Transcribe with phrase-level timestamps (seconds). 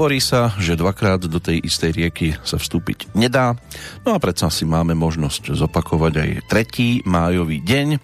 [0.00, 3.52] Hovorí sa, že dvakrát do tej istej rieky sa vstúpiť nedá,
[4.00, 8.00] no a predsa si máme možnosť zopakovať aj tretí májový deň,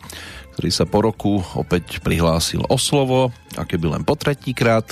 [0.52, 4.84] ktorý sa po roku opäť prihlásil o slovo, a keby len po tretíkrát.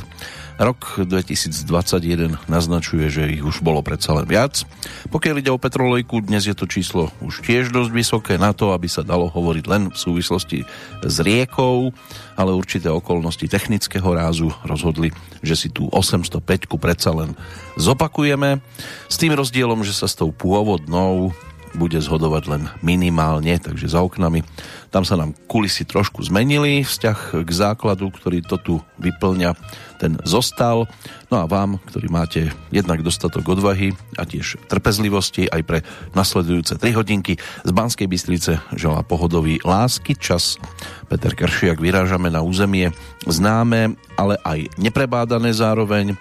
[0.54, 4.62] Rok 2021 naznačuje, že ich už bolo predsa len viac.
[5.10, 8.86] Pokiaľ ide o petrolejku, dnes je to číslo už tiež dosť vysoké na to, aby
[8.86, 10.62] sa dalo hovoriť len v súvislosti
[11.02, 11.90] s riekou,
[12.38, 15.10] ale určité okolnosti technického rázu rozhodli,
[15.42, 17.34] že si tú 805 predsa len
[17.74, 18.62] zopakujeme.
[19.10, 21.34] S tým rozdielom, že sa s tou pôvodnou
[21.74, 24.46] bude zhodovať len minimálne, takže za oknami.
[24.94, 29.58] Tam sa nám kulisy trošku zmenili, vzťah k základu, ktorý to tu vyplňa,
[29.98, 30.86] ten zostal.
[31.28, 35.78] No a vám, ktorí máte jednak dostatok odvahy a tiež trpezlivosti aj pre
[36.14, 40.62] nasledujúce 3 hodinky z Banskej Bystrice želá pohodový lásky čas.
[41.10, 42.94] Peter Kršiak vyrážame na územie
[43.26, 46.14] známe, ale aj neprebádané zároveň.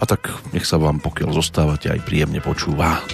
[0.00, 3.04] A tak nech sa vám, pokiaľ zostávate, aj príjemne počúva.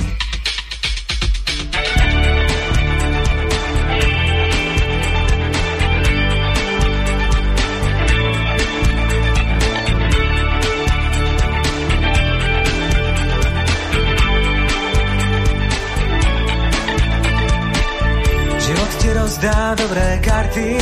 [19.37, 20.79] Rozdá dobré karty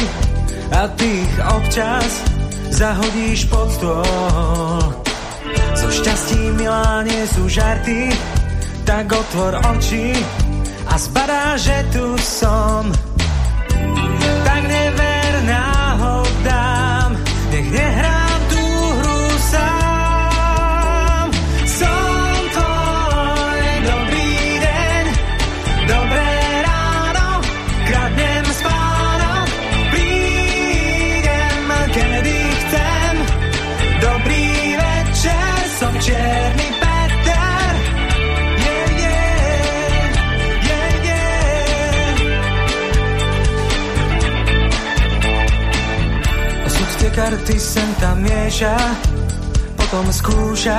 [0.71, 2.23] a ty ich občas
[2.71, 4.79] zahodíš pod stôl.
[5.75, 8.15] So šťastím milá nie sú žarty,
[8.87, 10.15] tak otvor oči
[10.87, 12.95] a zbadá, že tu som.
[47.25, 48.77] Karty sem tam mieša,
[49.81, 50.77] potom skúša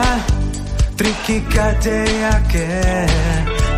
[0.94, 3.10] triky kadejaké.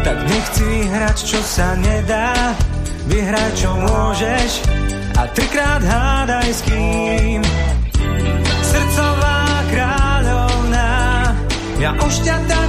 [0.04, 2.36] Tak nechci vyhrať, čo sa nedá,
[3.08, 4.68] vyhrať, čo môžeš
[5.16, 7.40] a trikrát hádaj s kým.
[8.68, 10.92] Srdcová kráľovná,
[11.80, 12.67] ja už ťa tak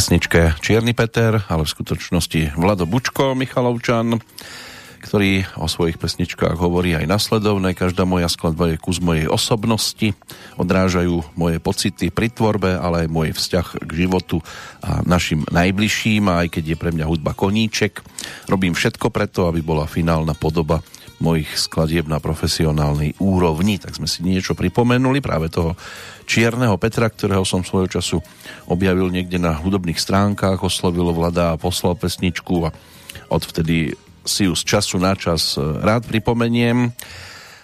[0.00, 4.16] pesničke Čierny Peter, ale v skutočnosti Vlado Bučko, Michalovčan,
[5.04, 7.76] ktorý o svojich pesničkách hovorí aj nasledovné.
[7.76, 10.16] Každá moja skladba je kus mojej osobnosti,
[10.56, 14.40] odrážajú moje pocity pri tvorbe, ale aj môj vzťah k životu
[14.80, 16.32] a našim najbližším.
[16.32, 18.00] A aj keď je pre mňa hudba koníček,
[18.48, 20.80] robím všetko preto, aby bola finálna podoba
[21.20, 23.76] mojich skladieb na profesionálnej úrovni.
[23.76, 25.76] Tak sme si niečo pripomenuli práve toho
[26.24, 28.18] Čierneho Petra, ktorého som svojho času
[28.66, 32.74] objavil niekde na hudobných stránkach, oslovil vlada a poslal pesničku a
[33.28, 33.92] odvtedy
[34.24, 36.92] si ju z času na čas rád pripomeniem.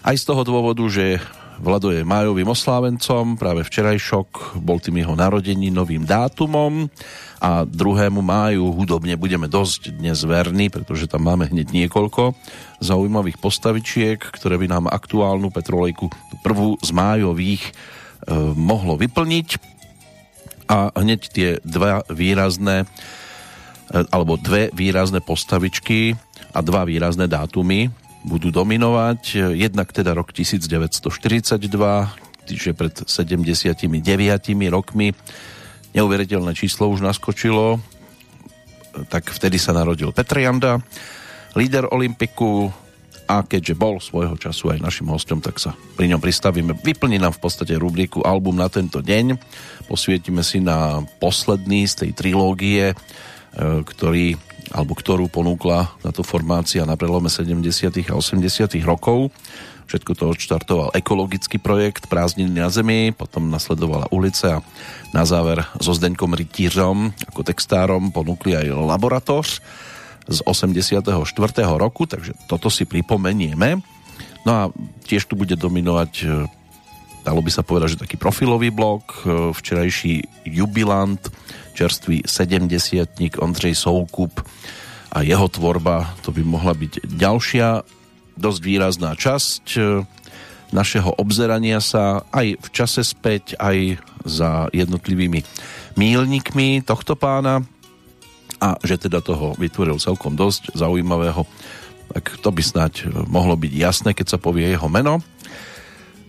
[0.07, 1.19] Aj z toho dôvodu, že
[1.57, 6.93] Vlado je májovým oslávencom, práve včerajšok bol tým jeho narodení novým dátumom.
[7.41, 12.37] A druhému máju hudobne budeme dosť dnes verní, pretože tam máme hneď niekoľko
[12.85, 16.13] zaujímavých postavičiek, ktoré by nám aktuálnu Petrolejku
[16.45, 17.73] prvú z májových e,
[18.57, 19.49] mohlo vyplniť.
[20.69, 22.87] A hneď tie dva výrazné e,
[24.13, 26.17] alebo dve výrazné postavičky
[26.53, 29.55] a dva výrazné dátumy budú dominovať.
[29.55, 31.63] Jednak teda rok 1942,
[32.51, 33.87] čiže pred 79
[34.75, 35.15] rokmi.
[35.95, 37.79] Neuveriteľné číslo už naskočilo.
[39.07, 40.83] Tak vtedy sa narodil Petr Janda,
[41.55, 42.75] líder Olympiku
[43.27, 46.79] a keďže bol svojho času aj našim hostom, tak sa pri ňom pristavíme.
[46.79, 49.35] Vyplní nám v podstate rubriku album na tento deň.
[49.91, 52.97] Posvietime si na posledný z tej trilógie, e,
[53.83, 54.39] ktorý
[54.73, 58.11] alebo ktorú ponúkla táto formácia na prelome 70.
[58.11, 58.43] a 80.
[58.83, 59.31] rokov.
[59.87, 64.65] Všetko to odštartoval ekologický projekt Prázdniny na zemi, potom nasledovala ulice a
[65.15, 69.63] na záver so Zdeňkom Rytířom ako textárom ponúkli aj laboratoř
[70.27, 71.07] z 84.
[71.79, 73.79] roku, takže toto si pripomenieme.
[74.43, 74.63] No a
[75.07, 76.27] tiež tu bude dominovať e,
[77.23, 81.23] dalo by sa povedať, že taký profilový blok, e, včerajší jubilant,
[81.77, 84.41] čerstvý 70 Ondřej Soukup
[85.13, 87.85] a jeho tvorba, to by mohla byť ďalšia
[88.37, 89.81] dosť výrazná časť e,
[90.73, 95.45] našeho obzerania sa aj v čase späť, aj za jednotlivými
[95.95, 97.63] mílnikmi tohto pána
[98.59, 101.45] a že teda toho vytvoril celkom dosť zaujímavého,
[102.13, 105.21] tak to by snáď mohlo byť jasné, keď sa povie jeho meno.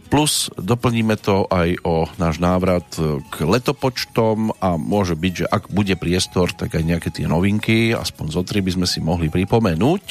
[0.07, 2.87] Plus doplníme to aj o náš návrat
[3.27, 8.25] k letopočtom a môže byť, že ak bude priestor, tak aj nejaké tie novinky, aspoň
[8.31, 10.03] zo tri by sme si mohli pripomenúť,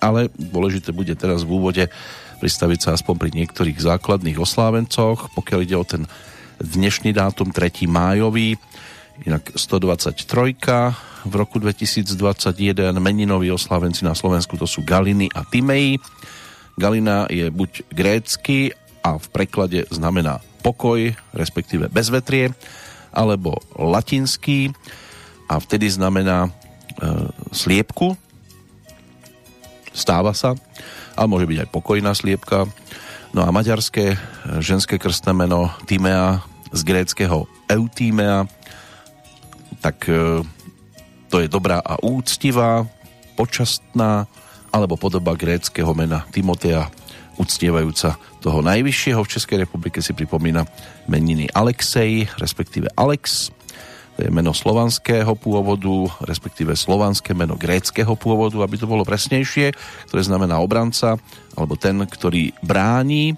[0.00, 1.84] ale dôležité bude teraz v úvode
[2.40, 6.08] pristaviť sa aspoň pri niektorých základných oslávencoch, pokiaľ ide o ten
[6.58, 7.86] dnešný dátum 3.
[7.86, 8.56] májový,
[9.28, 10.16] inak 123
[11.22, 12.08] v roku 2021
[12.98, 16.00] meninoví oslávenci na Slovensku to sú Galiny a Timei.
[16.74, 22.54] Galina je buď grécky a v preklade znamená pokoj, respektíve bezvetrie,
[23.12, 24.72] alebo latinský
[25.50, 26.50] a vtedy znamená e,
[27.52, 28.16] sliepku.
[29.92, 30.56] Stáva sa,
[31.12, 32.64] ale môže byť aj pokojná sliepka.
[33.36, 34.18] No a maďarské e,
[34.64, 36.40] ženské krstné meno Timea
[36.72, 38.48] z gréckého Eutímea,
[39.84, 40.40] tak e,
[41.28, 42.86] to je dobrá a úctivá,
[43.36, 44.24] počastná,
[44.72, 46.88] alebo podoba gréckého mena Timotea,
[47.40, 50.66] uctievajúca toho najvyššieho v Českej republike si pripomína
[51.08, 53.48] meniny Alexej, respektíve Alex.
[54.16, 59.72] To je meno slovanského pôvodu, respektíve slovanské meno gréckého pôvodu, aby to bolo presnejšie,
[60.12, 61.16] ktoré znamená obranca,
[61.56, 63.32] alebo ten, ktorý bráni.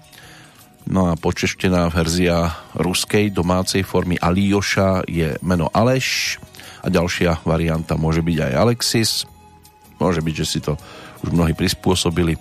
[0.85, 6.37] No a počeštená verzia ruskej domácej formy Alioša je meno Aleš
[6.83, 9.11] a ďalšia varianta môže byť aj Alexis.
[9.97, 10.75] Môže byť, že si to
[11.23, 12.37] už mnohí prispôsobili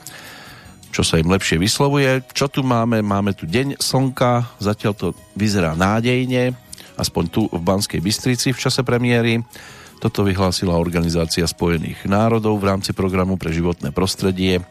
[0.95, 2.23] čo sa im lepšie vyslovuje.
[2.31, 3.03] Čo tu máme?
[3.03, 6.55] Máme tu Deň slnka, zatiaľ to vyzerá nádejne,
[6.95, 9.43] aspoň tu v Banskej Bystrici v čase premiéry.
[9.99, 14.63] Toto vyhlásila Organizácia spojených národov v rámci programu pre životné prostredie.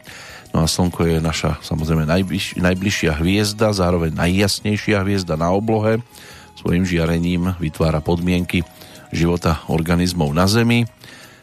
[0.56, 6.00] No a Slnko je naša samozrejme najbliž, najbližšia hviezda, zároveň najjasnejšia hviezda na oblohe.
[6.56, 8.64] Svojim žiarením vytvára podmienky
[9.12, 10.88] života organizmov na Zemi.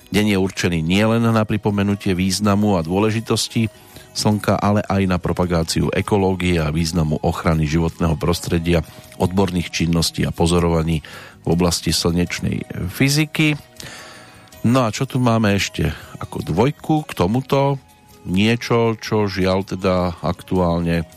[0.09, 3.69] Deň je určený nielen na pripomenutie významu a dôležitosti
[4.11, 8.83] Slnka, ale aj na propagáciu ekológie a významu ochrany životného prostredia,
[9.15, 10.99] odborných činností a pozorovaní
[11.41, 13.55] v oblasti slnečnej fyziky.
[14.67, 15.89] No a čo tu máme ešte
[16.21, 17.81] ako dvojku k tomuto?
[18.29, 21.09] Niečo, čo žiaľ teda aktuálne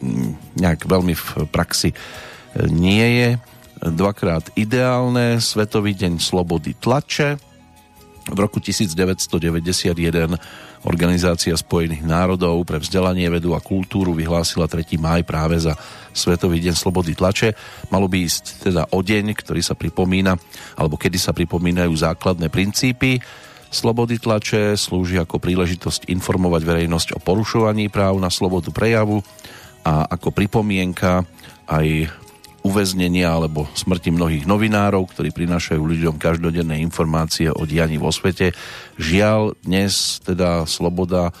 [0.00, 1.96] mm, nejak veľmi v praxi e,
[2.72, 3.30] nie je.
[3.80, 7.36] Dvakrát ideálne, Svetový deň slobody tlače.
[8.30, 10.36] V roku 1991
[10.80, 14.96] Organizácia spojených národov pre vzdelanie, vedu a kultúru vyhlásila 3.
[14.96, 15.76] máj práve za
[16.16, 17.52] Svetový deň slobody tlače.
[17.92, 20.40] Malo by ísť teda o deň, ktorý sa pripomína,
[20.80, 23.20] alebo kedy sa pripomínajú základné princípy
[23.70, 29.22] slobody tlače, slúži ako príležitosť informovať verejnosť o porušovaní práv na slobodu prejavu
[29.86, 31.22] a ako pripomienka
[31.70, 32.10] aj
[32.60, 38.52] uväznenia alebo smrti mnohých novinárov, ktorí prinášajú ľuďom každodenné informácie o dianí vo svete.
[39.00, 41.32] Žiaľ, dnes teda sloboda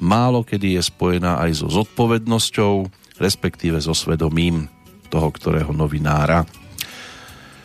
[0.00, 2.88] málo kedy je spojená aj so zodpovednosťou,
[3.20, 4.66] respektíve so svedomím
[5.12, 6.42] toho, ktorého novinára.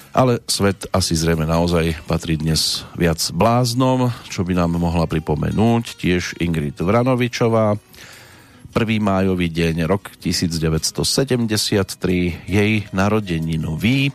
[0.09, 6.41] Ale svet asi zrejme naozaj patrí dnes viac bláznom, čo by nám mohla pripomenúť tiež
[6.41, 7.77] Ingrid Vranovičová.
[8.69, 9.01] 1.
[9.01, 14.13] májový deň, rok 1973, jej narodeninový.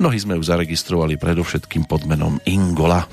[0.00, 3.04] Mnohí sme ju zaregistrovali predovšetkým pod menom Ingola.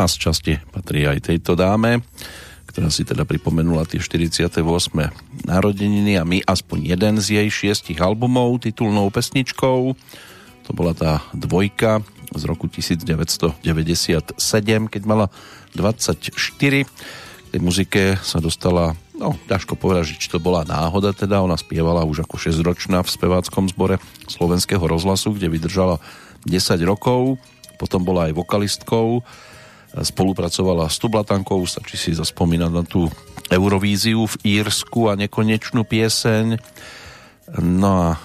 [0.00, 2.00] A z časti patrí aj tejto dáme,
[2.64, 4.64] ktorá si teda pripomenula tie 48.
[5.44, 9.92] narodeniny a my aspoň jeden z jej šiestich albumov titulnou pesničkou.
[10.64, 12.00] To bola tá dvojka
[12.32, 13.60] z roku 1997,
[14.88, 15.28] keď mala
[15.76, 16.32] 24.
[16.32, 22.08] K tej muzike sa dostala, no ťažko povedať, či to bola náhoda, teda ona spievala
[22.08, 24.00] už ako 6-ročná v speváckom zbore
[24.32, 26.00] slovenského rozhlasu, kde vydržala
[26.48, 26.56] 10
[26.88, 27.36] rokov,
[27.76, 29.20] potom bola aj vokalistkou
[29.94, 33.10] spolupracovala s Tublatankou, stačí si zaspomínať na tú
[33.50, 36.54] Eurovíziu v Írsku a nekonečnú pieseň.
[37.58, 38.18] No a e,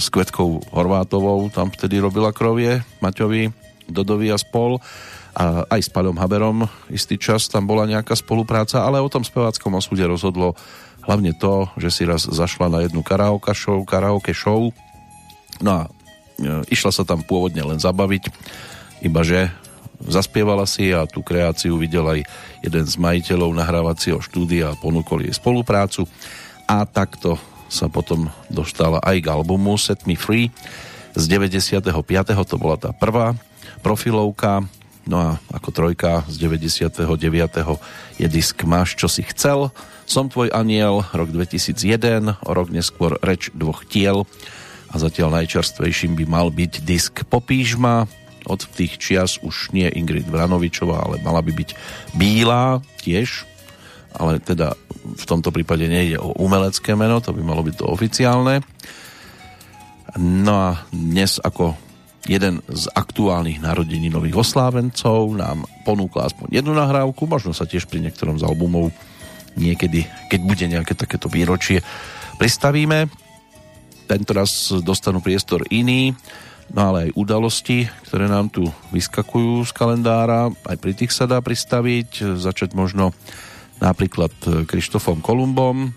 [0.00, 3.52] s Kvetkou Horvátovou tam vtedy robila krovie Maťovi,
[3.92, 4.80] Dodovi a spol.
[5.36, 9.78] A aj s Paľom Haberom istý čas tam bola nejaká spolupráca, ale o tom speváckom
[9.78, 10.58] osude rozhodlo
[11.06, 14.72] hlavne to, že si raz zašla na jednu karaoke show, karaoke show.
[15.60, 15.88] No a e,
[16.72, 18.32] išla sa tam pôvodne len zabaviť,
[19.04, 19.52] ibaže
[20.08, 22.20] zaspievala si a tú kreáciu videl aj
[22.64, 26.08] jeden z majiteľov nahrávacieho štúdia a ponúkol jej spoluprácu
[26.64, 27.36] a takto
[27.70, 30.50] sa potom dostala aj k albumu Set Me Free
[31.14, 31.86] z 95.
[32.46, 33.34] to bola tá prvá
[33.84, 34.64] profilovka
[35.06, 37.02] no a ako trojka z 99.
[38.18, 39.72] je disk Máš, čo si chcel
[40.10, 44.26] Som tvoj aniel, rok 2001 o rok neskôr Reč dvoch tiel
[44.90, 48.10] a zatiaľ najčerstvejším by mal byť disk Popíš ma
[48.46, 51.70] od tých čias už nie Ingrid Vranovičová, ale mala by byť
[52.16, 53.44] Bílá tiež,
[54.16, 58.64] ale teda v tomto prípade nejde o umelecké meno, to by malo byť to oficiálne.
[60.18, 61.78] No a dnes ako
[62.28, 68.02] jeden z aktuálnych narodení nových oslávencov nám ponúkla aspoň jednu nahrávku, možno sa tiež pri
[68.04, 68.92] niektorom z albumov
[69.56, 71.80] niekedy, keď bude nejaké takéto výročie,
[72.36, 73.08] pristavíme.
[74.10, 76.10] Tento raz dostanú priestor iný,
[76.74, 81.42] no ale aj udalosti, ktoré nám tu vyskakujú z kalendára, aj pri tých sa dá
[81.42, 83.14] pristaviť, začať možno
[83.80, 84.30] napríklad
[84.68, 85.90] Krištofom Kolumbom.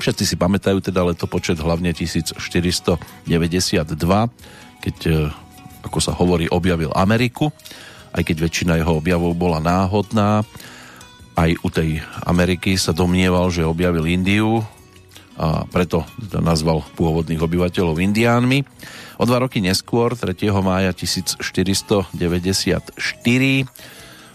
[0.00, 3.28] Všetci si pamätajú teda letopočet hlavne 1492,
[4.80, 5.28] keď, e,
[5.84, 7.52] ako sa hovorí, objavil Ameriku,
[8.16, 10.40] aj keď väčšina jeho objavov bola náhodná.
[11.36, 14.64] Aj u tej Ameriky sa domnieval, že objavil Indiu,
[15.40, 18.60] a preto to nazval pôvodných obyvateľov indiánmi.
[19.20, 20.32] O dva roky neskôr, 3.
[20.64, 22.16] mája 1494,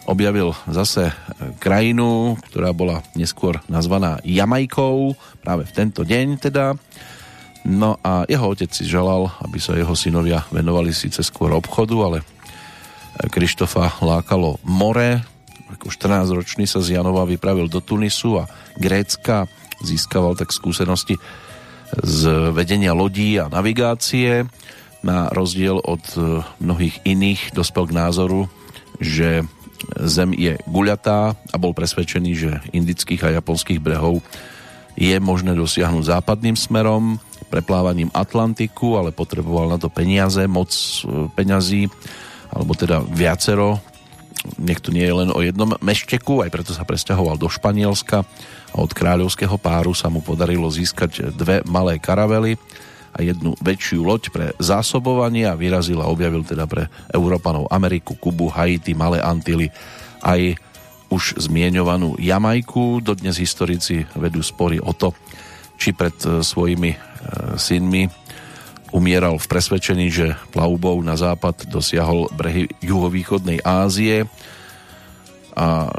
[0.05, 1.09] objavil zase
[1.57, 6.77] krajinu, ktorá bola neskôr nazvaná Jamajkou, práve v tento deň teda.
[7.65, 12.21] No a jeho otec si želal, aby sa jeho synovia venovali síce skôr obchodu, ale
[13.33, 15.25] Krištofa lákalo more.
[15.73, 18.45] Ako 14-ročný sa z Janova vypravil do Tunisu a
[18.77, 19.49] Grécka
[19.81, 21.17] získaval tak skúsenosti
[22.03, 24.47] z vedenia lodí a navigácie.
[25.05, 28.49] Na rozdiel od e, mnohých iných dospel k názoru,
[28.97, 29.45] že
[30.01, 34.23] Zem je guľatá a bol presvedčený, že indických a japonských brehov
[34.95, 37.19] je možné dosiahnuť západným smerom,
[37.51, 41.91] preplávaním Atlantiku, ale potreboval na to peniaze, moc e, peňazí,
[42.49, 43.77] alebo teda viacero.
[44.61, 48.25] Nech to nie je len o jednom mešteku, aj preto sa presťahoval do Španielska
[48.75, 52.59] od kráľovského páru sa mu podarilo získať dve malé karavely
[53.15, 58.51] a jednu väčšiu loď pre zásobovanie a vyrazil a objavil teda pre Európanov Ameriku, Kubu,
[58.51, 59.71] Haiti, Malé Antily
[60.19, 60.59] aj
[61.07, 62.99] už zmieňovanú Jamajku.
[62.99, 65.15] Dodnes historici vedú spory o to,
[65.79, 66.97] či pred e, svojimi e,
[67.55, 68.24] synmi
[68.95, 74.23] umieral v presvedčení, že plavbou na západ dosiahol brehy juhovýchodnej Ázie
[75.51, 75.89] a e,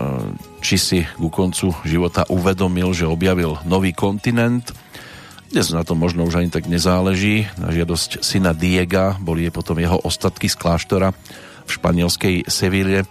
[0.64, 4.72] či si ku koncu života uvedomil, že objavil nový kontinent.
[5.52, 7.44] Dnes na to možno už ani tak nezáleží.
[7.60, 11.12] Na žiadosť syna Diega boli potom jeho ostatky z kláštora
[11.68, 13.04] v španielskej Seville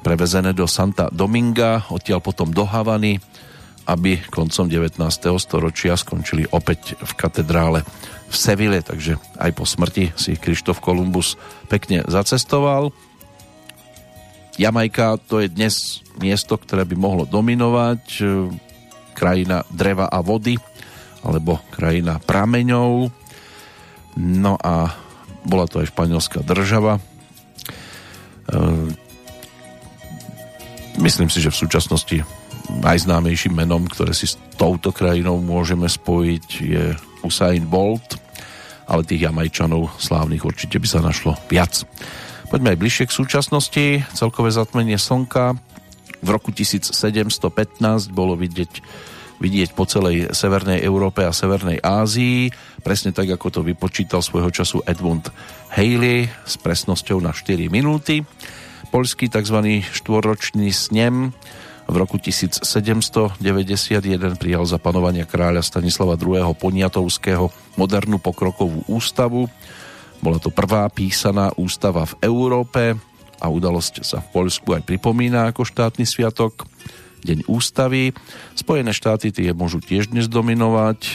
[0.00, 3.20] prevezené do Santa Dominga, odtiaľ potom do Havany,
[3.86, 4.98] aby koncom 19.
[5.38, 7.86] storočia skončili opäť v katedrále
[8.26, 11.38] v Seville, takže aj po smrti si Krištof Kolumbus
[11.70, 12.90] pekne zacestoval
[14.56, 18.48] Jamajka to je dnes miesto, ktoré by mohlo dominovať, e,
[19.12, 20.56] krajina dreva a vody,
[21.20, 23.12] alebo krajina prameňov.
[24.16, 24.96] No a
[25.44, 26.96] bola to aj španielská država.
[26.96, 27.00] E,
[31.04, 32.24] myslím si, že v súčasnosti
[32.80, 36.84] najznámejším menom, ktoré si s touto krajinou môžeme spojiť, je
[37.26, 38.14] Usain Bolt,
[38.86, 41.82] ale tých Jamajčanov slávnych určite by sa našlo viac.
[42.46, 43.84] Poďme aj bližšie k súčasnosti.
[44.14, 45.58] Celkové zatmenie slnka
[46.22, 46.94] v roku 1715
[48.14, 48.72] bolo vidieť,
[49.42, 52.54] vidieť po celej Severnej Európe a Severnej Ázii,
[52.86, 55.28] presne tak, ako to vypočítal svojho času Edmund
[55.74, 58.22] Haley s presnosťou na 4 minúty.
[58.94, 59.82] Polský tzv.
[59.82, 61.34] štvoročný snem
[61.86, 63.38] v roku 1791
[64.36, 66.50] prijal za panovania kráľa Stanislava II.
[66.58, 69.46] Poniatovského modernú pokrokovú ústavu,
[70.18, 72.96] bola to prvá písaná ústava v Európe
[73.36, 76.64] a udalosť sa v Poľsku aj pripomína ako štátny sviatok.
[77.26, 78.14] Deň ústavy.
[78.54, 81.00] Spojené štáty tie môžu tiež dnes dominovať.
[81.10, 81.14] E,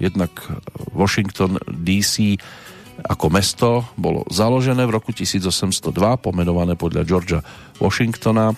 [0.00, 0.32] jednak
[0.96, 2.40] Washington DC
[3.00, 7.40] ako mesto bolo založené v roku 1802, pomenované podľa Georgia
[7.80, 8.52] Washingtona,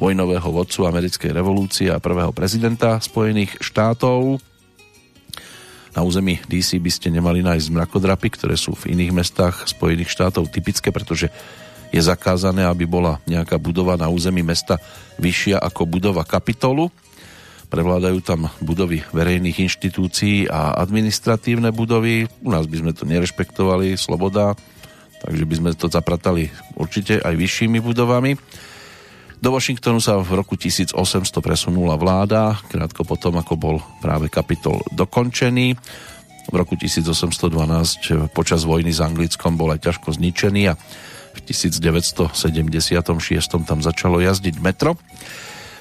[0.00, 4.40] vojnového vodcu americkej revolúcie a prvého prezidenta Spojených štátov.
[5.92, 10.48] Na území DC by ste nemali nájsť mrakodrapy, ktoré sú v iných mestách Spojených štátov
[10.48, 11.28] typické, pretože
[11.92, 14.80] je zakázané, aby bola nejaká budova na území mesta
[15.20, 16.88] vyššia ako budova kapitolu.
[17.68, 22.24] Prevládajú tam budovy verejných inštitúcií a administratívne budovy.
[22.40, 24.54] U nás by sme to nerešpektovali, sloboda,
[25.22, 28.38] takže by sme to zapratali určite aj vyššími budovami.
[29.40, 30.92] Do Washingtonu sa v roku 1800
[31.40, 35.80] presunula vláda, krátko potom, ako bol práve kapitol dokončený.
[36.52, 40.76] V roku 1812 počas vojny s Anglickom bol aj ťažko zničený a
[41.32, 42.36] v 1976
[43.64, 45.00] tam začalo jazdiť metro.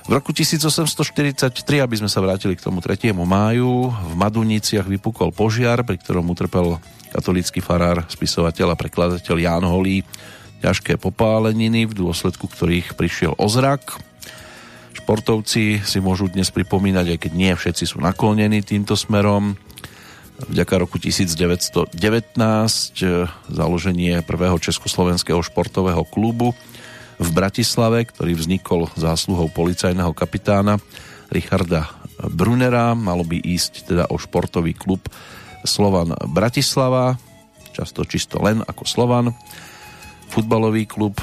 [0.08, 1.52] V roku 1843,
[1.84, 3.12] aby sme sa vrátili k tomu 3.
[3.12, 6.80] máju, v Maduniciach vypukol požiar, pri ktorom utrpel
[7.12, 10.08] katolícky farár, spisovateľ a prekladateľ Ján Holý
[10.60, 14.00] ťažké popáleniny, v dôsledku ktorých prišiel ozrak.
[14.96, 19.56] Športovci si môžu dnes pripomínať, aj keď nie všetci sú naklonení týmto smerom.
[20.40, 26.56] Vďaka roku 1919 eh, založenie prvého československého športového klubu
[27.20, 30.80] v Bratislave, ktorý vznikol zásluhou policajného kapitána
[31.28, 31.92] Richarda
[32.32, 32.96] Brunera.
[32.96, 35.04] Malo by ísť teda o športový klub
[35.68, 37.20] Slovan Bratislava,
[37.76, 39.36] často čisto len ako Slovan.
[40.30, 41.18] Futbalový klub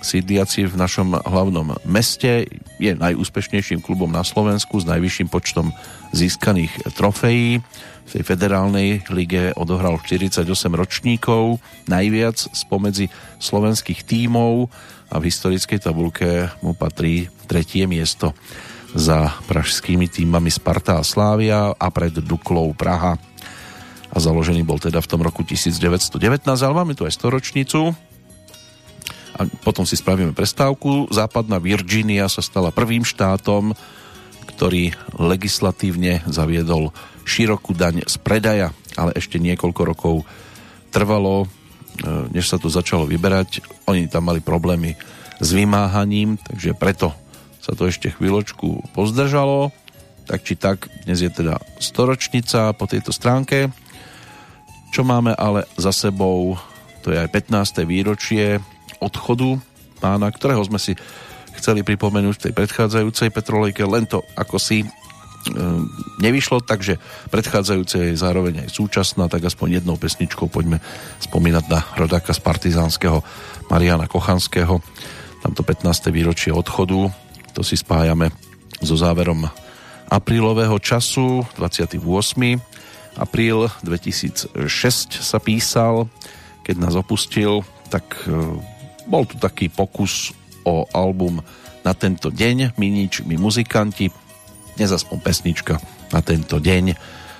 [0.00, 2.48] sídliaci v našom hlavnom meste
[2.80, 5.76] je najúspešnejším klubom na Slovensku s najvyšším počtom
[6.16, 7.60] získaných trofejí.
[8.08, 14.72] V tej federálnej lige odohral 48 ročníkov, najviac spomedzi slovenských tímov
[15.12, 18.32] a v historickej tabulke mu patrí tretie miesto
[18.96, 23.14] za pražskými týmami Sparta a Slávia a pred Duklou Praha.
[24.10, 27.94] A založený bol teda v tom roku 1919, ale máme tu aj storočnicu.
[29.40, 31.08] A potom si spravíme prestávku.
[31.08, 33.72] Západná Virginia sa stala prvým štátom,
[34.52, 36.92] ktorý legislatívne zaviedol
[37.24, 40.28] širokú daň z predaja, ale ešte niekoľko rokov
[40.92, 41.48] trvalo,
[42.00, 43.60] E, než sa to začalo vyberať.
[43.90, 44.96] Oni tam mali problémy
[45.40, 47.12] s vymáhaním, takže preto
[47.60, 49.68] sa to ešte chvíľočku pozdržalo.
[50.24, 53.68] Tak či tak, dnes je teda storočnica po tejto stránke.
[54.94, 56.56] Čo máme ale za sebou,
[57.04, 57.84] to je aj 15.
[57.84, 58.62] výročie
[59.00, 59.58] odchodu
[59.98, 60.96] pána, ktorého sme si
[61.58, 64.86] chceli pripomenúť v tej predchádzajúcej Petrolejke, len to ako si
[65.48, 65.88] Ehm,
[66.20, 67.00] nevyšlo, takže
[67.32, 70.84] predchádzajúce je zároveň aj súčasná, tak aspoň jednou pesničkou poďme
[71.24, 73.24] spomínať na rodáka z partizánskeho
[73.72, 74.84] Mariana Kochanského.
[75.40, 76.12] Tamto 15.
[76.12, 77.08] výročie odchodu,
[77.56, 78.28] to si spájame
[78.84, 79.48] so záverom
[80.12, 81.96] aprílového času, 28.
[83.16, 86.04] apríl 2006 sa písal,
[86.68, 88.60] keď nás opustil, tak ehm,
[89.10, 90.30] bol tu taký pokus
[90.62, 91.42] o album
[91.82, 94.06] na tento deň, my my muzikanti,
[94.78, 95.82] dnes aspoň pesnička
[96.14, 96.94] na tento deň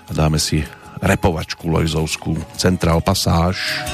[0.08, 0.66] a dáme si
[0.98, 3.86] repovačku Lojzovskú Central Passage.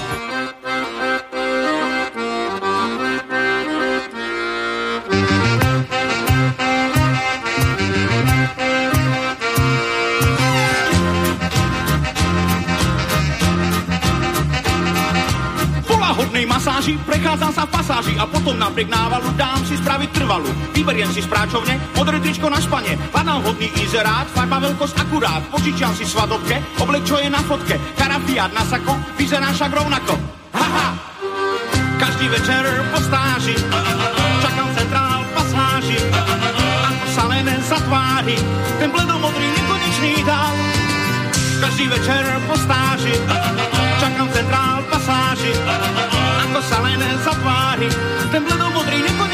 [16.87, 20.51] Masáži, prechádzam sa v pasáži a potom napriek návalu dám si spraviť trvalu.
[20.71, 25.91] Vyberiem si z práčovne, modré tričko na špane, panám hodný izerát, farba veľkosť akurát, požičiam
[25.99, 30.15] si svadobke, oblek čo je na fotke, karafiát na sako, vyzerá však rovnako.
[30.55, 30.89] Haha!
[31.99, 33.57] Každý večer po stáži,
[34.45, 35.99] čakám centrál pasáži,
[36.87, 38.39] ako sa len zatvári,
[38.79, 40.55] ten bledomodrý nekonečný dál.
[41.57, 43.17] Každý večer po stáži,
[43.99, 45.51] čakám centrál pasáži,
[46.57, 47.85] ako sa len zatvári,
[48.33, 49.26] ten bledomodrý nekonečný dál.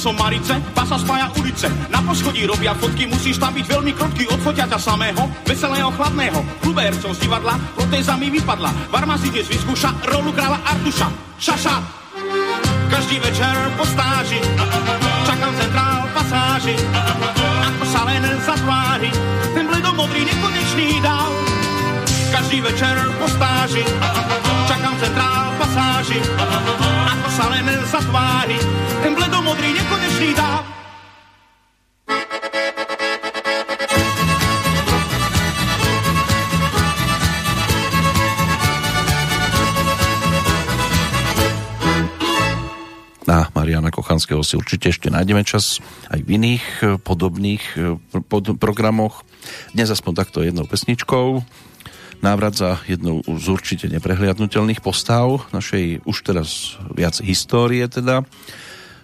[0.00, 1.68] Som Marice, pasa spája ulice.
[1.92, 6.40] Na poschodí robia fotky, musíš tam byť veľmi krotký, odfotia ťa samého, veselého, chladného.
[6.64, 8.72] Klubercov z divadla, protéza mi vypadla.
[8.88, 11.08] Varma si dnes vyskúša rolu kráľa Artuša.
[11.36, 11.76] Šaša!
[12.88, 14.40] Každý večer po stáži,
[15.28, 16.74] čakám centrál pasáži,
[17.68, 19.12] ako sa len zatvári,
[19.52, 21.59] ten bledomodrý nekonečný dál.
[22.30, 23.82] Každý večer po stáži,
[24.70, 26.18] čakám centrál pasáži,
[27.10, 28.58] ako sa len zatvári,
[29.02, 30.62] ten bledomodrý nekonečný dáv.
[43.26, 48.54] Na Mariana Kochanského si určite ešte nájdeme čas aj v iných eh, podobných eh, pod
[48.58, 49.22] programoch.
[49.74, 51.42] Dnes aspoň takto jednou pesničkou
[52.20, 58.24] návrat za jednou z určite neprehliadnutelných postav našej už teraz viac histórie teda.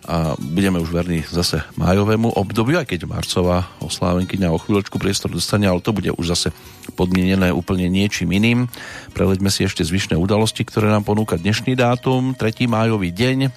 [0.06, 5.66] a budeme už verní zase májovému obdobiu, aj keď Marcová oslávenkyňa o chvíľočku priestor dostane,
[5.66, 6.48] ale to bude už zase
[6.94, 8.70] podmienené úplne niečím iným.
[9.10, 12.70] Preleďme si ešte zvyšné udalosti, ktoré nám ponúka dnešný dátum, 3.
[12.70, 13.50] májový deň,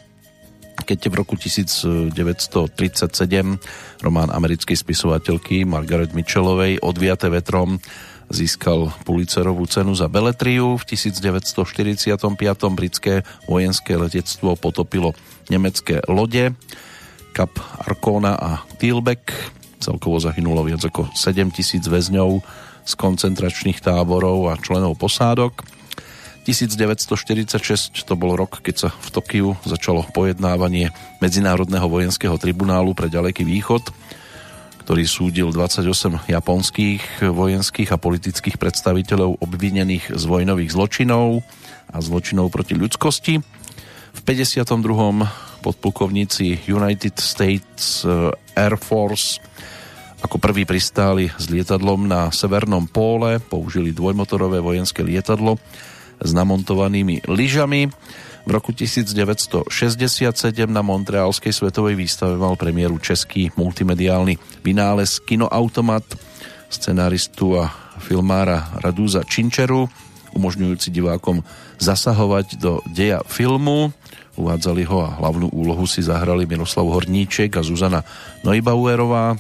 [0.89, 2.17] keď v roku 1937
[4.01, 7.77] román americkej spisovateľky Margaret Mitchellovej Odviate vetrom
[8.29, 10.77] získal Pulitzerovú cenu za beletriu.
[10.77, 12.15] V 1945
[12.73, 15.17] britské vojenské letectvo potopilo
[15.49, 16.53] nemecké lode
[17.33, 17.51] Kap
[17.85, 19.33] Arkona a Tilbeck.
[19.81, 22.41] Celkovo zahynulo viac ako 7 tisíc väzňov
[22.85, 25.65] z koncentračných táborov a členov posádok.
[26.49, 30.89] 1946 to bol rok, keď sa v Tokiu začalo pojednávanie
[31.21, 33.93] Medzinárodného vojenského tribunálu pre ďaleký východ,
[34.89, 41.45] ktorý súdil 28 japonských vojenských a politických predstaviteľov obvinených z vojnových zločinov
[41.93, 43.37] a zločinov proti ľudskosti.
[44.09, 45.61] V 52.
[45.61, 49.37] podplukovníci United States eh, Air Force
[50.25, 55.61] ako prvý pristáli s lietadlom na Severnom póle, použili dvojmotorové vojenské lietadlo
[56.17, 57.93] s namontovanými lyžami.
[58.49, 59.69] V roku 1967
[60.65, 66.01] na Montrealskej svetovej výstave mal premiéru český multimediálny vynález Kinoautomat
[66.65, 67.69] scenáristu a
[68.01, 69.85] filmára Radúza Činčeru,
[70.33, 71.45] umožňujúci divákom
[71.77, 73.93] zasahovať do deja filmu
[74.39, 78.07] Uvádzali ho a hlavnú úlohu si zahrali Miroslav Horníček a Zuzana
[78.47, 79.35] Neubauerová.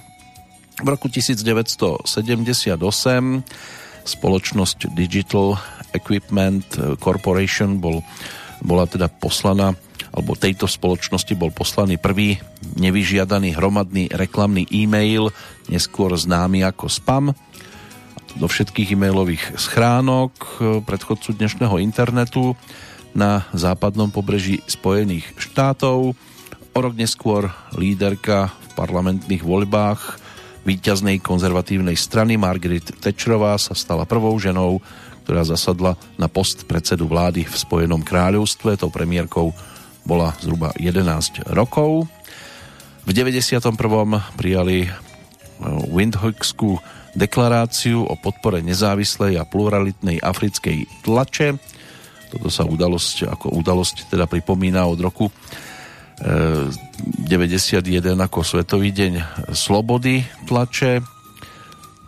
[0.75, 2.05] V roku 1978
[4.03, 5.55] spoločnosť Digital
[5.95, 6.67] Equipment
[6.99, 8.03] Corporation bol,
[8.63, 9.75] bola teda poslaná
[10.09, 12.41] alebo tejto spoločnosti bol poslaný prvý
[12.81, 15.29] nevyžiadaný hromadný reklamný e-mail,
[15.69, 17.25] neskôr známy ako spam,
[18.37, 22.53] do všetkých e-mailových schránok predchodcu dnešného internetu
[23.17, 26.13] na západnom pobreží Spojených štátov.
[26.69, 30.21] O rok neskôr líderka v parlamentných voľbách
[30.61, 34.77] víťaznej konzervatívnej strany Margaret Thatcherová sa stala prvou ženou,
[35.29, 38.81] ktorá zasadla na post predsedu vlády v Spojenom kráľovstve.
[38.81, 39.53] Tou premiérkou
[40.01, 42.09] bola zhruba 11 rokov.
[43.05, 43.61] V 91.
[44.33, 44.91] prijali eh,
[45.93, 46.81] Windhoekskú
[47.13, 51.61] deklaráciu o podpore nezávislej a pluralitnej africkej tlače
[52.29, 55.33] toto sa udalosť, ako udalosť teda pripomína od roku
[56.21, 59.13] 91 e, ako Svetový deň
[59.49, 61.01] slobody tlače.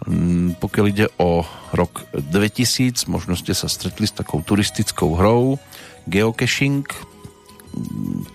[0.10, 1.46] Mm, pokiaľ ide o
[1.78, 5.62] rok 2000, možno ste sa stretli s takou turistickou hrou
[6.10, 6.88] Geocaching.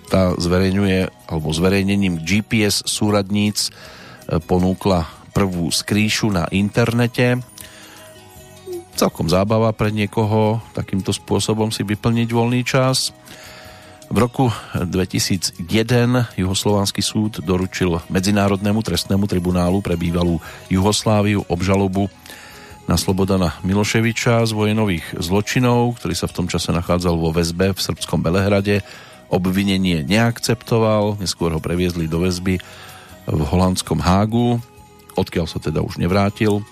[0.09, 7.42] Tá zverejňuje, alebo zverejnením GPS súradníc e, ponúkla prvú skrýšu na internete
[8.96, 13.12] celkom zábava pre niekoho takýmto spôsobom si vyplniť voľný čas.
[14.06, 15.58] V roku 2001
[16.38, 20.38] Juhoslovanský súd doručil Medzinárodnému trestnému tribunálu pre bývalú
[20.70, 22.06] Juhosláviu obžalobu
[22.86, 27.82] na Slobodana Miloševiča z vojenových zločinov, ktorý sa v tom čase nachádzal vo väzbe v
[27.82, 28.86] srbskom Belehrade.
[29.26, 32.62] Obvinenie neakceptoval, neskôr ho previezli do väzby
[33.26, 34.62] v holandskom Hágu,
[35.18, 36.62] odkiaľ sa teda už nevrátil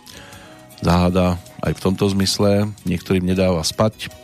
[0.78, 1.34] záhada
[1.66, 2.70] aj v tomto zmysle.
[2.86, 4.23] Niektorým nedáva spať.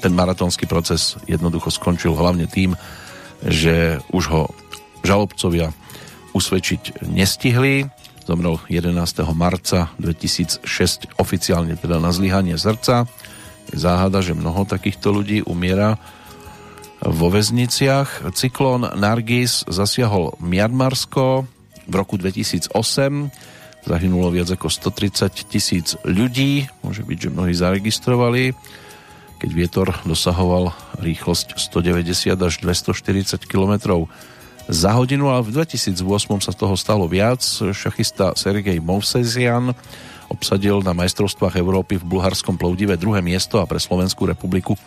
[0.00, 2.72] Ten maratónsky proces jednoducho skončil hlavne tým,
[3.44, 4.42] že už ho
[5.04, 5.76] žalobcovia
[6.32, 7.84] usvedčiť nestihli.
[8.24, 8.96] Zomrel 11.
[9.36, 10.64] marca 2006
[11.20, 13.04] oficiálne teda na zlyhanie srdca.
[13.68, 16.00] Je záhada, že mnoho takýchto ľudí umiera
[17.04, 18.32] vo väzniciach.
[18.32, 21.44] Cyklón Nargis zasiahol Mianmarsko
[21.88, 22.72] v roku 2008
[23.80, 28.52] Zahynulo viac ako 130 tisíc ľudí, môže byť, že mnohí zaregistrovali,
[29.40, 34.04] keď vietor dosahoval rýchlosť 190 až 240 km
[34.68, 35.96] za hodinu, ale v 2008
[36.44, 37.40] sa toho stalo viac.
[37.72, 39.72] Šachista Sergej Movsesian
[40.30, 44.78] obsadil na majstrovstvách Európy v bulharskom ploudive druhé miesto a pre Slovenskú republiku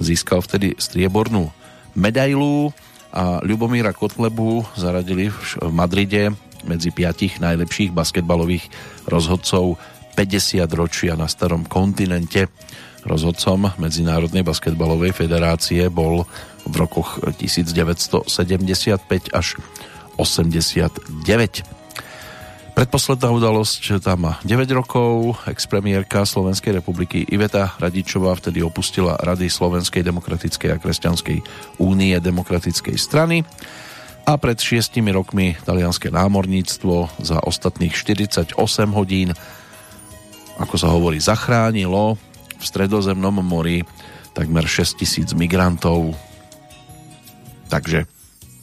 [0.00, 1.52] získal vtedy striebornú
[1.94, 2.74] medailu
[3.12, 6.34] a Ľubomíra Kotlebu zaradili v Madride
[6.64, 8.66] medzi piatich najlepších basketbalových
[9.06, 9.78] rozhodcov
[10.18, 12.50] 50 ročia na starom kontinente.
[13.04, 16.28] Rozhodcom Medzinárodnej basketbalovej federácie bol
[16.68, 18.28] v rokoch 1975
[19.32, 19.56] až
[20.20, 21.64] 89.
[22.70, 25.36] Predposledná udalosť tam má 9 rokov.
[25.44, 31.38] Expremiérka Slovenskej republiky Iveta Radičová vtedy opustila Rady Slovenskej demokratickej a kresťanskej
[31.82, 33.44] únie demokratickej strany
[34.24, 38.54] a pred šiestimi rokmi talianské námorníctvo za ostatných 48
[38.94, 39.34] hodín,
[40.60, 42.14] ako sa hovorí, zachránilo
[42.60, 43.80] v stredozemnom mori
[44.36, 46.12] takmer 6 tisíc migrantov.
[47.72, 48.04] Takže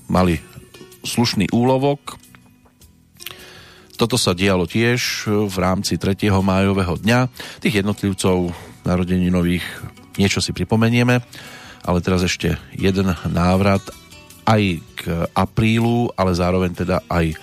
[0.08, 0.38] mali
[1.02, 2.22] slušný úlovok.
[3.98, 6.30] Toto sa dialo tiež v rámci 3.
[6.30, 7.20] májového dňa.
[7.60, 8.54] Tých jednotlivcov
[8.86, 9.66] narodeninových
[10.22, 11.18] niečo si pripomenieme,
[11.82, 13.82] ale teraz ešte jeden návrat
[14.46, 15.02] aj k
[15.34, 17.36] aprílu, ale zároveň teda aj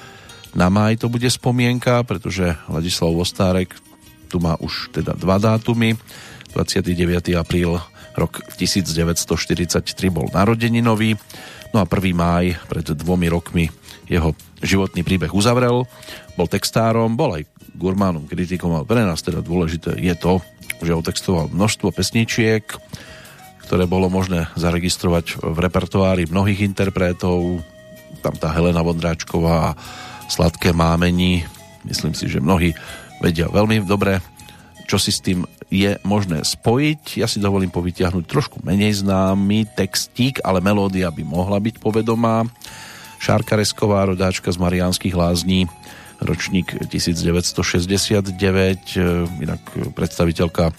[0.54, 3.74] na maj to bude spomienka, pretože Ladislav Vostárek
[4.30, 5.98] tu má už teda dva dátumy.
[6.54, 7.34] 29.
[7.34, 7.82] apríl
[8.14, 11.18] rok 1943 bol narodeninový,
[11.74, 12.14] no a 1.
[12.14, 13.66] máj pred dvomi rokmi
[14.06, 15.82] jeho životný príbeh uzavrel.
[16.38, 20.38] Bol textárom, bol aj gurmánom, kritikom, ale pre nás teda dôležité je to,
[20.78, 22.62] že otextoval množstvo pesničiek,
[23.66, 27.66] ktoré bolo možné zaregistrovať v repertoári mnohých interpretov.
[28.22, 29.76] Tam tá Helena Vondráčková a
[30.30, 31.42] Sladké mámení.
[31.82, 32.72] Myslím si, že mnohí
[33.20, 34.22] vedia veľmi dobre,
[34.84, 37.16] čo si s tým je možné spojiť.
[37.18, 42.44] Ja si dovolím povytiahnuť trošku menej známy textík, ale melódia by mohla byť povedomá.
[43.18, 45.66] Šárka Resková, rodáčka z Mariánskych lázní,
[46.20, 48.36] ročník 1969,
[49.40, 49.62] inak
[49.96, 50.76] predstaviteľka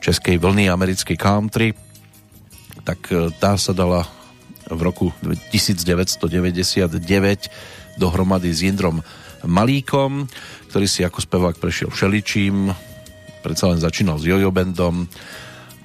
[0.00, 1.76] českej vlny americkej country
[2.86, 4.06] tak e, tá sa dala
[4.70, 5.10] v roku
[5.50, 7.02] 1999
[7.98, 9.02] dohromady s Jindrom
[9.42, 10.30] Malíkom,
[10.70, 12.70] ktorý si ako spevák prešiel všeličím,
[13.46, 15.06] predsa len začínal s Jojo Bandom,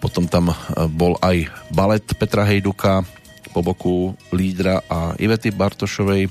[0.02, 0.56] potom tam e,
[0.90, 3.06] bol aj balet Petra Hejduka
[3.54, 6.26] po boku lídra a Ivety Bartošovej.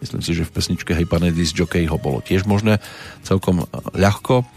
[0.00, 2.80] Myslím si, že v pesničke Hej pane Disc Jockey ho bolo tiež možné
[3.20, 3.64] celkom e,
[4.00, 4.48] ľahko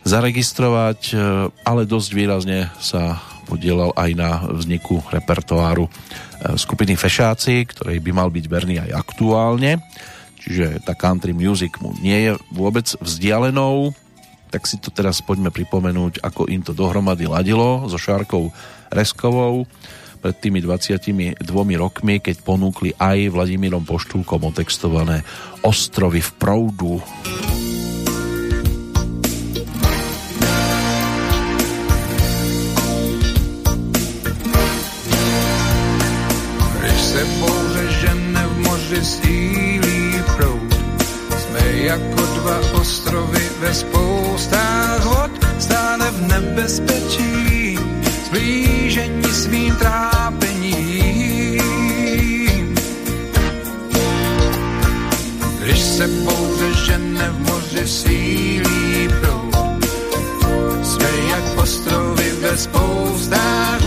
[0.00, 1.12] zaregistrovať,
[1.60, 5.90] ale dosť výrazne sa podielal aj na vzniku repertoáru e,
[6.54, 9.82] skupiny Fešáci, ktorej by mal byť verný aj aktuálne.
[10.40, 13.92] Čiže tá country music mu nie je vôbec vzdialenou.
[14.50, 18.50] Tak si to teraz poďme pripomenúť, ako im to dohromady ladilo so Šárkou
[18.90, 19.64] Reskovou
[20.20, 21.40] pred tými 22
[21.80, 25.24] rokmi, keď ponúkli aj Vladimírom Poštulkom otextované
[25.64, 27.00] Ostrovy v proudu.
[39.04, 40.74] sílí proud.
[41.38, 43.99] Jsme jako dva ostrovy ve spoustách
[57.20, 59.84] žene v moři sílí proud,
[60.82, 63.79] jsme jak ostrovy ve spoustách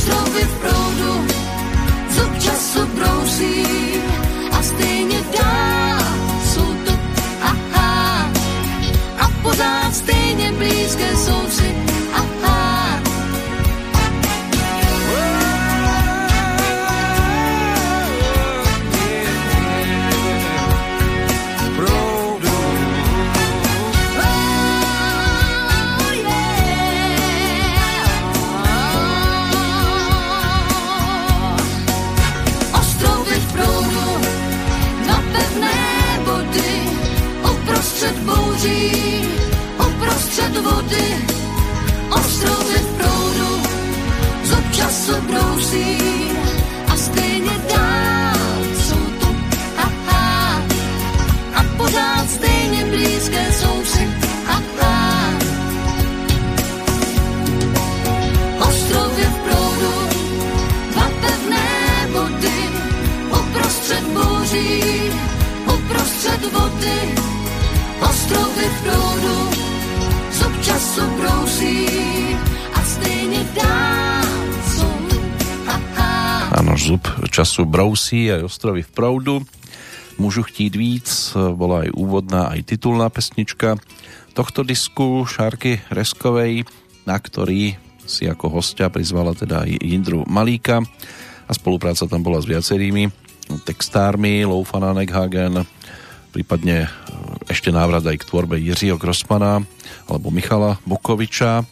[0.00, 1.12] ostrovy v proudu,
[2.08, 3.79] zub času brousí
[77.90, 79.34] brousí aj ostrovy v proudu.
[80.14, 83.82] Môžu chtít víc, bola aj úvodná, aj titulná pesnička
[84.30, 86.70] tohto disku Šárky Reskovej,
[87.02, 87.74] na ktorý
[88.06, 90.86] si ako hostia prizvala teda Jindru Malíka
[91.42, 93.10] a spolupráca tam bola s viacerými
[93.66, 95.66] textármi, Loufana Neghagen,
[96.30, 96.88] prípadne e,
[97.50, 99.66] ešte návrat aj k tvorbe Jiřího Grossmana
[100.06, 101.66] alebo Michala Bukoviča.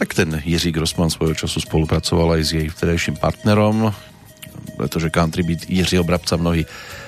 [0.00, 3.92] Tak ten Jiří Grossman svojho času spolupracoval aj s jej vtedajším partnerom,
[4.76, 6.66] pretože country beat Jiřího Brabca mnohí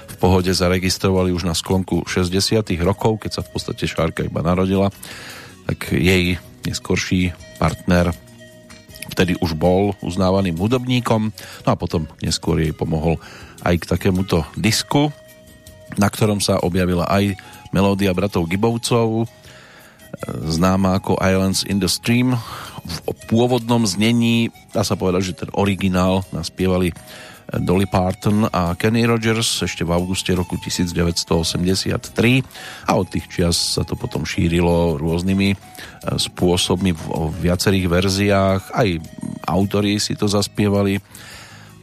[0.09, 4.93] v pohode zaregistrovali už na sklonku 60 rokov, keď sa v podstate Šárka iba narodila,
[5.65, 8.13] tak jej neskorší partner
[9.13, 13.21] vtedy už bol uznávaným hudobníkom, no a potom neskôr jej pomohol
[13.63, 15.13] aj k takémuto disku,
[16.01, 17.37] na ktorom sa objavila aj
[17.71, 19.29] melódia bratov Gibovcov,
[20.31, 22.39] známa ako Islands in the Stream.
[22.85, 26.95] V pôvodnom znení, dá sa povedať, že ten originál naspievali
[27.61, 33.87] Dolly Parton a Kenny Rogers ešte v auguste roku 1983 a od tých čias sa
[33.87, 35.57] to potom šírilo rôznymi e,
[36.17, 37.03] spôsobmi v
[37.39, 38.63] viacerých verziách.
[38.75, 38.89] Aj
[39.47, 40.99] autori si to zaspievali,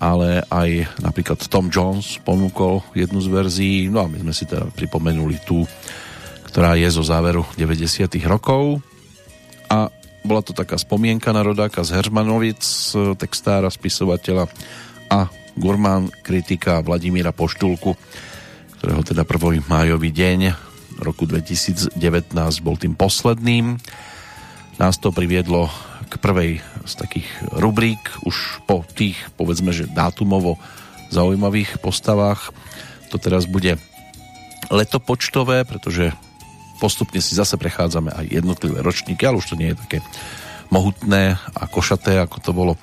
[0.02, 4.66] ale aj napríklad Tom Jones ponúkol jednu z verzií, no a my sme si teda
[4.74, 5.62] pripomenuli tú,
[6.50, 8.10] ktorá je zo záveru 90.
[8.26, 8.82] rokov
[9.70, 12.62] a bola to taká spomienka na rodáka z Heržmanovic,
[13.18, 14.46] textára, spisovateľa
[15.12, 15.28] a
[15.60, 18.00] gurmán kritika Vladimíra Poštulku,
[18.80, 19.68] ktorého teda 1.
[19.68, 20.56] májový deň
[21.04, 22.00] roku 2019
[22.64, 23.76] bol tým posledným.
[24.80, 25.68] Nás to priviedlo
[26.08, 26.52] k prvej
[26.88, 27.28] z takých
[27.60, 30.56] rubrík, už po tých, povedzme, že dátumovo
[31.12, 32.56] zaujímavých postavách.
[33.12, 33.76] To teraz bude
[34.72, 36.16] letopočtové, pretože
[36.80, 40.00] postupne si zase prechádzame aj jednotlivé ročníky, ale už to nie je také
[40.72, 42.74] mohutné a košaté, ako to bolo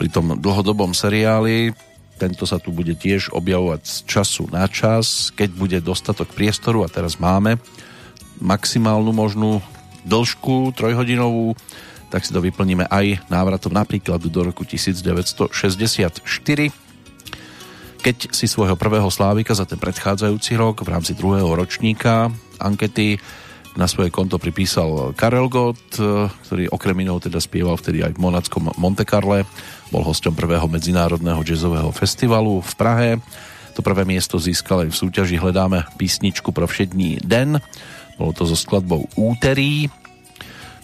[0.00, 1.76] pri tom dlhodobom seriáli.
[2.16, 6.88] Tento sa tu bude tiež objavovať z času na čas, keď bude dostatok priestoru a
[6.88, 7.60] teraz máme
[8.40, 9.60] maximálnu možnú
[10.08, 11.52] dĺžku trojhodinovú,
[12.08, 15.52] tak si to vyplníme aj návratom napríklad do roku 1964,
[18.00, 23.20] keď si svojho prvého slávika za ten predchádzajúci rok v rámci druhého ročníka ankety
[23.78, 25.94] na svoje konto pripísal Karel Gott,
[26.48, 29.46] ktorý okrem iného teda spieval vtedy aj v monackom Monte Carle
[29.90, 33.10] bol hosťom prvého medzinárodného jazzového festivalu v Prahe.
[33.74, 37.58] To prvé miesto získal aj v súťaži Hledáme písničku pro všední den.
[38.14, 39.90] Bolo to so skladbou Úterý.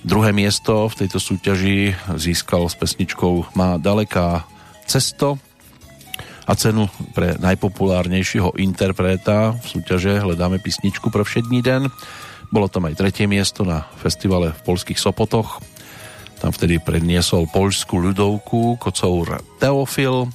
[0.07, 4.47] Druhé miesto v tejto súťaži získal s pesničkou Má daleká
[4.87, 5.39] cesto
[6.47, 11.91] a cenu pre najpopulárnejšieho interpreta v súťaže Hledáme písničku pro všední den.
[12.55, 15.59] Bolo tam aj tretie miesto na festivale v polských Sopotoch
[16.37, 20.29] tam vtedy predniesol poľskú ľudovku Kocour Teofil.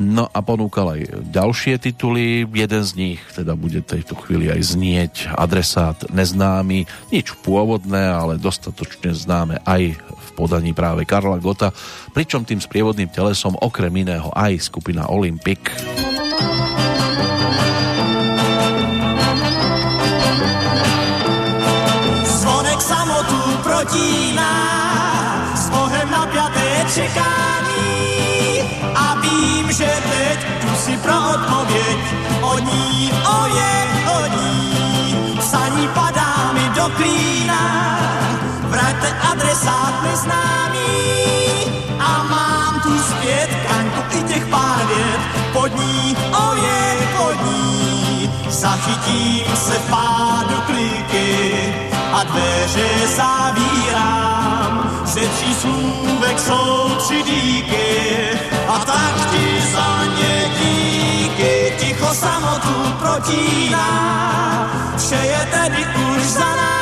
[0.00, 2.48] No a ponúkal aj ďalšie tituly.
[2.48, 6.88] Jeden z nich teda bude tejto chvíli aj znieť adresát neznámy.
[7.12, 11.76] Nič pôvodné, ale dostatočne známe aj v podaní práve Karla Gota,
[12.16, 15.60] pričom tým sprievodným telesom okrem iného aj skupina Olympic.
[26.94, 28.60] Čekání
[28.94, 31.98] a vím, že teď tu si pro odpověď
[32.40, 33.74] od ní, o je,
[34.16, 35.36] od ní.
[35.38, 37.62] Psaní padá mi do klína,
[38.62, 40.92] vraťte adresát neznámý
[41.98, 45.20] a mám tu zpět kaňku i těch pár vět
[45.52, 48.30] pod ní, o je, pod ní.
[48.48, 51.74] Zachytím se pádu kliky
[52.12, 53.81] a dveře zavírám
[56.32, 58.38] slůvek jsou tři díky.
[58.68, 61.72] A tak ti za ně díky.
[61.78, 63.86] Ticho samotu protíná.
[64.96, 66.81] Vše je tedy už za námi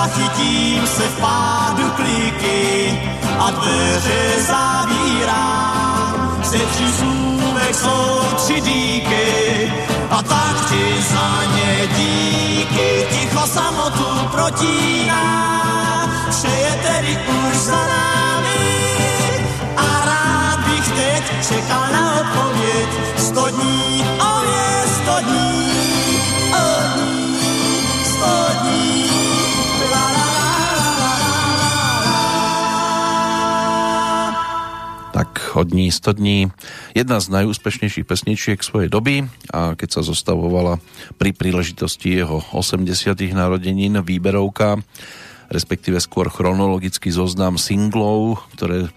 [0.00, 2.98] zachytím se v pádu kliky
[3.38, 6.40] a dveře zavírám.
[6.42, 9.72] Ze tří slůvek jsou tři díky
[10.10, 13.06] a tak ti za ně díky.
[13.10, 15.22] Ticho samotu protíná,
[16.30, 17.99] vše je tedy už za námi
[35.64, 36.38] dní 100 dní.
[36.92, 40.78] Jedna z najúspešnejších pesničiek svojej doby a keď sa zostavovala
[41.16, 42.86] pri príležitosti jeho 80.
[43.32, 44.80] narodenín výberovka,
[45.50, 48.88] respektíve skôr chronologický zoznam singlov, ktoré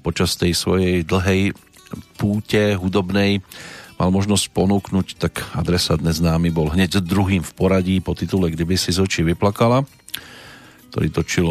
[0.00, 1.52] počas tej svojej dlhej
[2.16, 3.44] púte hudobnej
[4.00, 8.74] mal možnosť ponúknuť, tak adresa dnes známy bol hneď druhým v poradí po titule Kdyby
[8.74, 9.84] si z očí vyplakala,
[10.90, 11.48] ktorý točil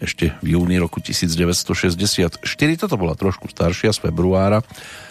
[0.00, 2.40] ešte v júni roku 1964.
[2.80, 4.64] Toto bola trošku staršia z februára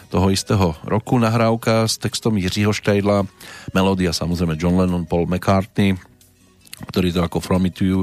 [0.09, 3.29] toho istého roku nahrávka s textom Jiřího Štajdla,
[3.77, 5.93] melódia samozrejme John Lennon, Paul McCartney,
[6.89, 7.99] ktorí to ako From It To You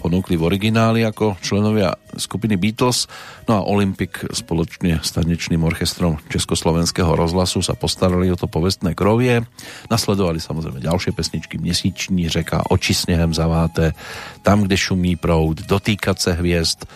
[0.00, 3.04] ponúkli v origináli ako členovia skupiny Beatles.
[3.44, 9.44] No a Olympic spoločne s tanečným orchestrom Československého rozhlasu sa postarali o to povestné krovie.
[9.92, 13.92] Nasledovali samozrejme ďalšie pesničky Měsíční řeka, Oči snehem zaváté,
[14.40, 16.88] Tam, kde šumí proud, Dotýkať se hviezd,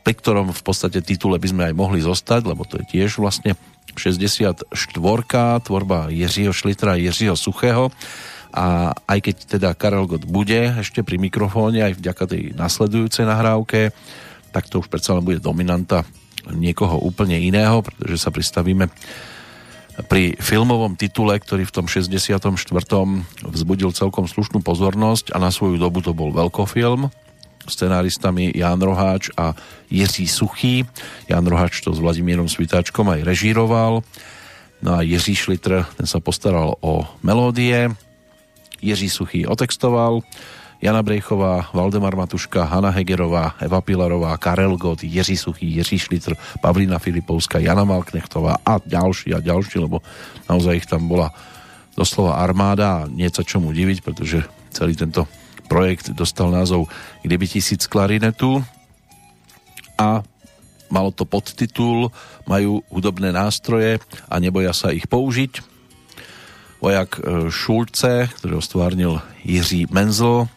[0.00, 3.52] pri ktorom v podstate titule by sme aj mohli zostať, lebo to je tiež vlastne
[3.92, 4.72] 64.
[5.60, 7.92] tvorba Jiřího Šlitra Jiřího Suchého
[8.50, 13.94] a aj keď teda Karel Gott bude ešte pri mikrofóne aj vďaka tej nasledujúcej nahrávke,
[14.50, 16.02] tak to už predsa len bude dominanta
[16.50, 18.90] niekoho úplne iného, pretože sa pristavíme
[20.08, 22.40] pri filmovom titule, ktorý v tom 64.
[23.44, 27.12] vzbudil celkom slušnú pozornosť a na svoju dobu to bol veľkofilm
[27.68, 29.52] scenáristami Ján Roháč a
[29.92, 30.88] Jiří Suchý.
[31.28, 34.00] Ján Roháč to s Vladimírom Svitáčkom aj režíroval.
[34.80, 37.92] No a Jiří Šlitr, ten sa postaral o melódie,
[38.82, 40.20] Jiří Suchý otextoval,
[40.80, 46.98] Jana Brejchová, Valdemar Matuška, Hanna Hegerová, Eva Pilarová, Karel Gott, Jiří Suchý, Jiří Šlitr, Pavlína
[46.98, 50.00] Filipovská, Jana Malknechtová a ďalší a ďalší, lebo
[50.48, 51.36] naozaj ich tam bola
[51.92, 53.04] doslova armáda.
[53.04, 54.40] A nie sa čomu diviť, pretože
[54.72, 55.28] celý tento
[55.68, 56.88] projekt dostal názov
[57.22, 58.64] Kdyby tisíc klarinetu
[60.00, 60.24] a
[60.90, 62.10] malo to podtitul
[62.50, 65.69] Majú hudobné nástroje a neboja sa ich použiť
[66.80, 70.48] vojak e, Šulce, ktorého stvárnil Jiří Menzel,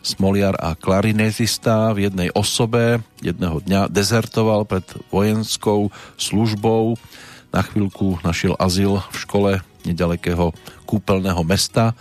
[0.00, 6.96] smoliar a klarinetista v jednej osobe jedného dňa dezertoval pred vojenskou službou.
[7.52, 9.50] Na chvíľku našiel azyl v škole
[9.84, 10.56] nedalekého
[10.88, 11.92] kúpeľného mesta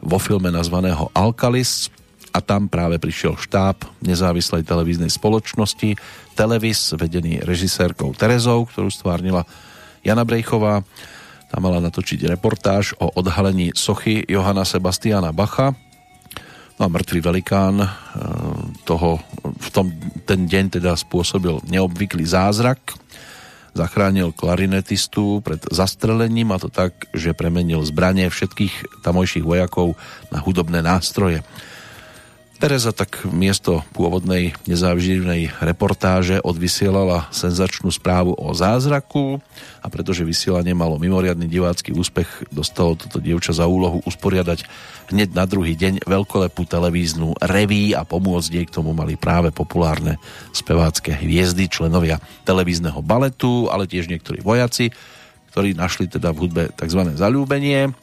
[0.00, 1.88] vo filme nazvaného Alkalis
[2.32, 5.96] a tam práve prišiel štáb nezávislej televíznej spoločnosti
[6.36, 9.48] Televis, vedený režisérkou Terezou, ktorú stvárnila
[10.04, 10.84] Jana Brejchová
[11.48, 15.72] tam mala natočiť reportáž o odhalení sochy Johana Sebastiana Bacha.
[16.78, 17.88] No a mŕtvý velikán e,
[18.86, 19.90] toho, v tom,
[20.28, 22.78] ten deň teda spôsobil neobvyklý zázrak.
[23.74, 29.98] Zachránil klarinetistu pred zastrelením a to tak, že premenil zbranie všetkých tamojších vojakov
[30.30, 31.42] na hudobné nástroje.
[32.58, 39.38] Tereza tak miesto pôvodnej nezáživnej reportáže odvysielala senzačnú správu o zázraku
[39.78, 44.66] a pretože vysielanie malo mimoriadný divácky úspech, dostalo toto dievča za úlohu usporiadať
[45.14, 50.18] hneď na druhý deň veľkolepú televíznu reví a pomôcť jej k tomu mali práve populárne
[50.50, 54.90] spevácké hviezdy, členovia televízneho baletu, ale tiež niektorí vojaci,
[55.54, 57.06] ktorí našli teda v hudbe tzv.
[57.14, 57.94] zalúbenie.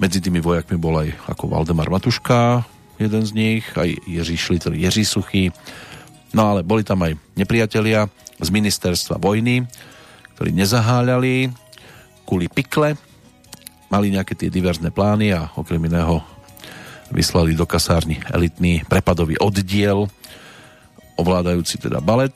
[0.00, 2.71] Medzi tými vojakmi bol aj ako Valdemar Matuška,
[3.04, 5.50] jeden z nich, aj Jiří Šlitr, Jiří Suchý.
[6.32, 8.08] No ale boli tam aj nepriatelia
[8.40, 9.66] z ministerstva vojny,
[10.34, 11.52] ktorí nezaháľali
[12.24, 12.96] kvôli pikle,
[13.92, 16.24] mali nejaké tie diverzné plány a okrem iného
[17.12, 20.08] vyslali do kasárny elitný prepadový oddiel,
[21.20, 22.32] ovládajúci teda balet.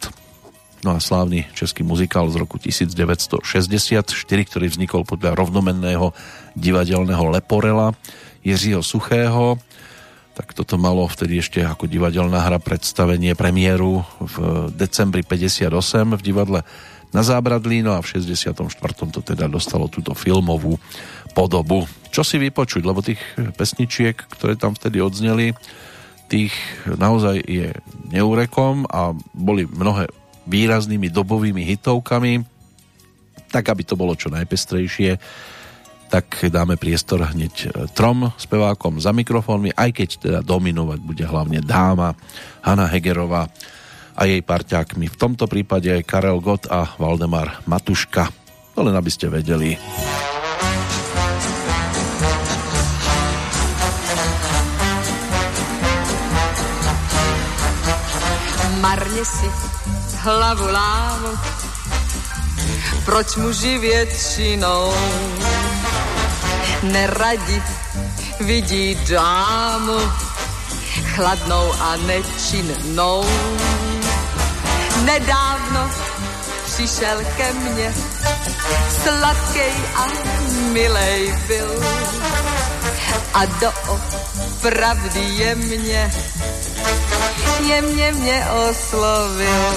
[0.85, 6.13] No a slávny český muzikál z roku 1964, ktorý vznikol podľa rovnomenného
[6.53, 7.97] divadelného leporela
[8.45, 9.57] Jiřího Suchého,
[10.37, 15.73] tak toto malo vtedy ešte ako divadelná hra predstavenie premiéru v decembri 58
[16.13, 16.61] v divadle
[17.09, 18.61] na Zábradlí, no a v 64.
[19.09, 20.77] to teda dostalo túto filmovú
[21.33, 21.89] podobu.
[22.13, 23.21] Čo si vypočuť, lebo tých
[23.57, 25.57] pesničiek, ktoré tam vtedy odzneli,
[26.29, 26.53] tých
[26.85, 27.73] naozaj je
[28.13, 30.13] neurekom a boli mnohé
[30.45, 32.45] výraznými dobovými hitovkami,
[33.49, 35.17] tak aby to bolo čo najpestrejšie,
[36.07, 41.61] tak dáme priestor hneď e, trom spevákom za mikrofónmi, aj keď teda dominovať bude hlavne
[41.61, 42.15] dáma
[42.63, 43.51] Hanna Hegerová
[44.17, 45.13] a jej parťákmi.
[45.13, 48.33] V tomto prípade aj Karel Gott a Valdemar Matuška.
[48.73, 49.77] To len aby ste vedeli.
[58.81, 59.49] Marně si
[60.23, 61.29] hlavu lámu,
[63.05, 64.93] proč muži většinou
[66.83, 67.63] neradi
[68.41, 69.99] vidí dámu
[71.15, 73.25] chladnou a nečinnou.
[75.05, 75.91] Nedávno
[76.65, 77.95] přišel ke mně,
[79.03, 80.07] sladkej a
[80.73, 81.83] milej byl
[83.35, 83.73] a do
[84.61, 86.13] pravdy je mě,
[87.67, 89.75] jemně mě oslovil.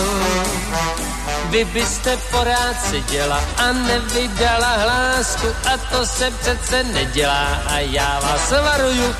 [1.50, 7.62] Vy byste porád seděla a nevydala hlásku a to se přece nedělá.
[7.68, 9.16] A já vás varuju,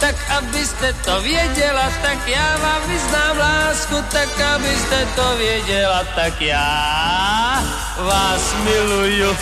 [0.00, 7.64] tak abyste to věděla, tak já vám vyznám lásku, tak abyste to věděla, tak já
[7.98, 9.36] vás miluju.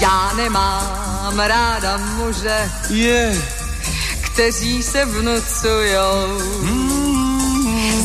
[0.00, 3.42] Já nemám ráda muže, Je,
[4.36, 6.38] kteří se vnucujou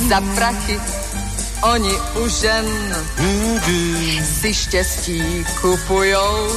[0.10, 0.80] za prachy.
[1.62, 2.66] Oni u žen
[4.42, 6.48] si štěstí kupujou.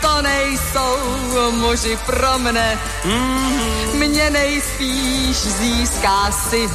[0.00, 0.96] To nejsou
[1.50, 2.78] muži pro mne,
[3.94, 6.70] mě nejspíš získá si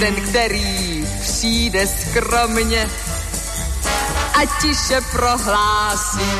[0.00, 2.90] ten, který přijde skromně
[4.34, 6.30] a tiše prohlásí.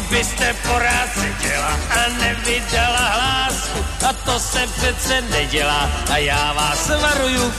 [0.00, 3.78] Byste porád seděla a nevydala hlásku
[4.08, 5.90] a to se přece nedělá.
[6.12, 7.52] A já vás varuju,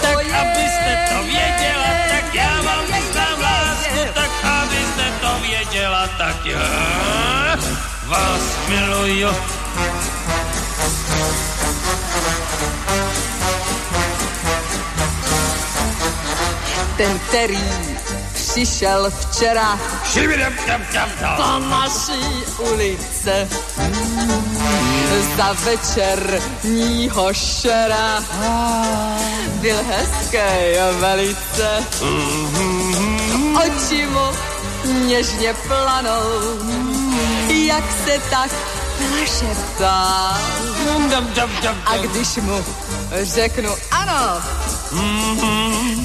[0.00, 6.46] tak Oje, abyste to věděla, tak já vám vyznám lásku, tak abyste to věděla, tak
[6.46, 7.56] já
[8.06, 9.28] vás miluju.
[16.96, 17.58] Ten, který
[18.50, 19.78] přišel včera.
[21.36, 23.48] Po naší ulice.
[25.36, 28.24] Za večerního šera.
[29.60, 30.38] Byl hezký
[31.00, 31.84] velice,
[33.64, 34.26] oči mu
[35.06, 36.20] něžně planou,
[37.48, 38.50] jak se tak
[39.20, 40.38] našeptá.
[41.86, 42.64] A když mu
[43.22, 44.42] řeknu ano,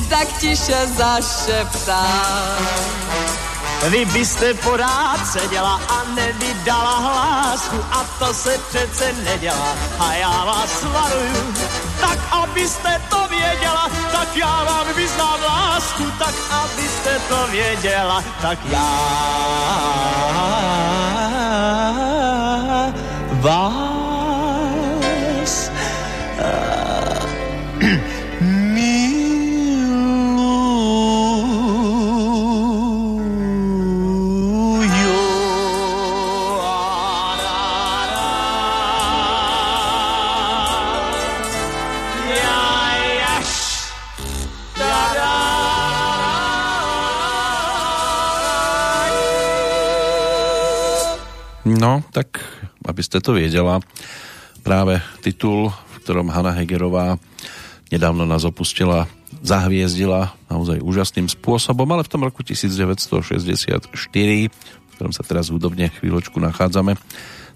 [0.09, 2.05] tak tiše zašeptá.
[3.89, 10.83] Vy byste porád seděla a nevydala hlásku a to se přece nedělá a já vás
[10.83, 11.53] varuju.
[12.01, 18.89] Tak abyste to věděla, tak já vám vyznám lásku, tak abyste to věděla, tak já
[23.31, 23.94] vás
[51.65, 52.45] No, tak
[52.85, 53.81] aby ste to vedela,
[54.61, 57.17] práve titul, v ktorom Hanna Hegerová
[57.89, 59.09] nedávno nás opustila,
[59.41, 66.37] zahviezdila naozaj úžasným spôsobom, ale v tom roku 1964, v ktorom sa teraz hudobne chvíľočku
[66.37, 66.97] nachádzame,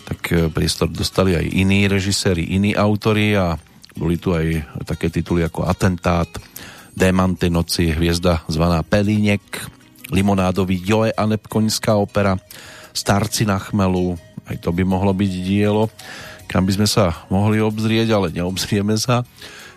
[0.05, 3.57] tak e, priestor dostali aj iní režiséri, iní autory a
[3.93, 6.29] boli tu aj také tituly ako Atentát,
[6.97, 9.41] Démante noci, hviezda zvaná Pelínek,
[10.09, 12.35] Limonádový Joe a Nepkoňská opera,
[12.91, 14.17] Starci na chmelu,
[14.49, 15.89] aj to by mohlo byť dielo,
[16.49, 19.21] kam by sme sa mohli obzrieť, ale neobzrieme sa.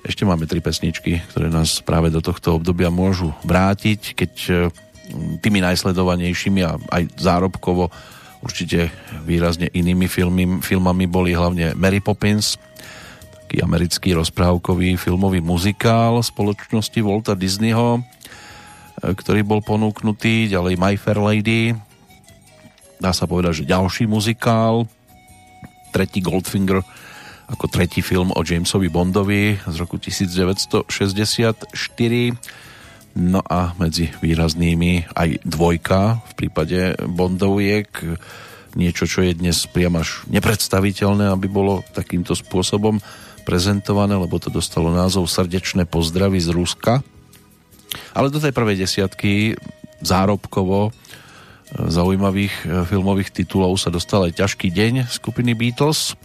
[0.03, 4.53] Ešte máme tri pesničky, ktoré nás práve do tohto obdobia môžu vrátiť, keď e,
[5.39, 7.87] tými najsledovanejšími a aj zárobkovo
[8.43, 8.91] určite
[9.23, 12.59] výrazne inými filmy, filmami boli hlavne Mary Poppins,
[13.47, 21.23] taký americký rozprávkový filmový muzikál spoločnosti Walta Disneyho, e, ktorý bol ponúknutý, ďalej My Fair
[21.23, 21.79] Lady,
[23.03, 24.87] dá sa povedať, že ďalší muzikál,
[25.91, 26.87] tretí Goldfinger
[27.53, 30.89] ako tretí film o Jamesovi Bondovi z roku 1964.
[33.13, 37.93] No a medzi výraznými aj dvojka v prípade Bondoviek,
[38.73, 43.05] niečo, čo je dnes priam až nepredstaviteľné, aby bolo takýmto spôsobom
[43.45, 47.05] prezentované, lebo to dostalo názov Srdečné pozdravy z Ruska.
[48.17, 49.61] Ale do tej prvej desiatky
[50.01, 50.89] zárobkovo
[51.73, 56.19] zaujímavých e, filmových titulov sa dostal aj ťažký deň skupiny Beatles.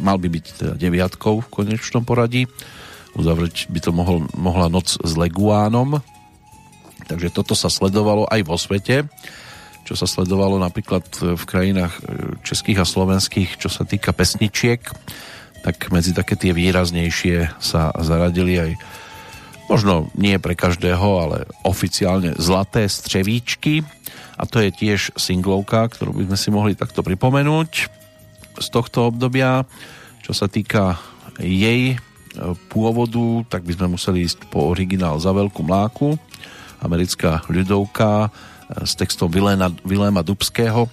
[0.00, 2.50] Mal by byť teda deviatkou v konečnom poradí.
[3.14, 6.00] Uzavrieť by to mohol, mohla noc s Leguánom.
[7.06, 9.06] Takže toto sa sledovalo aj vo svete
[9.80, 11.02] čo sa sledovalo napríklad
[11.34, 11.98] v krajinách
[12.46, 14.78] českých a slovenských, čo sa týka pesničiek
[15.60, 18.70] tak medzi také tie výraznejšie sa zaradili aj
[19.70, 23.86] možno nie pre každého, ale oficiálne Zlaté střevíčky
[24.34, 27.70] a to je tiež singlovka, ktorú by sme si mohli takto pripomenúť
[28.58, 29.62] z tohto obdobia.
[30.26, 30.98] Čo sa týka
[31.38, 31.96] jej e,
[32.66, 36.18] pôvodu, tak by sme museli ísť po originál za veľkú mláku.
[36.82, 38.28] Americká ľudovka e,
[38.82, 40.90] s textom Viléma Dubského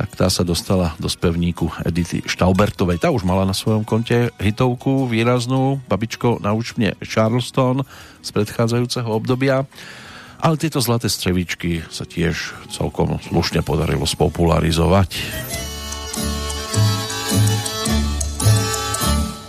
[0.00, 3.04] tak tá sa dostala do spevníku Edity Štaubertovej.
[3.04, 7.84] Tá už mala na svojom konte hitovku výraznú Babičko nauč mne Charleston
[8.24, 9.68] z predchádzajúceho obdobia.
[10.40, 15.20] Ale tieto zlaté strevičky sa tiež celkom slušne podarilo spopularizovať.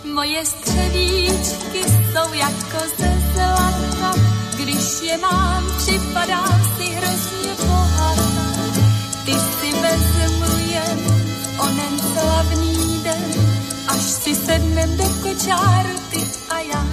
[0.04, 1.80] Moje střevíčky
[2.12, 4.10] jsou jako ze zlata,
[4.60, 6.51] když je mám, připadá
[14.46, 16.20] sednem do kočáru ty
[16.50, 16.86] a já.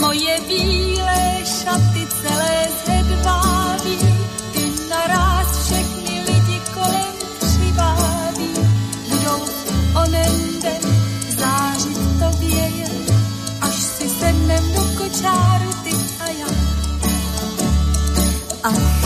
[0.00, 3.98] Moje bílé šaty celé zhedváví,
[4.52, 8.50] ty naráz všechny lidi kolem přiváví.
[9.08, 9.42] Budou
[10.02, 10.82] onen den
[11.38, 13.16] zářit tobě jen,
[13.60, 15.90] až si sednem do kočáru ty
[16.20, 16.46] a já.
[18.62, 18.99] Ach,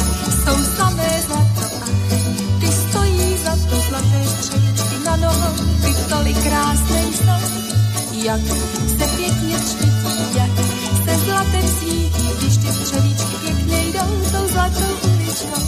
[8.24, 8.40] jak
[8.98, 10.50] se pěkně třpití, jak
[11.04, 15.62] se zlatem svítí, když ty střevíčky pěkně jdou tou zlatou uličkou.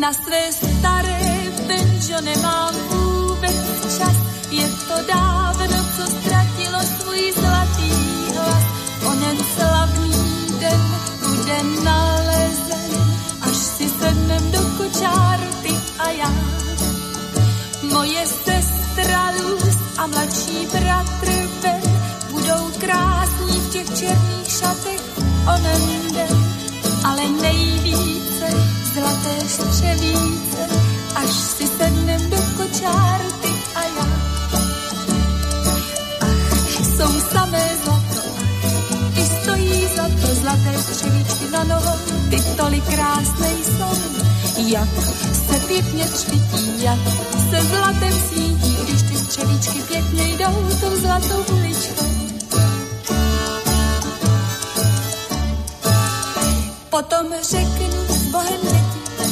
[0.00, 1.20] Na své staré
[1.66, 3.56] benžo nemám vůbec
[3.98, 4.16] čas,
[4.50, 7.90] je to dávno, co ztratilo svůj zlatý
[8.34, 8.64] hlas.
[9.06, 10.12] Onen slavný
[10.60, 10.80] den
[11.20, 16.43] bude nalezen, až si sednem do kočáru ty a já.
[17.94, 21.28] Moje sestra Luz a mladší bratr
[21.62, 21.82] Ben
[22.30, 25.00] budou krásní v těch černých šatech
[25.54, 26.44] onen den,
[27.04, 28.46] ale nejvíce
[28.94, 30.62] zlaté střevíce,
[31.14, 34.08] až si sednem do kočáru ty a já.
[36.20, 38.28] Ach, jsou samé zlato,
[39.14, 41.98] ty stojí za to zlaté střevíčky na nohou,
[42.30, 44.88] ty tolik krásné jsou, jak
[45.48, 46.98] se pěkně třpití, jak
[47.50, 52.04] se zlatem svítí, když ty střevíčky pěkně jdou tou zlatou uličkou.
[56.90, 59.30] Potom řeknu Bohem děti,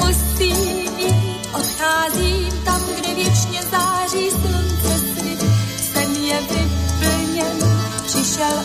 [0.00, 1.12] musí jít,
[1.54, 5.44] odcházím tam, kde věčně září slunce svit.
[5.92, 7.58] Sen je vyplněn,
[8.06, 8.64] přišel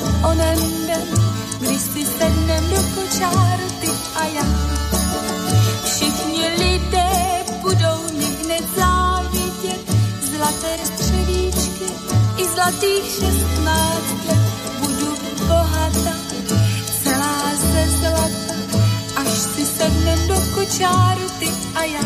[10.67, 11.85] zlaté střevíčky
[12.37, 14.37] i zlatých šestnáct let.
[14.79, 15.15] Budu
[15.47, 16.15] bohatá,
[17.03, 18.53] celá ze zlata,
[19.15, 21.99] až si sednem do kočáru ty a já.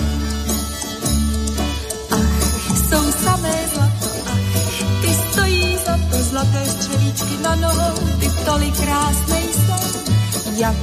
[2.12, 8.76] Ach, jsou samé zlato, ach, ty stojí za to zlaté střevíčky na nohou, ty tolik
[8.76, 10.00] krásné jsou,
[10.58, 10.76] jak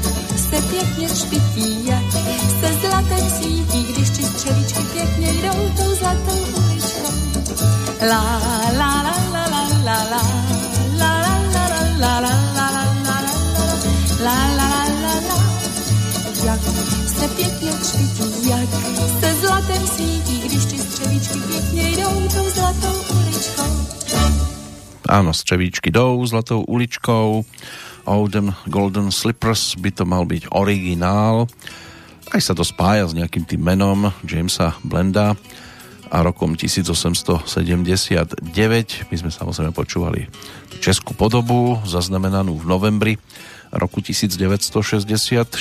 [0.50, 2.12] se pěkně třpití, jak
[2.60, 6.67] se zlatem svítí, když ty střevíčky pěkně jdou tou zlatou
[25.08, 27.42] Áno, z Čevíčky jdou zlatou uličkou.
[28.06, 31.50] Oldham Golden Slippers by to mal byť originál.
[32.30, 35.34] Aj sa to spája s nejakým tým menom Jamesa Blenda
[36.08, 38.40] a rokom 1879.
[39.08, 40.28] My sme samozrejme počúvali
[40.80, 43.14] českú podobu, zaznamenanú v novembri
[43.68, 45.52] roku 1964.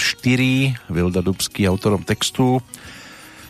[0.88, 2.64] Vilda Dubský autorom textu.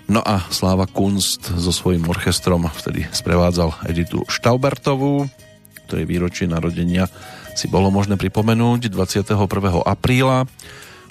[0.07, 5.27] No a Sláva Kunst so svojím orchestrom vtedy sprevádzal Editu Štaubertovú,
[5.85, 7.11] ktorej výročie narodenia
[7.53, 9.35] si bolo možné pripomenúť 21.
[9.83, 10.47] apríla,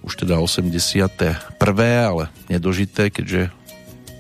[0.01, 1.59] už teda 81.
[1.83, 3.51] ale nedožité, keďže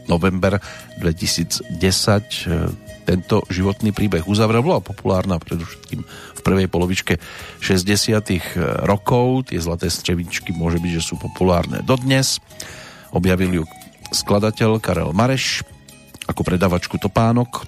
[0.06, 0.58] november
[0.98, 1.70] 2010
[3.06, 4.66] tento životný príbeh uzavrel.
[4.66, 7.22] Bola populárna predovšetkým v prvej polovičke
[7.62, 9.54] 60 rokov.
[9.54, 12.42] Tie zlaté střevičky môže byť, že sú populárne dodnes.
[13.14, 13.64] Objavil ju
[14.10, 15.62] skladateľ Karel Mareš
[16.26, 17.62] ako predavačku topánok.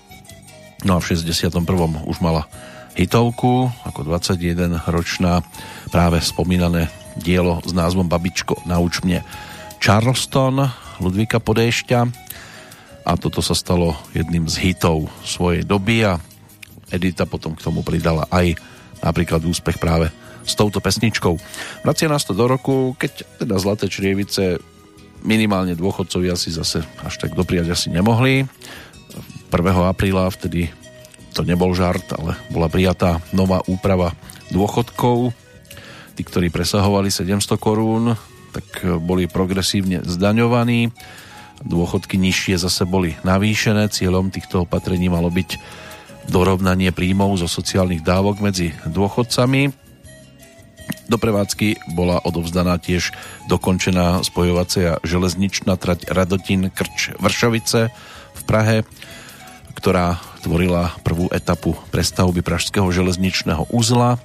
[0.83, 1.63] No a v 61.
[2.07, 2.51] už mala
[2.99, 5.47] hitovku ako 21-ročná
[5.95, 9.23] práve spomínané dielo s názvom Babičko, nauč mne
[9.79, 10.67] Charleston
[11.01, 12.01] Ludvíka Podéšťa
[13.09, 16.21] a toto sa stalo jedným z hitov svojej doby a
[16.89, 18.57] Edita potom k tomu pridala aj
[19.01, 20.09] napríklad úspech práve
[20.49, 21.37] s touto pesničkou.
[21.85, 24.61] Vracia nás to do roku, keď teda Zlaté črievice
[25.23, 28.49] minimálne dôchodcovia si zase až tak dopriať asi nemohli.
[29.49, 29.55] 1.
[29.89, 30.73] apríla vtedy
[31.37, 34.17] to nebol žart, ale bola prijatá nová úprava
[34.51, 35.31] dôchodkov.
[36.19, 38.19] Tí, ktorí presahovali 700 korún,
[38.51, 40.91] tak boli progresívne zdaňovaní.
[41.63, 43.91] Dôchodky nižšie zase boli navýšené.
[43.91, 45.59] Cieľom týchto opatrení malo byť
[46.29, 49.89] dorovnanie príjmov zo sociálnych dávok medzi dôchodcami.
[51.09, 53.13] Do prevádzky bola odovzdaná tiež
[53.49, 57.89] dokončená spojovacia železničná trať Radotín Krč Vršovice
[58.37, 58.85] v Prahe,
[59.73, 64.21] ktorá tvorila prvú etapu prestavby Pražského železničného uzla.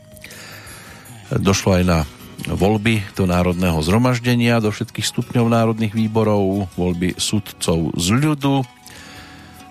[1.31, 1.99] Došlo aj na
[2.47, 8.67] voľby do Národného zhromaždenia, do všetkých stupňov národných výborov, voľby sudcov z ľudu.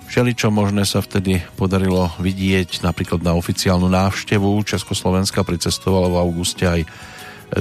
[0.08, 4.60] Všeličo možné sa vtedy podarilo vidieť napríklad na oficiálnu návštevu.
[4.64, 6.80] Československa pricestovala v auguste aj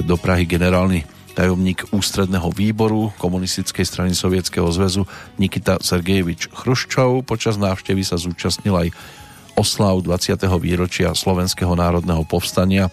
[0.04, 5.08] do Prahy generálny tajomník ústredného výboru komunistickej strany Sovietskeho zväzu
[5.40, 7.24] Nikita Sergejevič Chruščov.
[7.24, 8.88] Počas návštevy sa zúčastnil aj
[9.56, 10.36] oslav 20.
[10.60, 12.92] výročia Slovenského národného povstania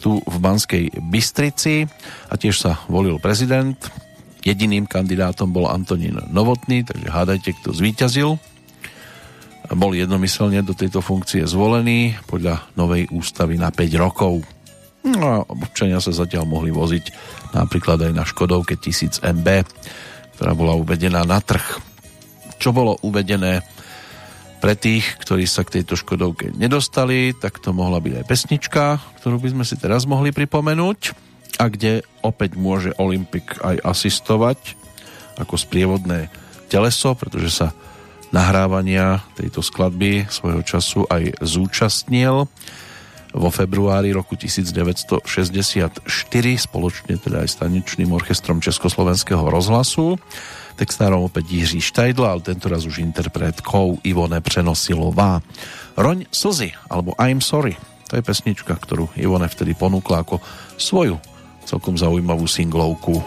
[0.00, 1.88] tu v Banskej Bystrici
[2.28, 3.76] a tiež sa volil prezident.
[4.46, 8.30] Jediným kandidátom bol Antonín Novotný, takže hádajte, kto zvíťazil.
[9.74, 14.46] Bol jednomyselne do tejto funkcie zvolený podľa novej ústavy na 5 rokov.
[15.02, 17.04] No a občania sa zatiaľ mohli voziť
[17.54, 19.48] napríklad aj na Škodovke 1000 MB,
[20.38, 21.82] ktorá bola uvedená na trh.
[22.62, 23.66] Čo bolo uvedené
[24.58, 28.84] pre tých, ktorí sa k tejto Škodovke nedostali, tak to mohla byť aj pesnička,
[29.20, 31.12] ktorú by sme si teraz mohli pripomenúť
[31.60, 34.58] a kde opäť môže Olympik aj asistovať
[35.36, 36.32] ako sprievodné
[36.72, 37.76] teleso, pretože sa
[38.34, 42.50] nahrávania tejto skladby svojho času aj zúčastnil
[43.36, 46.08] vo februári roku 1964
[46.56, 50.16] spoločne teda aj s tanečným orchestrom Československého rozhlasu.
[50.76, 55.40] Textárom opäť Jiří Štajdla, ale tento raz už interpretkou Ivone Přenosilová.
[55.96, 57.80] Roň slzy, alebo I'm sorry,
[58.12, 60.36] to je pesnička, ktorú Ivone vtedy ponúkla ako
[60.76, 61.16] svoju
[61.64, 63.24] celkom zaujímavú singlovku.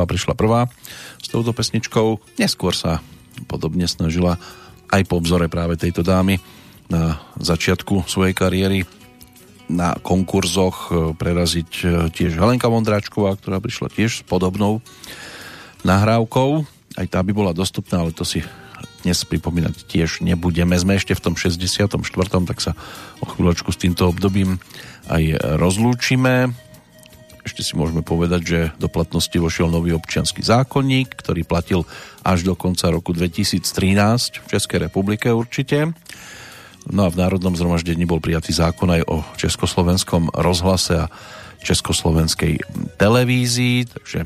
[0.00, 0.60] Přenosilová prišla prvá
[1.20, 2.20] s touto pesničkou.
[2.40, 3.04] Neskôr sa
[3.48, 4.40] podobne snažila
[4.88, 6.40] aj po vzore práve tejto dámy
[6.88, 8.88] na začiatku svojej kariéry
[9.70, 14.82] na konkurzoch e, preraziť e, tiež Helenka Vondráčková, ktorá prišla tiež s podobnou
[15.86, 16.66] nahrávkou.
[16.98, 18.42] Aj tá by bola dostupná, ale to si
[19.06, 20.74] dnes pripomínať tiež nebudeme.
[20.74, 21.94] Sme ešte v tom 64.
[22.50, 22.74] tak sa
[23.22, 24.58] o chvíľočku s týmto obdobím
[25.06, 26.50] aj rozlúčime.
[27.40, 31.88] Ešte si môžeme povedať, že do platnosti vošiel nový občianský zákonník, ktorý platil
[32.20, 33.64] až do konca roku 2013
[34.44, 35.96] v Českej republike určite.
[36.88, 41.10] No a v Národnom zhromaždení bol prijatý zákon aj o československom rozhlase a
[41.60, 42.60] československej
[42.96, 44.24] televízii, takže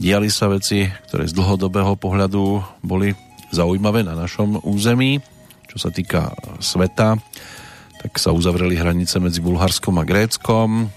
[0.00, 3.12] diali sa veci, ktoré z dlhodobého pohľadu boli
[3.52, 5.20] zaujímavé na našom území.
[5.68, 6.32] Čo sa týka
[6.64, 7.20] sveta,
[8.00, 10.92] tak sa uzavreli hranice medzi Bulharskom a Gréckom.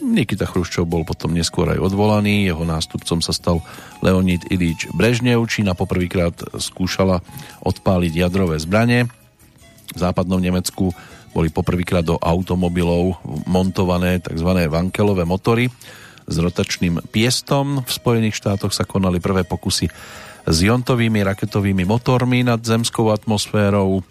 [0.00, 3.60] Nikita Chruščov bol potom neskôr aj odvolaný, jeho nástupcom sa stal
[4.00, 5.44] Leonid Ilič Brežnev.
[5.46, 7.20] Čína poprvýkrát skúšala
[7.60, 9.08] odpáliť jadrové zbranie
[9.94, 10.94] v západnom Nemecku
[11.30, 14.50] boli poprvýkrát do automobilov montované tzv.
[14.66, 15.70] vankelové motory
[16.26, 17.82] s rotačným piestom.
[17.86, 19.86] V Spojených štátoch sa konali prvé pokusy
[20.46, 24.02] s jontovými raketovými motormi nad zemskou atmosférou.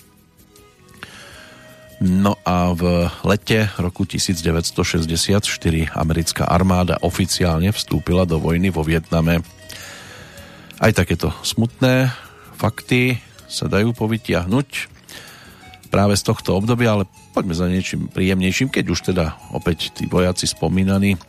[1.99, 5.43] No a v lete roku 1964
[5.99, 9.43] americká armáda oficiálne vstúpila do vojny vo Vietname.
[10.79, 12.07] Aj takéto smutné
[12.55, 13.19] fakty
[13.51, 14.67] sa dajú povytiahnuť
[15.91, 17.03] práve z tohto obdobia, ale
[17.35, 21.19] poďme za niečím príjemnejším, keď už teda opäť tí vojaci spomínaní,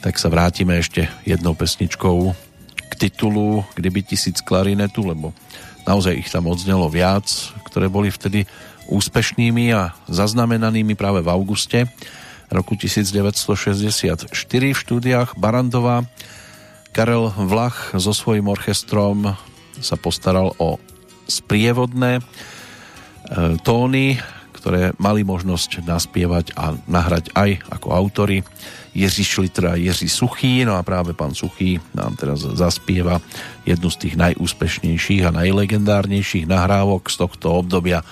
[0.00, 2.32] tak sa vrátime ešte jednou pesničkou
[2.88, 5.36] k titulu Kdyby tisíc klarinetu, lebo
[5.84, 7.28] naozaj ich tam odznelo viac,
[7.68, 8.48] ktoré boli vtedy
[8.88, 11.86] úspešnými a zaznamenanými práve v auguste
[12.48, 16.08] roku 1964 v štúdiách Barandová.
[16.96, 19.36] Karel Vlach so svojím orchestrom
[19.78, 20.80] sa postaral o
[21.28, 22.24] sprievodné
[23.28, 24.16] E, tóny,
[24.56, 28.40] ktoré mali možnosť naspievať a nahrať aj ako autory.
[28.96, 33.20] Jiří Šlitr a Jiří Suchý, no a práve pán Suchý nám teraz zaspieva
[33.68, 38.02] jednu z tých najúspešnejších a najlegendárnejších nahrávok z tohto obdobia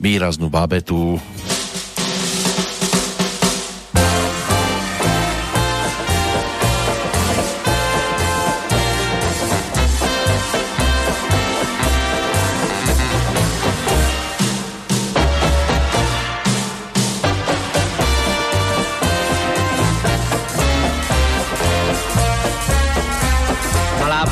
[0.00, 1.20] výraznú babetu.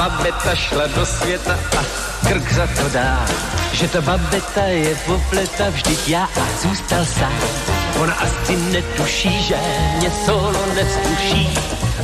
[0.03, 3.27] babeta šla do světa a krk za to dá.
[3.73, 7.39] Že ta babeta je popleta, vždyť já a zůstal sám.
[8.01, 9.57] Ona asi netuší, že
[9.99, 11.49] mě solo nevzduší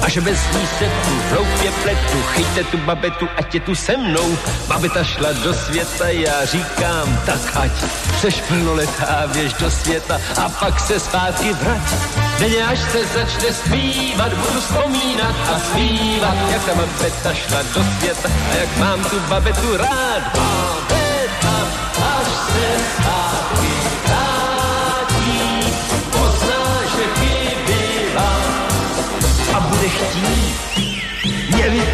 [0.02, 2.22] a že bez ní se tu hloupě pletu.
[2.32, 4.38] Chyťte tu babetu, ať je tu se mnou.
[4.68, 7.70] Babeta šla do světa, já říkám, tak ať
[8.20, 11.94] seš plnoletá, běž do světa a pak se zpátky vrať.
[12.38, 18.28] Denně až se začne zpívat, budu vzpomínat a zpívat, jak ta babeta šla do světa
[18.52, 20.22] a jak mám tu babetu rád.
[20.34, 20.97] Babeta,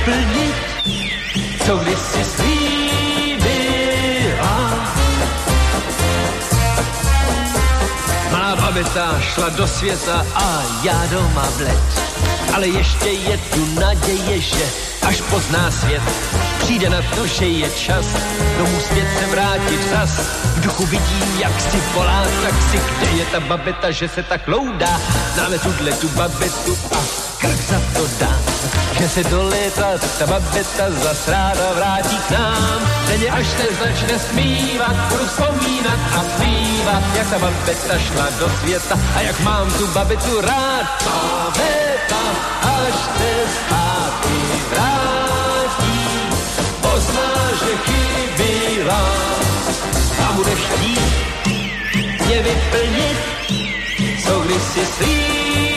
[0.07, 0.55] mě vyplnit,
[1.67, 3.75] co kdysi slíbila.
[8.33, 12.03] Má babeta šla do světa a já doma bled.
[12.55, 14.65] Ale ještě je tu naděje, že
[15.03, 16.03] až pozná svět,
[16.59, 18.07] přijde na to, že je čas
[18.59, 20.11] domů zpět se vrátit zas.
[20.57, 24.49] V duchu vidím, jak si volá, tak si kde je ta babeta, že se tak
[24.49, 25.01] loudá.
[25.35, 28.33] Známe tuhle tu babetu a krk za to dá.
[28.99, 29.89] Že se do léta
[30.19, 32.81] ta babeta zas ráda vrátí k nám.
[33.09, 38.99] Denně až se začne smívat, budu vzpomínat a zpívat, jak ta babeta šla do světa
[39.17, 40.87] a jak mám tu babetu rád.
[41.05, 42.23] Babeta,
[42.63, 44.41] až se zpátky
[44.71, 46.01] vrátí,
[46.81, 47.31] pozná,
[47.61, 49.05] že chybila
[50.29, 51.25] a bude chtít
[52.27, 53.19] mě vyplnit,
[54.27, 55.74] co kdysi slíbila,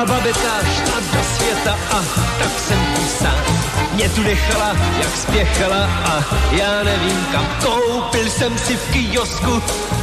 [0.00, 2.02] Malá babeta šla do světa a
[2.38, 3.60] tak jsem tu sám.
[3.92, 7.46] Mě tu nechala, jak spěchala a já nevím kam.
[7.62, 9.62] Koupil jsem si v kiosku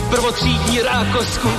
[0.10, 1.50] prvotřídní rákosku.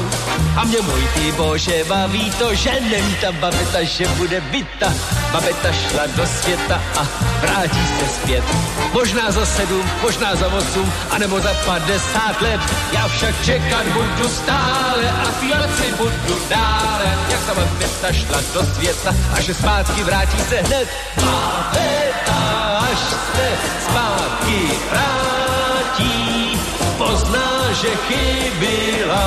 [0.57, 4.93] A mě můj ty bože baví to, že není ta babeta, že bude byta.
[5.33, 7.07] Babeta šla do světa a
[7.41, 8.45] vrátí se zpět.
[8.93, 12.61] Možná za sedm, možná za osm, anebo za padesát let.
[12.93, 17.19] Já však čekat budu stále a zpívat si budu dále.
[17.31, 20.89] Jak ta babeta šla do světa a že zpátky vrátí se hned.
[21.17, 23.49] Babeta, až se
[23.85, 26.61] zpátky vrátí,
[26.99, 29.27] pozná, že chybila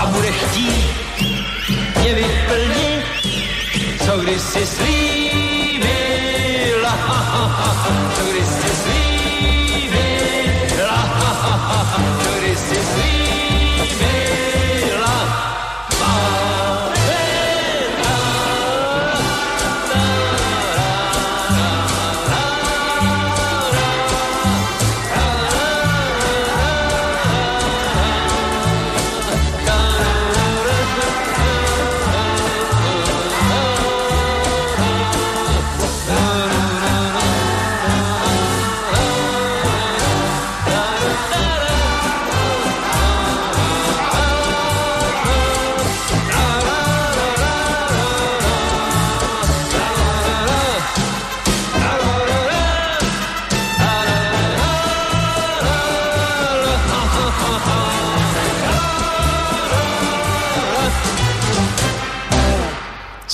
[0.00, 0.90] a bude chtít
[2.00, 3.04] mě vyplnit,
[4.06, 5.84] co když si slíbila,
[8.16, 10.20] co když si slíbila,
[12.24, 13.29] co když si slíbila.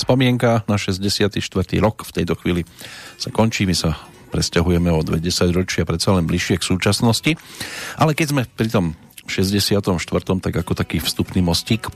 [0.07, 1.35] Spomienka na 64.
[1.83, 2.63] rok v tejto chvíli
[3.19, 3.91] sa končí, my sa
[4.31, 5.19] presťahujeme o 20
[5.51, 7.35] ročia predsa len bližšie k súčasnosti.
[7.99, 8.95] Ale keď sme pri tom
[9.27, 9.83] 64.
[10.39, 11.91] tak ako taký vstupný mostík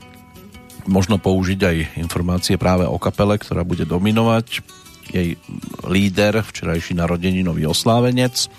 [0.84, 4.60] možno použiť aj informácie práve o kapele, ktorá bude dominovať.
[5.08, 5.40] Jej
[5.88, 8.52] líder, včerajší narodeninový oslávenec,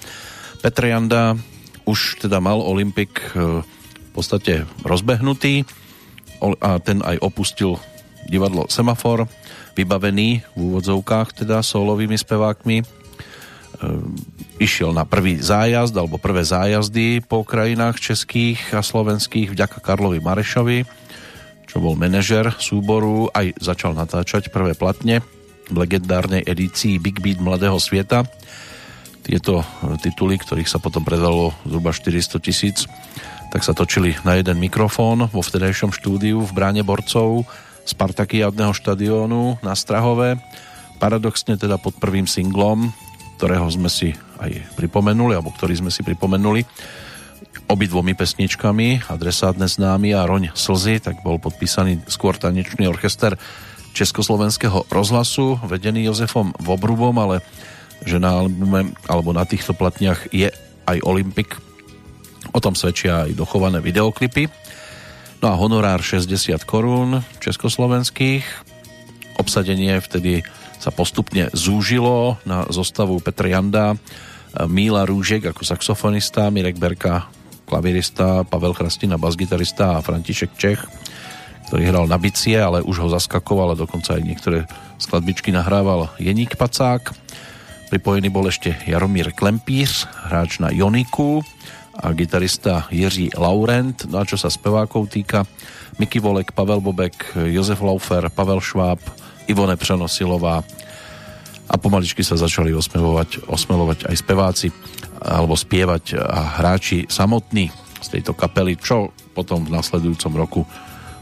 [0.66, 1.38] Petr Janda,
[1.86, 5.62] už teda mal Olympik e, v podstate rozbehnutý
[6.42, 7.78] a ten aj opustil
[8.28, 9.28] divadlo Semafor,
[9.74, 12.82] vybavený v úvodzovkách teda solovými spevákmi.
[12.82, 12.86] E,
[14.62, 20.86] išiel na prvý zájazd alebo prvé zájazdy po krajinách českých a slovenských vďaka Karlovi Marešovi,
[21.66, 25.26] čo bol manažer súboru, aj začal natáčať prvé platne
[25.74, 28.30] v legendárnej edícii Big Beat Mladého sveta.
[29.24, 29.64] Tieto
[30.04, 32.86] tituly, ktorých sa potom predalo zhruba 400 tisíc,
[33.50, 37.48] tak sa točili na jeden mikrofón vo vtedajšom štúdiu v bráne borcov
[37.84, 40.40] Spartakiadného štadiónu na Strahove.
[40.98, 42.92] Paradoxne teda pod prvým singlom,
[43.38, 46.64] ktorého sme si aj pripomenuli, alebo ktorý sme si pripomenuli,
[47.68, 53.36] obidvomi pesničkami Adresát neznámy a Roň slzy, tak bol podpísaný skôr tanečný orchester
[53.94, 57.46] Československého rozhlasu, vedený Jozefom Vobrubom, ale
[58.04, 60.50] že na albume, alebo na týchto platniach je
[60.84, 61.56] aj Olympik.
[62.52, 64.50] O tom svedčia aj dochované videoklipy.
[65.44, 68.48] No a honorár 60 korún československých.
[69.36, 70.40] Obsadenie vtedy
[70.80, 74.00] sa postupne zúžilo na zostavu Petr Janda,
[74.56, 77.28] Míla Rúžek ako saxofonista, Mirek Berka
[77.68, 80.80] klavirista, Pavel Chrastina basgitarista a František Čech,
[81.68, 84.64] ktorý hral na bicie, ale už ho zaskakoval a dokonca aj niektoré
[84.96, 87.12] skladbičky nahrával Jeník Pacák.
[87.92, 91.44] Pripojený bol ešte Jaromír Klempíř, hráč na Joniku,
[92.00, 94.06] a gitarista Jiří Laurent.
[94.10, 95.46] No a čo sa spevákov týka,
[96.02, 99.00] Miky Volek, Pavel Bobek, Jozef Laufer, Pavel Šváb,
[99.46, 100.64] Ivone Přenosilová
[101.70, 104.68] a pomaličky sa začali osmelovať, osmelovať aj speváci
[105.22, 107.72] alebo spievať a hráči samotní
[108.04, 110.62] z tejto kapely, čo potom v nasledujúcom roku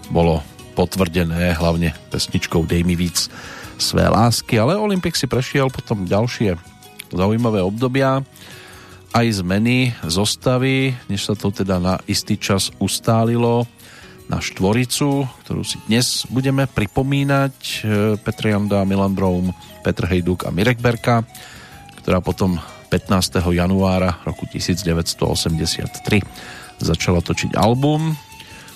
[0.10, 0.42] bolo
[0.74, 3.30] potvrdené hlavne pesničkou Dej mi víc
[3.78, 6.58] své lásky, ale Olympik si prešiel potom ďalšie
[7.12, 8.24] zaujímavé obdobia
[9.12, 13.68] aj zmeny zostavy, než sa to teda na istý čas ustálilo
[14.32, 17.56] na štvoricu, ktorú si dnes budeme pripomínať.
[17.60, 17.72] E,
[18.16, 19.52] Petr Janda, Milan Broum,
[19.84, 21.28] Petr Hejduk a Mirek Berka,
[22.00, 22.56] ktorá potom
[22.88, 23.44] 15.
[23.52, 26.24] januára roku 1983
[26.80, 28.16] začala točiť album,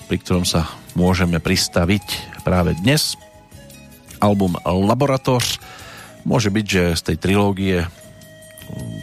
[0.06, 3.16] pri ktorom sa môžeme pristaviť práve dnes.
[4.20, 5.60] Album Laboratoř
[6.28, 7.76] môže byť, že z tej trilógie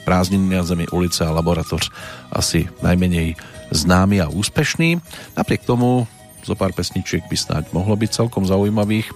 [0.03, 1.89] prázdniny na zemi, ulica a laboratoř
[2.31, 3.35] asi najmenej
[3.71, 4.99] známy a úspešný.
[5.33, 6.05] Napriek tomu
[6.43, 9.07] zo pár pesničiek by snáď mohlo byť celkom zaujímavých,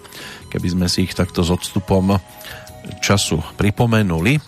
[0.49, 2.15] keby sme si ich takto s odstupom
[3.03, 4.39] času pripomenuli.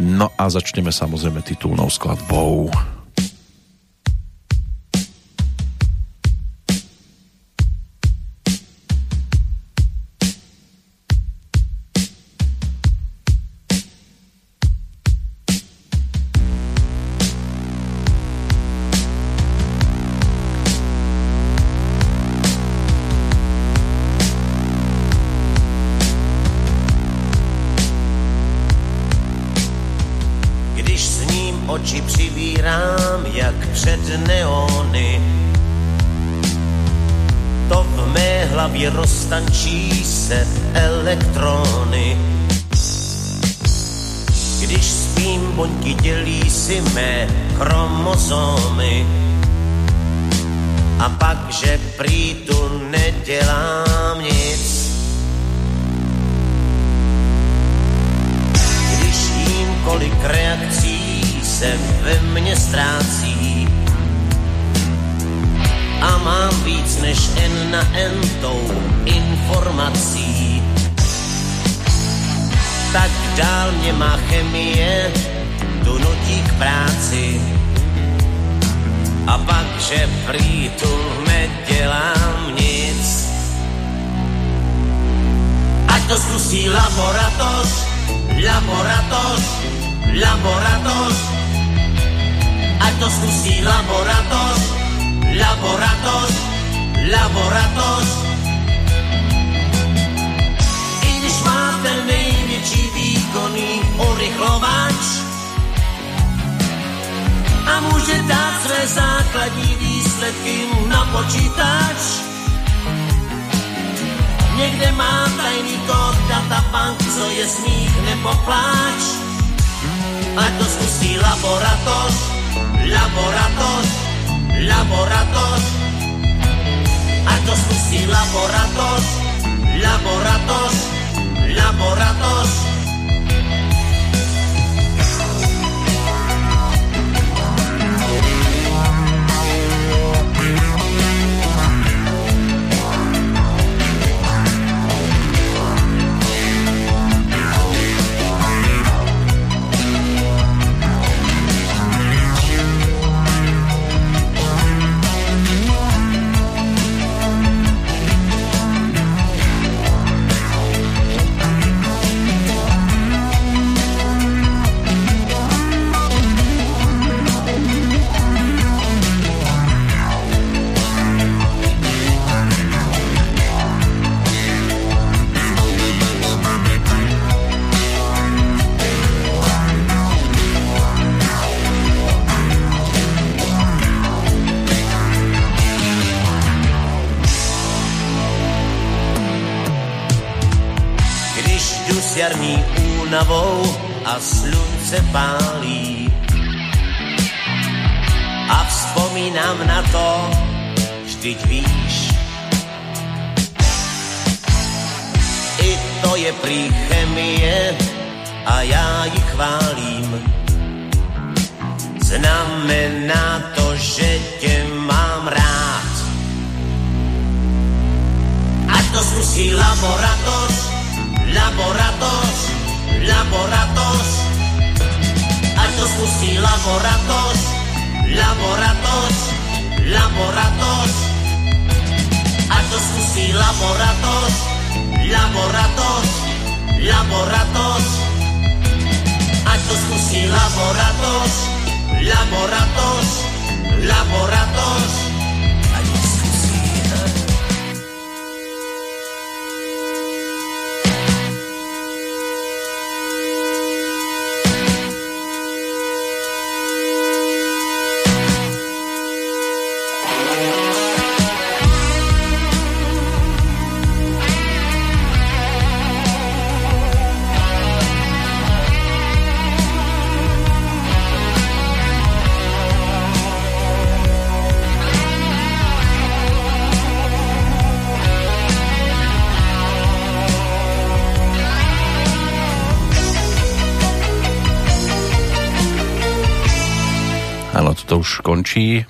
[0.00, 2.72] No a začneme samozrejme titulnou skladbou.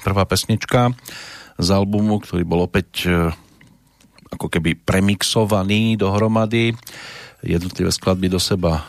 [0.01, 0.93] Prvá pesnička
[1.61, 3.31] z albumu, ktorý bol opäť e,
[4.33, 6.73] ako keby premixovaný dohromady.
[7.41, 8.83] Jednotlivé skladby do seba e,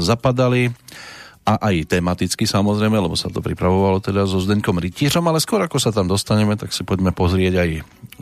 [0.00, 0.72] zapadali
[1.48, 5.80] a aj tematicky samozrejme, lebo sa to pripravovalo teda so Zdeňkom Rytířom, ale skôr ako
[5.80, 7.70] sa tam dostaneme, tak si poďme pozrieť aj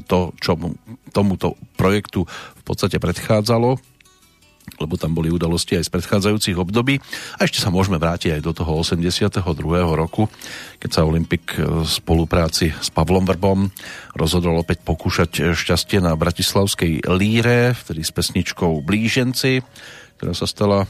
[0.06, 0.54] to, čo
[1.10, 3.95] tomuto projektu v podstate predchádzalo
[4.80, 7.00] lebo tam boli udalosti aj z predchádzajúcich období.
[7.40, 9.40] A ešte sa môžeme vrátiť aj do toho 82.
[9.96, 10.28] roku,
[10.80, 13.72] keď sa Olympik v spolupráci s Pavlom Vrbom
[14.12, 19.64] rozhodol opäť pokúšať šťastie na bratislavskej líre, vtedy s pesničkou Blíženci,
[20.16, 20.88] ktorá sa stala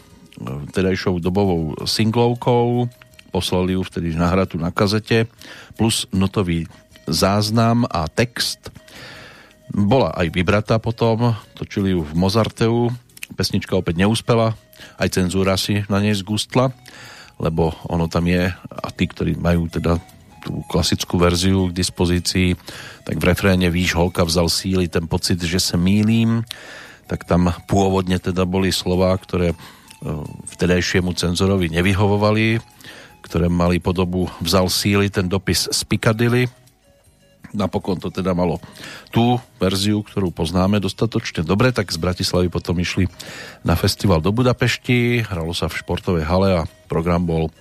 [0.77, 2.89] tedajšou dobovou singlovkou.
[3.33, 5.29] poslali ju vtedy nahratu na kazete,
[5.77, 6.65] plus notový
[7.05, 8.73] záznam a text.
[9.69, 12.89] Bola aj vybratá potom, točili ju v Mozarteu,
[13.37, 14.57] pesnička opäť neúspela,
[14.97, 16.73] aj cenzúra si na nej zgustla,
[17.37, 20.01] lebo ono tam je, a tí, ktorí majú teda
[20.41, 22.57] tú klasickú verziu k dispozícii,
[23.05, 26.41] tak v refréne Víš, holka vzal síly, ten pocit, že sa mýlím,
[27.05, 29.53] tak tam pôvodne teda boli slova, ktoré
[29.97, 30.13] E,
[30.53, 32.61] vtedajšiemu cenzorovi nevyhovovali,
[33.25, 36.47] ktoré mali podobu vzal síly ten dopis z Piccadilly.
[37.55, 38.59] Napokon to teda malo
[39.15, 43.07] tú verziu, ktorú poznáme dostatočne dobre, tak z Bratislavy potom išli
[43.63, 47.53] na festival do Budapešti, hralo sa v športovej hale a program bol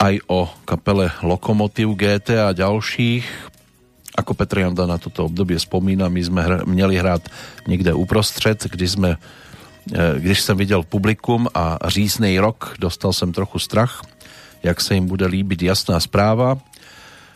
[0.00, 3.52] aj o kapele Lokomotiv GT a ďalších.
[4.12, 7.24] Ako Petrianda na toto obdobie spomína, my sme hr- měli hrát
[7.64, 9.10] niekde uprostřed, kdy sme
[9.90, 14.02] Eh, když jsem viděl publikum a říznej rok, dostal jsem trochu strach,
[14.62, 16.58] jak se jim bude líbit jasná zpráva.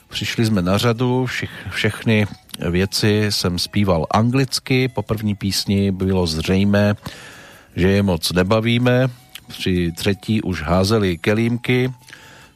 [0.08, 2.26] Přišli jsme na řadu, všich, všechny
[2.70, 6.94] věci jsem zpíval anglicky, po první písni bylo zřejmé,
[7.76, 9.08] že je moc nebavíme,
[9.48, 11.92] při třetí už házeli kelímky,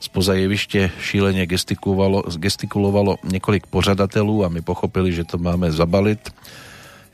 [0.01, 6.31] spoza jeviště šíleně gestikulovalo, gestikulovalo několik pořadatelů a my pochopili, že to máme zabalit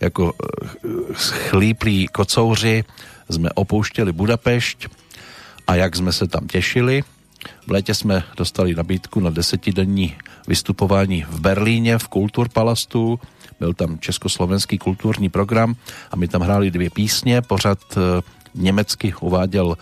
[0.01, 0.67] jako eh,
[1.15, 2.85] chlíplí kocouři
[3.31, 4.89] jsme opouštěli Budapešť
[5.67, 7.03] a jak jsme se tam těšili.
[7.67, 10.17] V létě jsme dostali nabídku na desetidenní
[10.49, 13.21] vystupování v Berlíně v Kulturpalastu.
[13.61, 15.77] Byl tam československý kulturní program
[16.11, 17.43] a my tam hráli dvě písně.
[17.43, 18.23] Pořad eh,
[18.55, 19.77] německy uváděl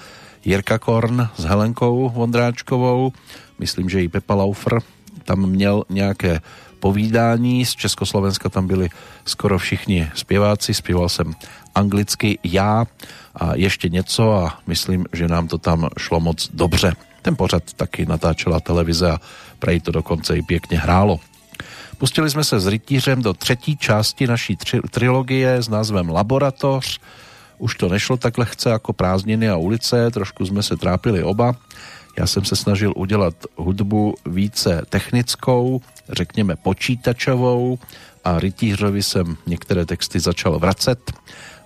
[0.45, 3.13] Jirka Korn s Helenkou Vondráčkovou.
[3.59, 4.81] Myslím, že i Pepa Laufer
[5.25, 6.41] tam měl nějaké
[6.81, 7.65] povídání.
[7.65, 8.89] Z Československa tam byli
[9.25, 10.75] skoro všichni zpěváci.
[10.75, 11.35] Zpíval jsem
[11.75, 12.87] anglicky já
[13.35, 16.93] a ještě něco a myslím, že nám to tam šlo moc dobře.
[17.25, 19.21] Ten pořad taky natáčela televize a
[19.59, 21.21] prej to dokonce i pěkně hrálo.
[21.99, 27.01] Pustili jsme se s rytířem do třetí části naší tri- trilogie s názvem Laboratoř.
[27.59, 31.57] Už to nešlo tak lehce jako prázdniny a ulice, trošku jsme se trápili oba.
[32.19, 37.79] Já jsem se snažil udělat hudbu více technickou, řekněme počítačovou
[38.25, 41.13] a rytířovi jsem některé texty začal vracet.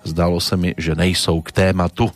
[0.03, 2.11] Zdálo se mi, že nejsou k tématu.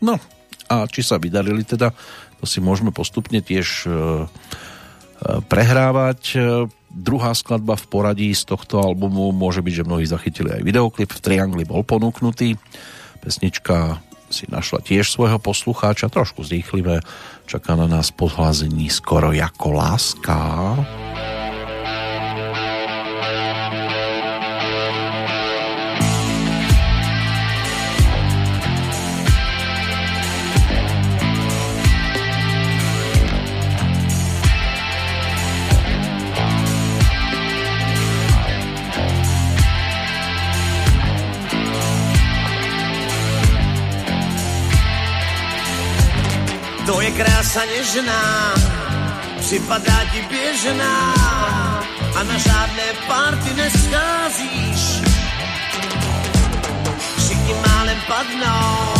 [0.00, 0.20] No
[0.66, 1.94] a či sa vydarili teda,
[2.40, 3.94] to si môžeme postupne tiež e, e,
[5.46, 6.20] prehrávať.
[6.34, 6.38] E,
[6.92, 11.10] druhá skladba v poradí z tohto albumu môže byť, že mnohí zachytili aj videoklip.
[11.12, 12.56] V Triangli bol ponúknutý.
[13.20, 17.00] Pesnička si našla tiež svojho poslucháča, trošku zrýchlivé.
[17.46, 20.38] Čaká na nás podhlazení skoro jako láska.
[46.94, 48.54] Krása nežná,
[49.40, 51.14] připadá ti běžná
[52.14, 55.02] a na žádné party nescházíš.
[57.18, 58.94] Všichni málem padnou,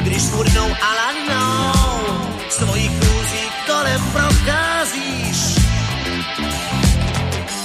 [0.00, 5.38] když furnou a ladnou, z tvojich krůzí kolem procházíš.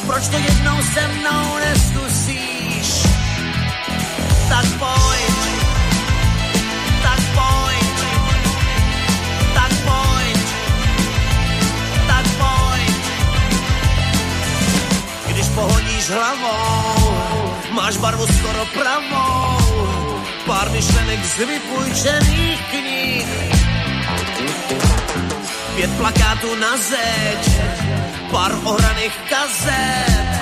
[0.06, 3.04] Proč to jednou se mnou neskusíš?
[4.50, 5.33] Tak pojď,
[15.56, 17.14] pohodíš hlavou,
[17.72, 23.28] máš barvu skoro pravou, pár myšlenek z vypůjčených knih.
[25.76, 27.44] Pět plakátů na zeď,
[28.32, 30.34] pár ohraných kazet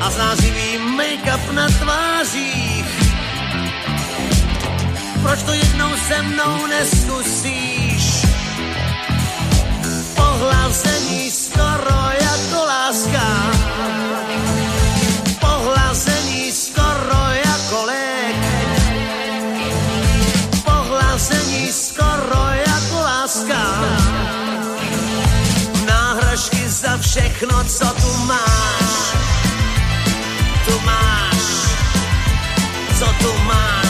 [0.00, 3.12] a zářivý make-up na tvářích.
[5.22, 8.26] Proč to jednou se mnou neskusíš?
[10.16, 13.52] Pohlazení skoro jako láska
[27.12, 29.12] všechno, co tu máš.
[30.64, 31.36] Tu máš.
[32.98, 33.81] Co tu máš.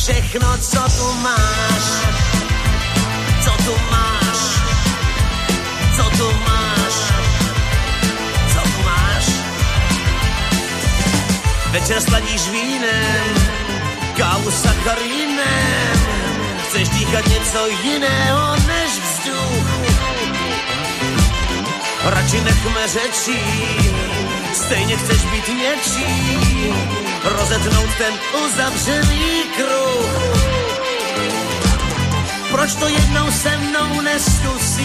[0.00, 1.84] Všechno, co tu máš.
[3.44, 4.40] Co tu máš?
[5.96, 6.94] Co tu máš?
[8.52, 9.26] Co tu máš?
[11.70, 13.34] Večer sladíš vínem,
[14.16, 15.96] kávu sacharínem.
[16.68, 19.68] Chceš dýchat něco jiného než vzduch.
[22.04, 23.40] Radši nechme řečí,
[24.52, 26.40] stejně chceš být něčí,
[27.24, 28.14] rozetnout ten
[28.44, 30.40] uzavřený kruh.
[32.50, 34.79] Proč to jednou se mnou neskusíš?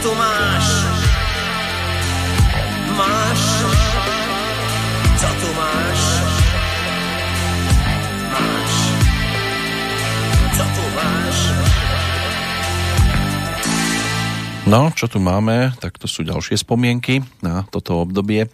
[0.00, 0.66] Tu máš,
[2.96, 3.42] máš,
[5.20, 6.00] co tu máš,
[8.32, 8.74] máš,
[10.56, 11.38] co tu máš.
[14.70, 18.48] No, čo tu máme, tak to sú ďalšie spomienky na toto obdobie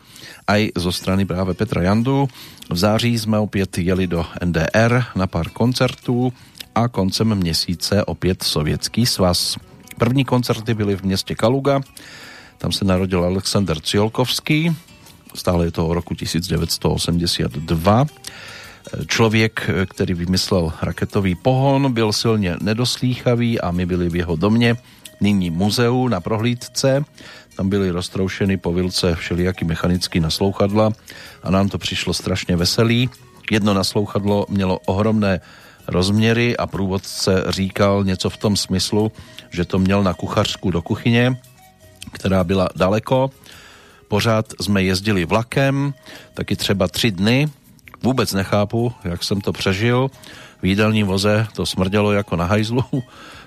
[0.50, 2.26] aj zo strany práve Petra Jandu.
[2.66, 6.32] V září sme opäť jeli do NDR na pár koncertů
[6.74, 9.60] a koncem měsíce opět Sovětský svaz.
[9.98, 11.80] První koncerty byly v městě Kaluga,
[12.58, 14.76] tam se narodil Alexander Ciolkovský,
[15.34, 18.06] stále je to o roku 1982.
[19.06, 24.76] Člověk, který vymyslel raketový pohon, byl silně nedoslýchavý a my byli v jeho domě,
[25.20, 27.04] nyní muzeu na prohlídce.
[27.56, 30.92] Tam byly roztroušeny po vilce všelijaký mechanický naslouchadla
[31.42, 33.10] a nám to přišlo strašně veselý.
[33.50, 35.40] Jedno naslouchadlo mělo ohromné
[35.88, 39.12] rozměry a průvodce říkal něco v tom smyslu,
[39.50, 41.36] že to měl na kuchařku do kuchyně,
[42.12, 43.30] která byla daleko.
[44.08, 45.94] Pořád jsme jezdili vlakem,
[46.34, 47.48] taky třeba tři dny.
[48.02, 50.10] Vůbec nechápu, jak jsem to přežil.
[50.62, 52.84] V jídelním voze to smrdělo jako na hajzlu.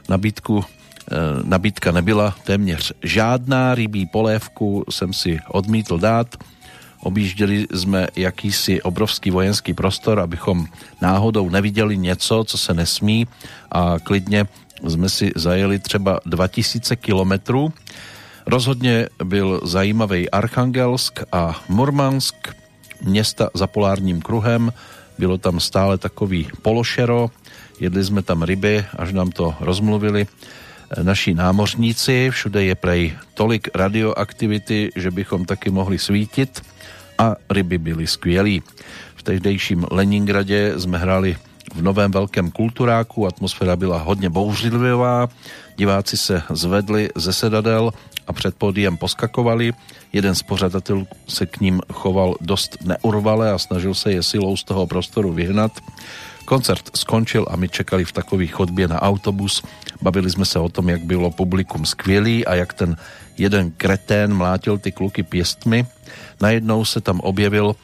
[0.10, 6.36] Nabídku e, nabídka nebyla téměř žádná, rybí polévku jsem si odmítl dát.
[7.00, 10.66] Objížděli jsme jakýsi obrovský vojenský prostor, abychom
[11.02, 13.28] náhodou neviděli něco, co se nesmí
[13.72, 14.46] a klidně
[14.88, 17.74] jsme si zajeli třeba 2000 kilometrů.
[18.46, 22.36] Rozhodně byl zajímavý Archangelsk a Murmansk,
[23.02, 24.74] města za polárním kruhem.
[25.20, 27.32] Bylo tam stále takový pološero,
[27.80, 30.28] jedli jsme tam ryby, až nám to rozmluvili
[31.04, 32.30] naši námořníci.
[32.32, 36.62] Všude je prej tolik radioaktivity, že bychom taky mohli svítit
[37.20, 38.64] a ryby byly skvělí.
[39.16, 41.38] V tehdejším Leningradě jsme hráli
[41.76, 45.30] v novém velkém kulturáku, atmosféra byla hodně bouřlivá,
[45.76, 47.91] diváci se zvedli ze sedadel
[48.28, 49.74] a před pódiem poskakovali.
[50.14, 54.64] Jeden z pořadatelů se k ním choval dost neurvale a snažil se je silou z
[54.64, 55.72] toho prostoru vyhnat.
[56.46, 59.64] Koncert skončil a my čekali v takové chodbě na autobus.
[60.02, 62.96] Bavili jsme se o tom, jak bylo publikum skvělý a jak ten
[63.38, 65.86] jeden kretén mlátil ty kluky pěstmi.
[66.41, 67.76] Najednou se tam objevil,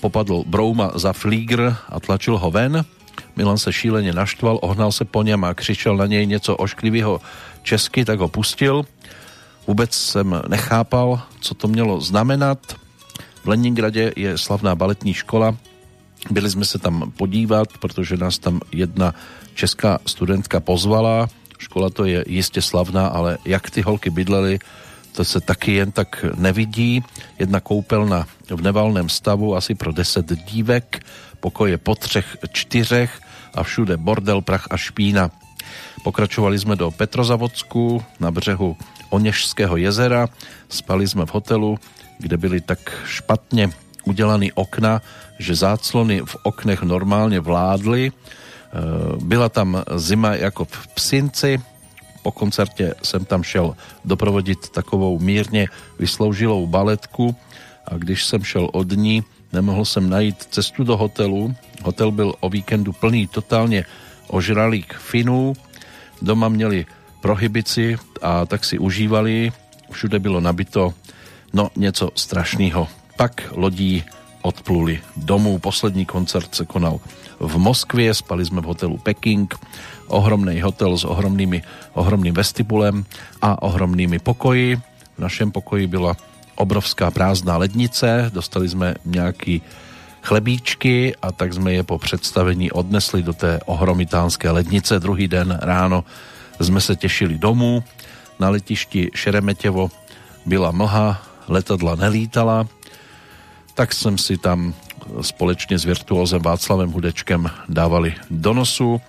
[0.00, 2.84] popadl Brouma za flígr a tlačil ho ven.
[3.36, 7.20] Milan se šíleně naštval, ohnal se po něm a křičel na něj něco ošklivého
[7.62, 8.84] česky, tak ho pustil.
[9.66, 12.58] Vůbec jsem nechápal, co to mělo znamenat.
[13.44, 15.56] V Leningradě je slavná baletní škola.
[16.30, 19.14] Byli jsme se tam podívat, protože nás tam jedna
[19.54, 21.28] česká studentka pozvala.
[21.58, 24.58] Škola to je jistě slavná, ale jak ty holky bydlely,
[25.12, 27.04] to se taky jen tak nevidí.
[27.38, 31.06] Jedna koupelna v nevalném stavu, asi pro 10 dívek,
[31.40, 33.20] pokoje po třech, čtyřech
[33.54, 35.30] a všude bordel, prach a špína.
[36.04, 38.76] Pokračovali jsme do Petrozavodsku na břehu
[39.10, 40.28] Oněžského jezera,
[40.68, 41.78] spali jsme v hotelu,
[42.18, 43.70] kde byly tak špatně
[44.04, 45.02] udělaný okna,
[45.38, 48.12] že záclony v oknech normálně vládly.
[49.22, 51.60] Byla tam zima jako v Psinci,
[52.30, 53.74] po koncerte jsem tam šel
[54.06, 55.66] doprovodit takovou mírně
[55.98, 57.34] vysloužilou baletku
[57.86, 61.54] a když jsem šel od ní, nemohl jsem najít cestu do hotelu.
[61.82, 63.84] Hotel byl o víkendu plný totálně
[64.30, 65.58] ožralých Finů.
[66.22, 66.86] Doma měli
[67.20, 69.50] prohybici a tak si užívali.
[69.90, 70.94] Všude bylo nabito
[71.52, 72.86] no něco strašného.
[73.18, 74.04] Pak lodí
[74.42, 75.58] odpluli domů.
[75.58, 77.00] Poslední koncert se konal
[77.40, 79.54] v Moskvě, spali jsme v hotelu Peking,
[80.06, 81.62] ohromný hotel s ohromnými,
[81.92, 83.04] ohromným vestibulem
[83.42, 84.76] a ohromnými pokoji.
[85.16, 86.16] V našem pokoji byla
[86.54, 89.62] obrovská prázdná lednice, dostali jsme nějaký
[90.22, 95.00] chlebíčky a tak jsme je po představení odnesli do té ohromitánské lednice.
[95.00, 96.04] Druhý den ráno
[96.60, 97.84] jsme se těšili domů.
[98.40, 99.90] Na letišti Šeremetěvo
[100.46, 102.66] byla mlha, letadla nelítala,
[103.74, 104.74] tak jsem si tam
[105.20, 109.00] společne s virtuózem Václavem Hudečkem dávali do nosu.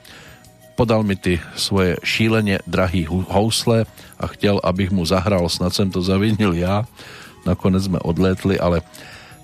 [0.76, 3.86] Podal mi ty svoje šílenie drahý housle
[4.20, 6.86] a chtěl, abych mu zahral, snad jsem to zavinil já.
[7.46, 8.82] Nakonec jsme odlétli, ale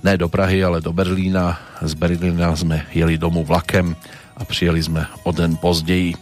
[0.04, 1.60] ne do Prahy, ale do Berlína.
[1.82, 3.96] Z Berlína jsme jeli domů vlakem
[4.38, 6.16] a přijeli jsme o den později.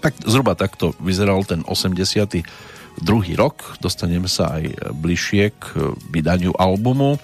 [0.00, 2.42] Tak zhruba takto vyzeral ten 82.
[3.36, 3.76] rok.
[3.82, 5.64] Dostaneme sa aj bližšie k
[6.10, 7.18] vydaniu albumu,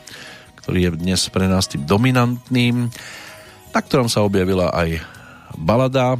[0.65, 2.89] ktorý je dnes pre nás tým dominantným,
[3.69, 4.97] na ktorom sa objavila aj
[5.61, 6.17] balada,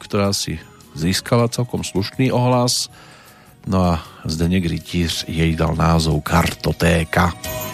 [0.00, 0.56] ktorá si
[0.96, 2.88] získala celkom slušný ohlas.
[3.68, 7.36] No a Zdeněk Rytíř jej dal názov Kartotéka.
[7.36, 7.73] Kartotéka.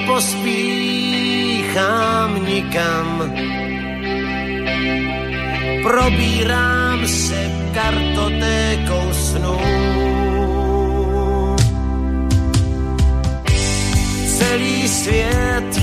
[0.00, 3.32] nepospíchám nikam.
[5.82, 9.58] Probírám se kartotékou snů.
[14.38, 15.80] Celý svět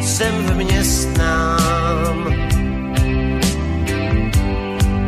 [0.00, 2.34] jsem v městnám.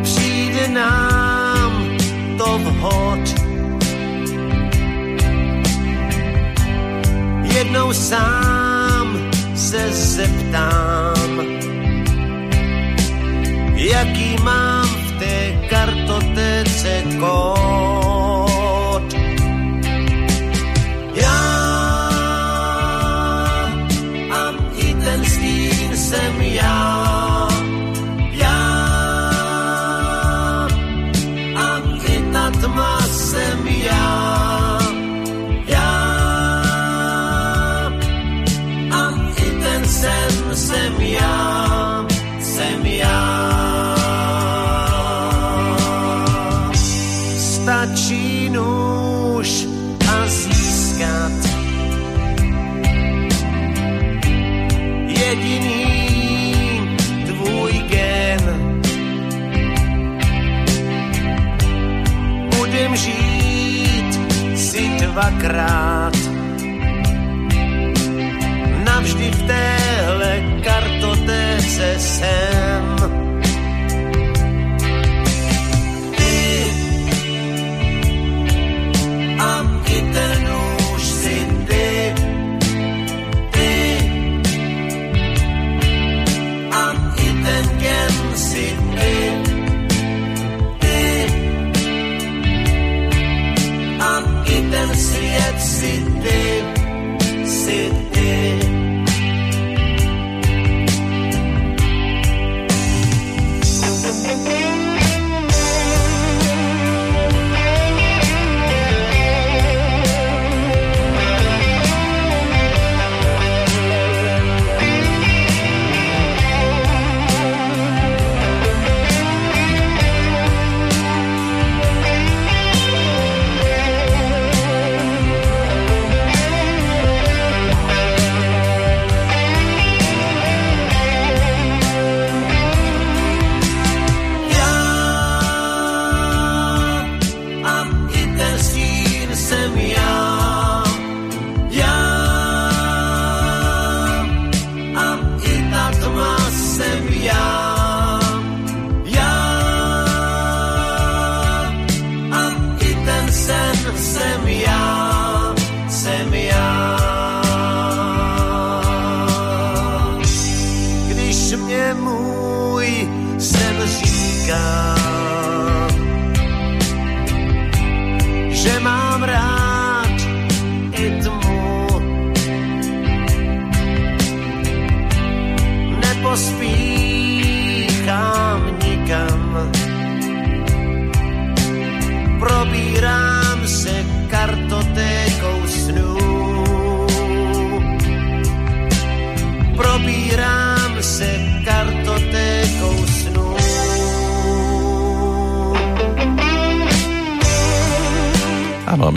[0.02, 1.88] Přijde nám
[2.38, 3.37] to vhod,
[7.58, 11.42] jednou sám se zeptám,
[13.74, 19.14] jaký mám v té kartotéce kód.
[21.14, 21.40] Já
[24.30, 24.42] a
[24.76, 26.87] i ten stín jsem já.
[65.38, 65.87] krát.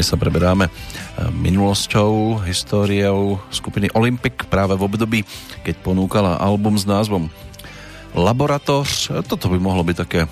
[0.01, 0.73] My sa preberáme eh,
[1.29, 5.21] minulosťou, históriou skupiny Olympic práve v období,
[5.61, 7.29] keď ponúkala album s názvom
[8.17, 9.21] Laboratoř.
[9.29, 10.25] Toto by mohlo byť také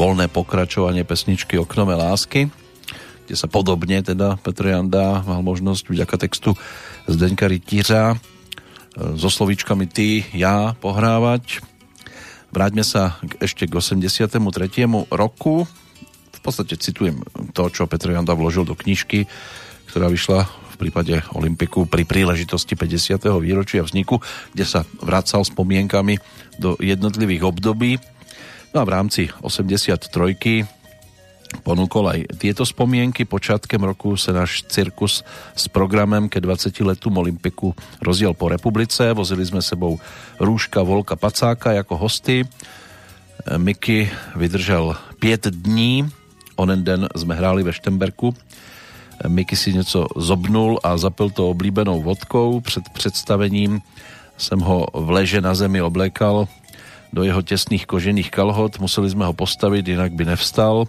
[0.00, 2.48] voľné pokračovanie pesničky Oknome lásky,
[3.28, 6.56] kde sa podobne teda Petr Janda mal možnosť vďaka textu
[7.04, 8.18] Zdeňka Rytířa e,
[9.20, 11.60] so slovíčkami ty, ja pohrávať.
[12.56, 14.40] Vráťme sa ešte k 83.
[15.12, 15.68] roku.
[16.40, 17.20] V podstate citujem
[17.52, 19.28] to, čo Petr Janda vložil do knižky,
[19.92, 23.20] ktorá vyšla v prípade Olympiku pri príležitosti 50.
[23.44, 24.24] výročia vzniku,
[24.56, 26.16] kde sa vracal spomienkami
[26.56, 28.00] do jednotlivých období.
[28.72, 30.08] No a v rámci 83
[31.60, 33.26] ponúkol aj tieto spomienky.
[33.26, 39.12] Počátkem roku sa náš cirkus s programem ke 20 letu Olympiku rozdiel po republice.
[39.12, 39.98] Vozili sme sebou
[40.38, 42.46] Rúška, Volka, Pacáka ako hosty.
[43.44, 44.08] Miky
[44.38, 46.19] vydržel 5 dní.
[46.60, 48.36] Onen den sme hráli ve Štemberku.
[49.24, 52.60] Miky si něco zobnul a zapil to oblíbenou vodkou.
[52.60, 53.80] Před představením
[54.36, 56.48] jsem ho v leže na zemi oblékal
[57.12, 58.76] do jeho tesných kožených kalhot.
[58.76, 60.84] Museli jsme ho postavit, jinak by nevstal.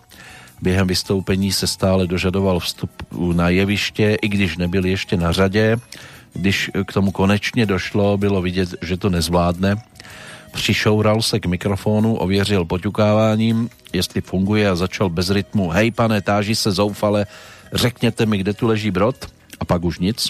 [0.62, 2.92] Během vystoupení se stále dožadoval vstup
[3.34, 5.80] na jeviště, i když nebyl ještě na řadě.
[6.34, 9.76] Když k tomu konečně došlo, bylo vidět, že to nezvládne.
[10.52, 15.70] Přišoural se k mikrofonu, ověřil poťukáváním, jestli funguje a začal bez rytmu.
[15.70, 17.26] Hej pane, táží se zoufale,
[17.74, 19.16] řekněte mi, kde tu leží brod?
[19.60, 20.30] A pak už nic.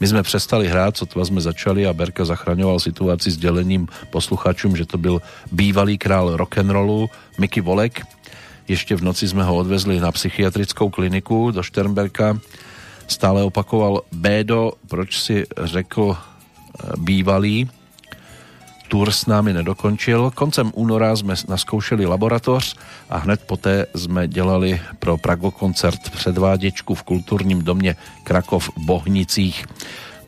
[0.00, 4.86] My jsme přestali hrát, co jsme začali a Berka zachraňoval situaci s dělením posluchačům, že
[4.86, 5.22] to byl
[5.52, 8.06] bývalý král rock'n'rollu Mickey Volek,
[8.68, 12.36] ešte v noci sme ho odvezli na psychiatrickou kliniku do Šternberka.
[13.08, 16.16] Stále opakoval Bédo, proč si řekl e,
[17.00, 17.64] bývalý.
[18.88, 20.32] Tour s námi nedokončil.
[20.32, 22.74] Koncem února sme naskoušeli laboratoř
[23.12, 29.68] a hned poté sme dělali pro Prago koncert předváděčku v kulturním domě Krakov v Bohnicích.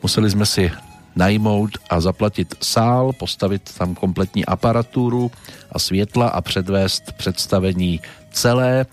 [0.05, 0.69] Museli sme si
[1.15, 5.31] najmout a zaplatit sál, postavit tam kompletní aparatúru
[5.71, 7.99] a světla a předvést představení
[8.31, 8.85] celé.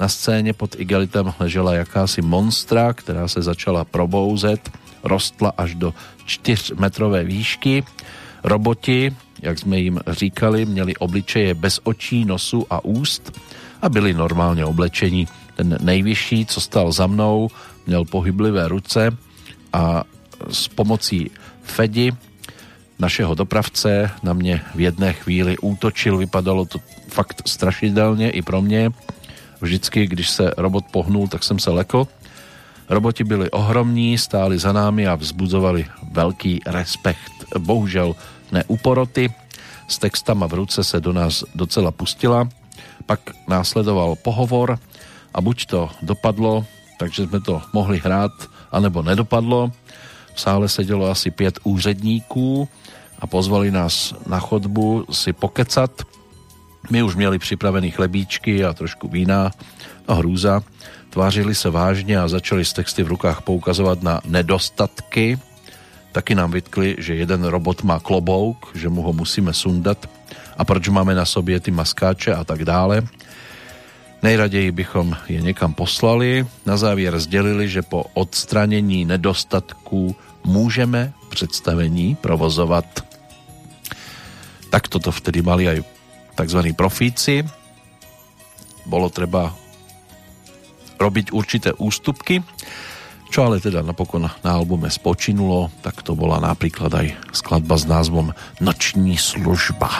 [0.00, 4.70] Na scéně pod igelitem ležela jakási monstra, která se začala probouzet,
[5.02, 5.94] rostla až do
[6.26, 7.84] 4-metrové výšky.
[8.44, 13.38] Roboti, jak jsme jim říkali, měli obličeje bez očí, nosu a úst
[13.82, 15.28] a byli normálně oblečení.
[15.56, 17.48] Ten nejvyšší, co stal za mnou,
[17.86, 19.16] měl pohyblivé ruce
[19.72, 20.04] a
[20.50, 21.30] s pomocí
[21.62, 22.12] Fedi,
[22.98, 28.90] našeho dopravce, na mě v jedné chvíli útočil, vypadalo to fakt strašidelně i pro mě.
[29.60, 32.08] Vždycky, když se robot pohnul, tak jsem se lekl.
[32.88, 37.35] Roboti byli ohromní, stáli za námi a vzbudzovali velký respekt.
[37.58, 38.16] Bohužel
[38.52, 39.32] ne u poroty.
[39.88, 42.48] S textama v ruce se do nás docela pustila.
[43.06, 44.78] Pak následoval pohovor
[45.34, 46.64] a buď to dopadlo,
[46.98, 48.32] takže jsme to mohli hrát,
[48.72, 49.72] anebo nedopadlo.
[50.34, 52.68] V sále sedělo asi pět úředníků
[53.18, 55.90] a pozvali nás na chodbu si pokecat.
[56.90, 59.50] My už měli připravený chlebíčky a trošku vína
[60.08, 60.62] a hrůza.
[61.10, 65.38] Tvářili se vážně a začali s texty v rukách poukazovat na nedostatky.
[66.16, 70.08] Taky nám vytkli, že jeden robot má klobouk, že mu ho musíme sundat
[70.56, 73.04] a proč máme na sobě ty maskáče a tak dále.
[74.24, 76.46] Nejraději bychom je někam poslali.
[76.66, 82.88] Na závěr sdělili, že po odstranění nedostatků můžeme představení provozovat.
[84.72, 85.84] Tak toto vtedy mali aj
[86.32, 86.72] tzv.
[86.72, 87.44] profíci.
[88.88, 89.52] Bolo treba
[90.96, 92.40] robiť určité ústupky,
[93.30, 98.32] čo ale teda napokon na albume spočinulo, tak to bola napríklad aj skladba s názvom
[98.64, 99.90] Noční služba.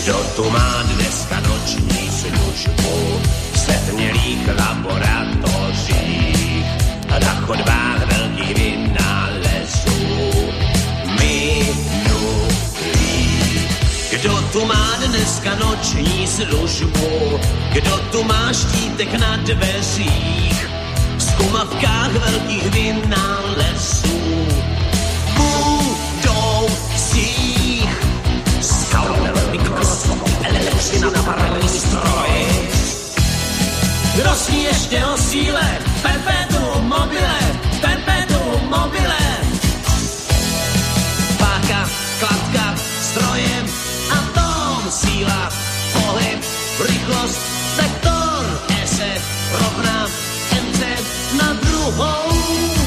[0.00, 3.20] Kdo tu má dneska noční službu?
[3.52, 6.66] V setmělých laboratořích
[7.12, 7.89] a na chodbách
[14.52, 17.40] tu má dneska noční službu?
[17.72, 20.68] Kdo tu má štítek na dveřích?
[21.16, 24.46] V skumavkách velkých vynálezů.
[26.16, 26.68] Budoucích
[28.60, 29.34] skalpel
[30.42, 32.70] elektřina na paralelní stroji.
[34.24, 37.38] Rosní ještě o síle, perpetuum mobile,
[37.80, 38.99] perpetuum mobile.
[44.90, 45.48] Síla,
[45.92, 46.40] pohyb,
[46.80, 47.40] rychlost
[47.76, 48.44] vektor
[48.84, 49.00] S
[49.52, 50.08] rovná
[50.50, 50.80] MC
[51.38, 52.79] na druhou.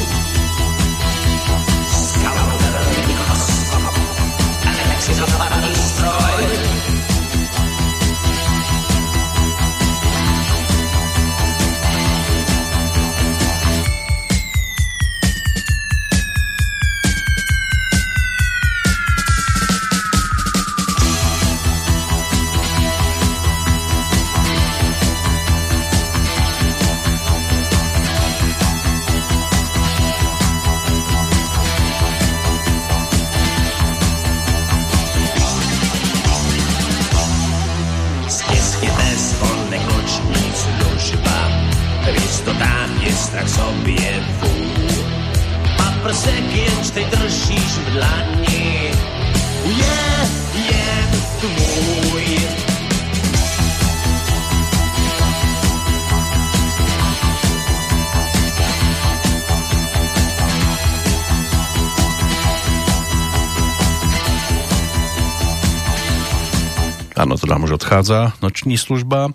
[67.73, 69.33] Už odchádza noční služba.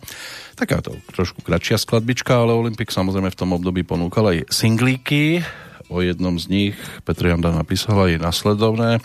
[0.55, 5.43] Taká to trošku kratšia skladbička, ale Olympik samozrejme v tom období ponúkal aj singlíky.
[5.90, 9.02] O jednom z nich Petr Janda napísal aj nasledovné.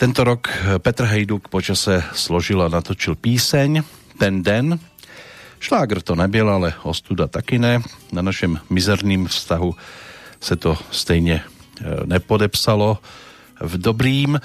[0.00, 0.48] Tento rok
[0.80, 3.84] Petr Hejduk počase složil a natočil píseň
[4.16, 4.80] Ten den.
[5.60, 7.84] Šlágr to nebyl, ale ostuda taky ne.
[8.16, 9.76] Na našem mizerným vztahu
[10.40, 11.44] se to stejne e,
[12.08, 12.96] nepodepsalo
[13.60, 14.40] v dobrým.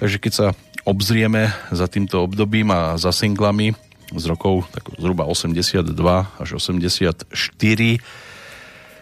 [0.00, 0.46] Takže keď sa
[0.90, 3.78] obzrieme za týmto obdobím a za singlami
[4.10, 5.86] z rokov tak zhruba 82
[6.42, 7.30] až 84,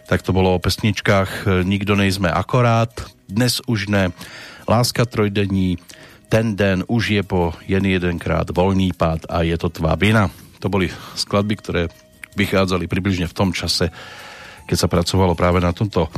[0.04, 2.92] tak to bolo o pesničkách Nikdo nejsme akorát,
[3.24, 4.12] Dnes už ne,
[4.68, 5.80] Láska trojdení,
[6.28, 10.28] Ten den už je po jen jedenkrát voľný pád a je to tvá vina.
[10.60, 11.82] To boli skladby, ktoré
[12.36, 13.88] vychádzali približne v tom čase,
[14.68, 16.12] keď sa pracovalo práve na tomto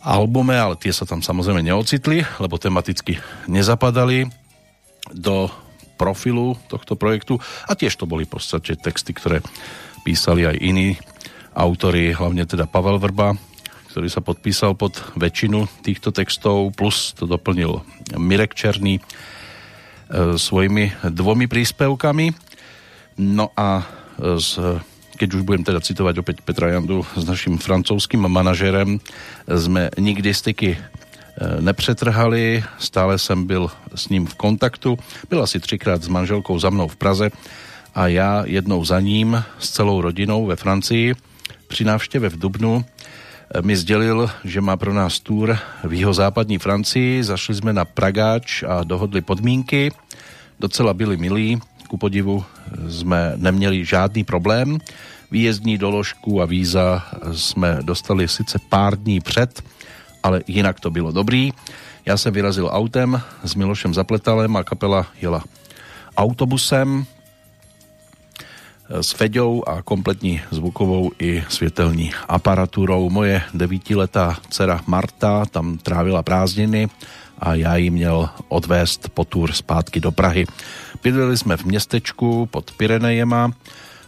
[0.00, 4.39] albume, ale tie sa tam samozrejme neocitli, lebo tematicky nezapadali
[5.12, 5.50] do
[6.00, 7.36] profilu tohto projektu
[7.68, 9.44] a tiež to boli v podstate texty, ktoré
[10.00, 10.96] písali aj iní
[11.52, 13.36] autori, hlavne teda Pavel Vrba,
[13.92, 17.82] ktorý sa podpísal pod väčšinu týchto textov, plus to doplnil
[18.16, 19.02] Mirek Černý e,
[20.38, 22.32] svojimi dvomi príspevkami.
[23.20, 23.84] No a
[24.38, 24.80] z,
[25.18, 29.02] keď už budem teda citovať opäť Petra Jandu s našim francouzským manažerem,
[29.44, 30.78] sme nikdy styky e,
[31.60, 34.98] nepřetrhali, stále jsem byl s ním v kontaktu.
[35.30, 37.30] Byl asi třikrát s manželkou za mnou v Praze
[37.94, 41.14] a já jednou za ním s celou rodinou ve Francii.
[41.68, 47.24] Při návštěve v Dubnu e, mi sdělil, že má pro nás tour v jihozápadní Francii.
[47.24, 49.92] Zašli jsme na Pragáč a dohodli podmínky.
[50.60, 52.44] Docela byli milí, ku podivu
[52.86, 54.78] sme neměli žádný problém.
[55.30, 57.02] Výjezdní doložku a víza
[57.34, 59.62] jsme dostali sice pár dní před,
[60.22, 61.52] ale jinak to bylo dobrý.
[62.06, 65.44] Já jsem vyrazil autem s Milošem Zapletalem a kapela jela
[66.16, 67.06] autobusem
[68.90, 73.10] s Feďou a kompletní zvukovou i světelní aparatúrou.
[73.10, 76.88] Moje devítiletá dcera Marta tam trávila prázdniny
[77.38, 80.46] a já ji měl odvést po túr zpátky do Prahy.
[81.02, 83.52] Bydleli jsme v městečku pod Pirenejema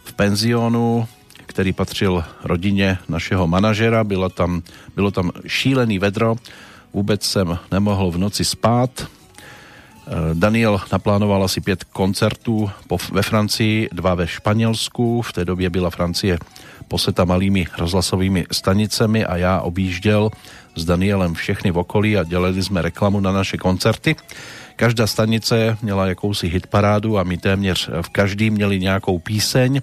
[0.03, 1.07] v penzionu,
[1.53, 4.03] který patřil rodině našeho manažera.
[4.03, 4.61] Bylo tam,
[4.95, 6.35] bylo tam šílený vedro,
[6.93, 9.07] vůbec jsem nemohl v noci spát.
[10.33, 12.71] Daniel naplánoval asi pět koncertů
[13.11, 15.21] ve Francii, dva ve Španělsku.
[15.21, 16.37] V té době byla Francie
[16.87, 20.29] poseta malými rozhlasovými stanicemi a já objížděl
[20.75, 24.15] s Danielem všechny v okolí a dělali jsme reklamu na naše koncerty.
[24.75, 29.81] Každá stanice měla jakousi hitparádu a my téměř v každý měli nějakou píseň.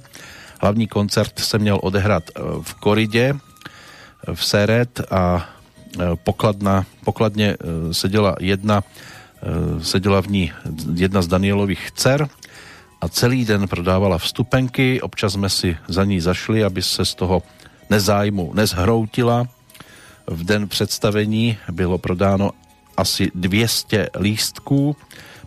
[0.62, 2.30] Hlavní koncert se měl odehrát
[2.62, 3.34] v Koridě,
[4.34, 5.48] v Seret a
[6.24, 7.56] pokladna, pokladně
[7.92, 8.82] seděla jedna
[9.82, 10.52] seděla v ní
[10.94, 12.28] jedna z Danielových dcer
[13.00, 15.00] a celý den prodávala vstupenky.
[15.00, 17.42] Občas jsme si za ní zašli, aby se z toho
[17.90, 19.48] nezájmu nezhroutila.
[20.26, 22.50] V den představení bylo prodáno
[22.96, 24.96] asi 200 lístků.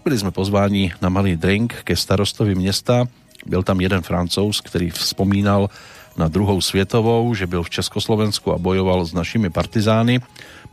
[0.03, 3.06] Byli jsme pozváni na malý drink ke starostovi města.
[3.45, 5.70] Byl tam jeden francouz, který vzpomínal
[6.18, 10.20] na druhou světovou, že byl v Československu a bojoval s našimi partizány.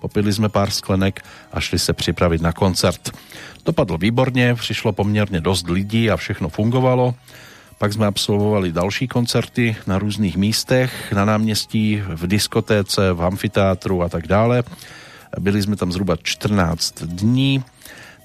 [0.00, 3.10] Popili jsme pár sklenek a šli se připravit na koncert.
[3.64, 7.14] Dopadlo výborně, přišlo poměrně dost lidí a všechno fungovalo.
[7.78, 14.08] Pak jsme absolvovali další koncerty na různých místech, na náměstí, v diskotéce, v amfiteátru a
[14.08, 14.62] tak dále.
[15.40, 17.64] Byli jsme tam zhruba 14 dní.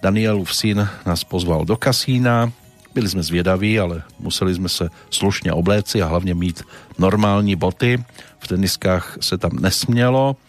[0.01, 2.51] Danielův syn nás pozval do kasína,
[2.95, 6.63] Byli sme zvědaví, ale museli sme sa slušne obléci a hlavne mít
[6.95, 7.99] normální boty.
[8.39, 10.39] V teniskách se tam nesmělo.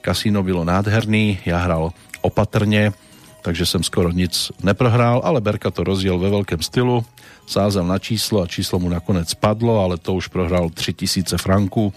[0.00, 1.92] Kasíno bylo nádherný, ja hral
[2.24, 2.96] opatrne,
[3.44, 7.04] takže som skoro nic neprohrál, ale Berka to rozdiel ve veľkém stylu.
[7.46, 11.92] Sázel na číslo a číslo mu nakonec padlo, ale to už prohral 3000 franků.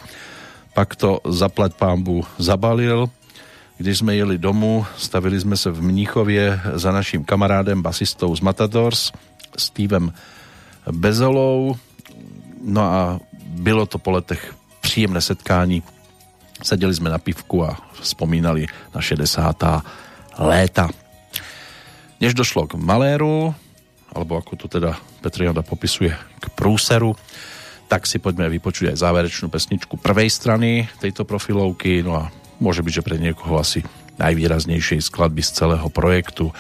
[0.76, 3.08] Pak to zaplať pámbu zabalil.
[3.76, 9.12] Když sme jeli domů, stavili sme sa v Mníchovie za naším kamarádem, basistou z Matadors,
[9.58, 10.14] Stevem
[10.92, 11.76] Bezolou.
[12.62, 13.20] No a
[13.56, 15.84] bylo to po letech příjemné setkání.
[16.64, 19.36] Sedeli sme na pivku a spomínali na 60.
[20.40, 20.88] léta.
[22.22, 23.52] Než došlo k maléru,
[24.16, 27.12] alebo ako to teda Petrianda popisuje k prúseru,
[27.92, 32.94] tak si poďme vypočuť aj záverečnú pesničku prvej strany tejto profilovky, no a môže byť,
[33.04, 33.84] že pre niekoho asi
[34.16, 36.56] najvýraznejšej skladby z celého projektu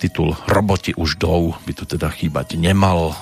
[0.00, 3.12] titul Roboti už dou by tu teda chýbať nemal.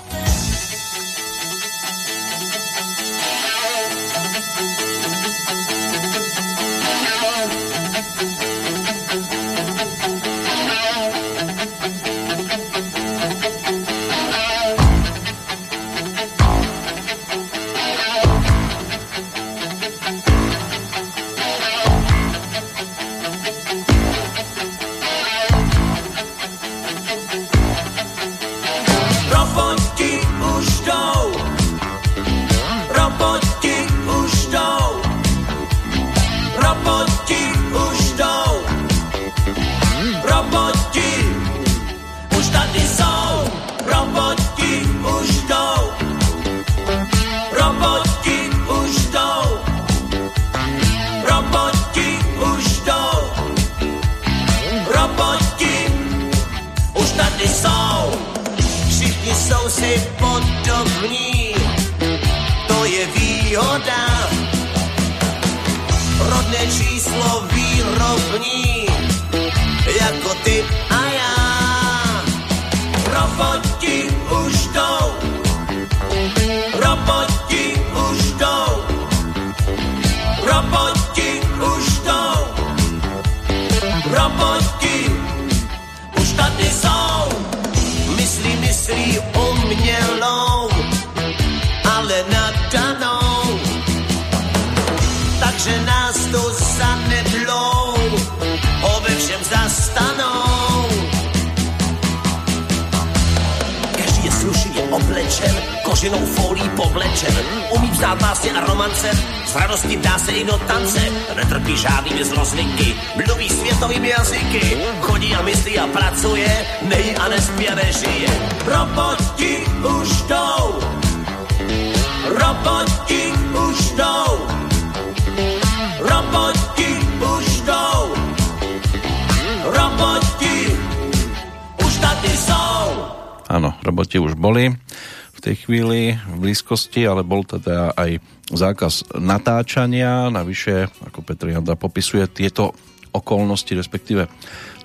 [136.78, 138.22] Blízkosti, ale bol teda aj
[138.54, 140.30] zákaz natáčania.
[140.30, 142.70] Navyše, ako Petr Janda popisuje, tieto
[143.10, 144.30] okolnosti, respektíve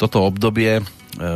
[0.02, 0.84] toto obdobie, e,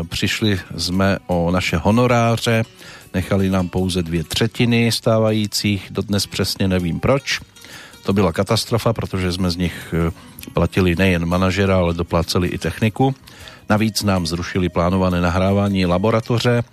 [0.09, 2.65] prišli sme o naše honoráře,
[3.13, 7.39] nechali nám pouze dvě třetiny stávajících, dodnes přesně nevím proč.
[8.03, 10.09] To byla katastrofa, protože jsme z nich e,
[10.57, 13.13] platili nejen manažera, ale dopláceli i techniku.
[13.69, 16.63] Navíc nám zrušili plánované nahrávání laboratoře,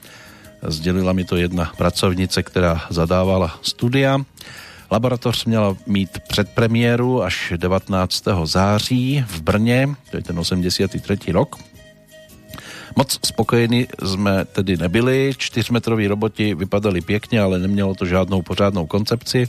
[0.66, 4.18] Sdělila mi to jedna pracovnice, která zadávala studia.
[4.90, 8.24] Laboratoř měla mít předpremiéru až 19.
[8.44, 11.32] září v Brně, to je ten 83.
[11.32, 11.56] rok.
[12.96, 19.48] Moc spokojení jsme tedy nebyli, čtyřmetroví roboti vypadali pěkně, ale nemělo to žádnou pořádnou koncepci.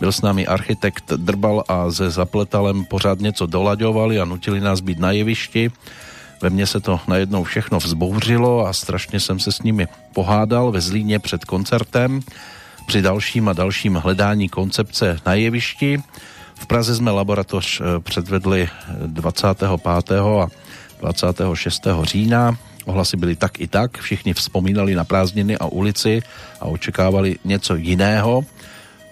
[0.00, 4.98] Byl s námi architekt Drbal a ze zapletalem pořád něco dolaďovali a nutili nás být
[4.98, 5.70] na jevišti
[6.42, 10.80] ve mně se to najednou všechno vzbouřilo a strašně jsem se s nimi pohádal ve
[10.80, 12.20] Zlíně před koncertem
[12.88, 16.02] při dalším a dalším hledání koncepce na jevišti.
[16.54, 18.68] V Praze jsme laboratoř eh, předvedli
[19.06, 19.68] 25.
[20.18, 20.48] a
[21.00, 21.86] 26.
[22.02, 22.56] října.
[22.84, 26.22] Ohlasy byly tak i tak, všichni vzpomínali na prázdniny a ulici
[26.60, 28.42] a očekávali něco jiného.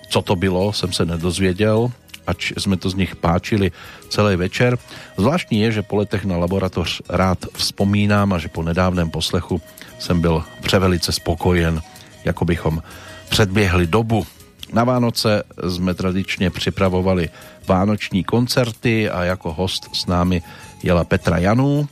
[0.09, 1.93] Co to bylo, jsem se nedozvěděl,
[2.27, 3.73] ač sme to z nich páčili
[4.11, 4.79] celý večer.
[5.17, 9.63] Zvláštní je, že po letech na laboratoř rád vzpomínám a že po nedávném poslechu
[9.99, 11.83] jsem byl převelice spokojen,
[12.25, 12.83] jako bychom
[13.29, 14.27] předběhli dobu.
[14.73, 17.29] Na Vánoce jsme tradičně připravovali
[17.67, 20.43] vánoční koncerty a jako host s námi
[20.83, 21.89] jela Petra Janů.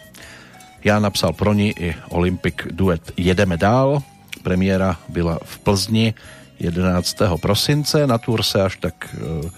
[0.85, 4.03] Já napsal pro ní i Olympic duet Jedeme dál.
[4.43, 6.15] Premiéra byla v Plzni
[6.59, 7.17] 11.
[7.41, 8.07] prosince.
[8.07, 9.51] Na tour se až tak e,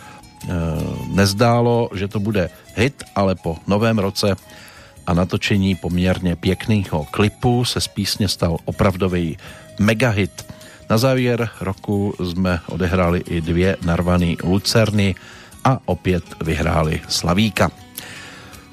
[1.11, 4.37] nezdálo, že to bude hit, ale po novém roce
[5.07, 9.39] a natočení poměrně pěkného klipu se z písně stal opravdový
[9.79, 10.47] megahit.
[10.91, 15.15] Na závěr roku jsme odehráli i dvě narvané Lucerny
[15.65, 17.71] a opět vyhráli Slavíka.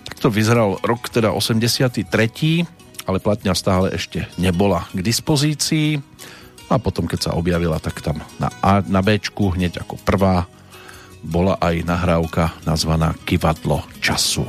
[0.04, 2.06] Takto vyzeral rok teda 83
[3.04, 6.00] ale platňa stále ešte nebola k dispozícii
[6.72, 10.48] a potom keď sa objavila, tak tam na, A, na B hneď ako prvá
[11.24, 14.44] bola aj nahrávka nazvaná Kivadlo času.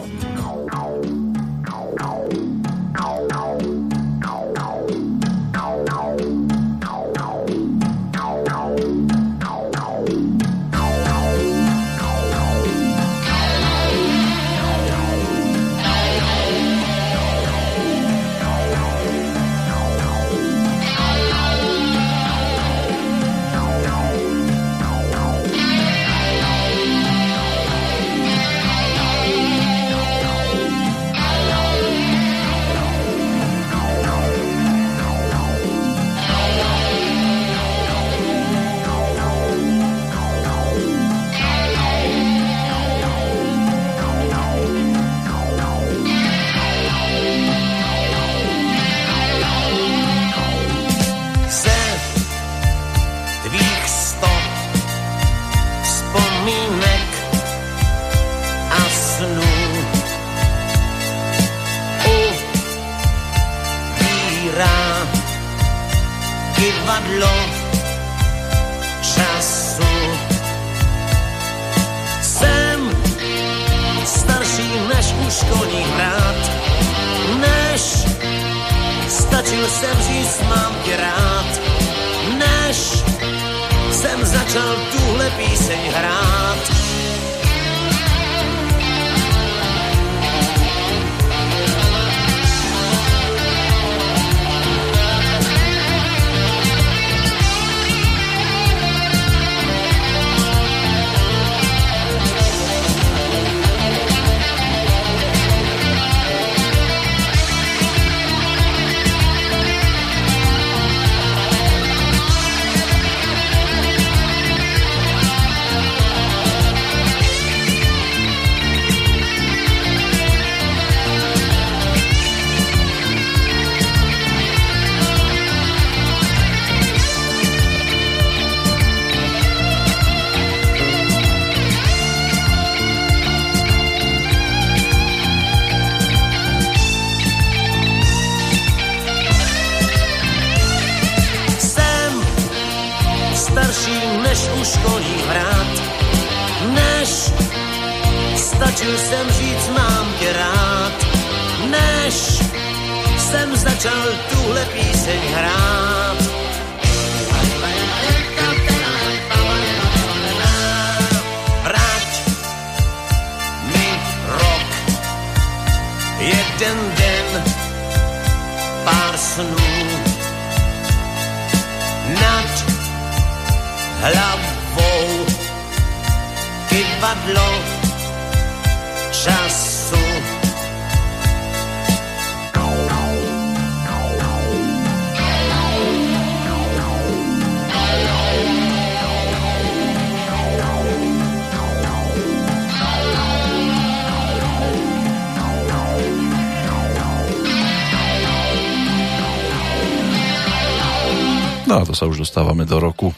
[202.34, 203.14] Dostávame do roku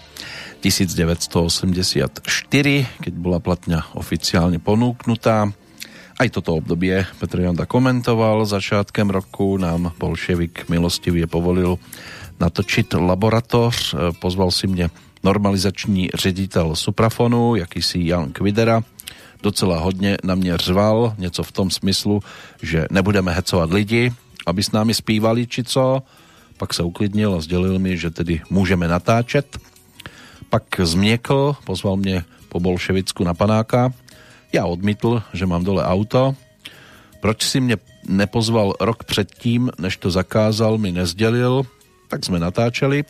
[0.60, 2.20] 1984,
[3.01, 5.48] keď bola platňa oficiálne ponúknutá.
[6.20, 8.44] Aj toto obdobie Petr Janda komentoval.
[8.44, 11.80] Začátkem roku nám bolševik milostivě povolil
[12.36, 13.97] natočit laboratoř.
[14.20, 14.93] Pozval si mě
[15.24, 18.84] normalizační ředitel Suprafonu, jakýsi Jan Kvidera.
[19.40, 22.20] Docela hodně na mě řval, něco v tom smyslu,
[22.60, 24.12] že nebudeme hecovat lidi,
[24.44, 26.05] aby s námi zpívali, či co
[26.56, 29.58] pak sa uklidnil a sdělil mi, že tedy můžeme natáčet.
[30.50, 33.92] Pak zmiekl, pozval mě po Bolševicku na panáka.
[34.52, 36.34] Já odmítl, že mám dole auto.
[37.20, 37.76] Proč si mě
[38.08, 41.66] nepozval rok předtím, než to zakázal, mi nezdělil,
[42.08, 43.04] tak jsme natáčeli.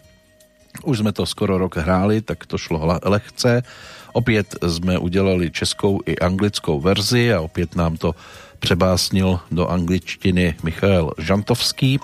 [0.84, 3.62] Už jsme to skoro rok hráli, tak to šlo lehce.
[4.12, 8.14] Opět jsme udělali českou i anglickou verzi a opět nám to
[8.58, 12.00] přebásnil do angličtiny Michal Žantovský.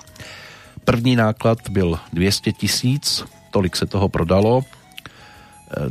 [0.85, 4.61] První náklad byl 200 tisíc, tolik se toho prodalo.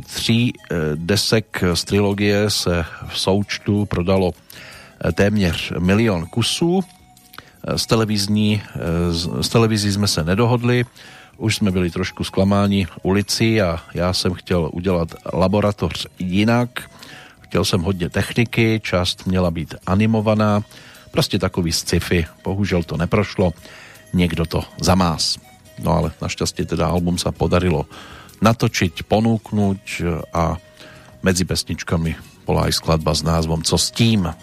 [0.05, 0.53] Tří
[0.95, 4.31] desek z trilogie se v součtu prodalo
[5.13, 6.83] téměř milion kusů.
[7.75, 8.61] Z, televizní,
[9.41, 10.85] z televizí jsme se nedohodli,
[11.37, 16.89] už jsme byli trošku zklamáni ulici a já jsem chtěl udělat laboratoř jinak.
[17.39, 20.63] Chtěl jsem hodně techniky, část měla být animovaná,
[21.11, 22.25] prostě takový sci-fi.
[22.43, 23.53] Bohužel to neprošlo,
[24.13, 25.41] někdo to zamás.
[25.81, 27.89] No ale našťastie teda album sa podarilo
[28.45, 29.83] natočiť, ponúknuť
[30.29, 30.61] a
[31.25, 34.35] medzi pesničkami bola aj skladba s názvom Co s co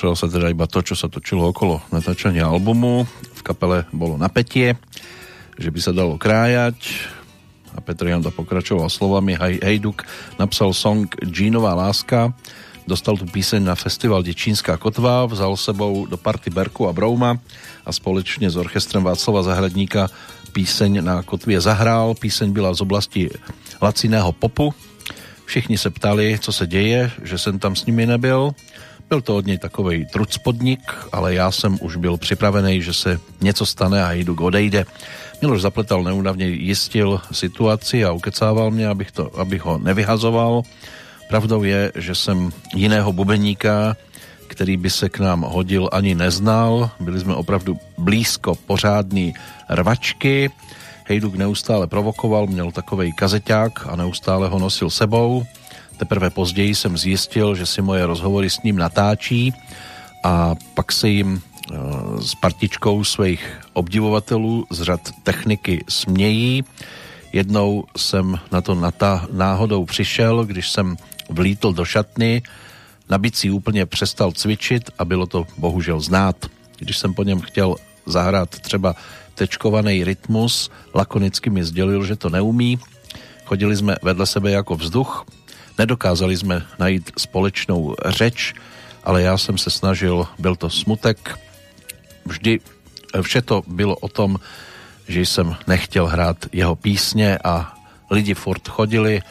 [0.00, 3.04] Neriešilo sa teda iba to, čo sa točilo okolo natáčania albumu.
[3.36, 4.80] V kapele bolo napätie,
[5.60, 7.04] že by sa dalo krájať.
[7.76, 9.36] A Petr Janda pokračoval slovami.
[9.36, 10.08] Hej, Hejduk
[10.40, 12.32] napsal song Jeanová láska,
[12.88, 17.36] dostal tu píseň na festival Dečínská kotva, vzal sebou do party Berku a Brouma
[17.84, 20.08] a společne s orchestrem Václava Zahradníka
[20.56, 22.16] píseň na kotvě zahrál.
[22.16, 23.28] Píseň byla z oblasti
[23.84, 24.72] laciného popu,
[25.44, 28.54] Všichni se ptali, co se děje, že jsem tam s nimi nebyl.
[29.10, 30.80] Byl to od něj takovej trucpodnik,
[31.12, 34.86] ale já jsem už byl připravený, že se něco stane a jdu odejde.
[35.42, 40.62] Miloš Zapletal neúdavně jistil situaci a ukecával mě, abych, to, abych ho nevyhazoval.
[41.28, 43.96] Pravdou je, že jsem jiného bubeníka,
[44.46, 46.90] který by se k nám hodil, ani neznal.
[47.00, 49.34] Byli jsme opravdu blízko pořádný
[49.70, 50.50] rvačky.
[51.04, 55.42] Hejduk neustále provokoval, měl takovej kazeťák a neustále ho nosil sebou.
[56.00, 59.52] Teprve později jsem zjistil, že si moje rozhovory s ním natáčí
[60.24, 61.76] a pak se jim e,
[62.22, 66.64] s partičkou svých obdivovatelů z řad techniky smějí.
[67.32, 68.78] Jednou jsem na to
[69.32, 70.96] náhodou přišel, když jsem
[71.28, 72.42] vlítl do šatny,
[73.10, 76.36] na bicí úplně přestal cvičit a bylo to bohužel znát.
[76.78, 78.94] Když jsem po něm chtěl zahrát třeba
[79.34, 82.78] tečkovaný rytmus, lakonicky mi sdělil, že to neumí.
[83.44, 85.26] Chodili jsme vedle sebe jako vzduch,
[85.80, 88.52] nedokázali jsme najít společnou řeč,
[89.04, 91.16] ale já jsem se snažil, byl to smutek.
[92.28, 92.60] Vždy
[93.22, 94.36] vše to bylo o tom,
[95.08, 97.72] že jsem nechtěl hrát jeho písně a
[98.10, 99.24] lidi furt chodili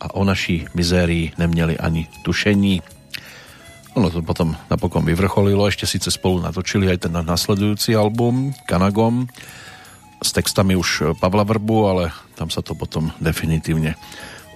[0.00, 2.82] a o naší mizérii neměli ani tušení.
[3.94, 9.30] Ono to potom napokon vyvrcholilo, ešte síce spolu natočili aj ten nasledujúci album Kanagom
[10.18, 12.04] s textami už Pavla Vrbu, ale
[12.34, 13.94] tam sa to potom definitívne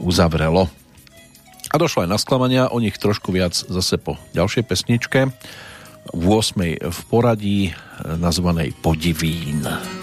[0.02, 0.66] uzavrelo.
[1.78, 5.30] Došlo aj na sklamania, o nich trošku viac zase po ďalšej pesničke,
[6.10, 6.90] v 8.
[6.90, 7.70] v poradí
[8.02, 9.62] nazvanej Podivín.
[9.62, 9.97] Podivín.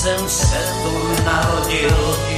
[0.00, 2.29] Jsem se tu narodil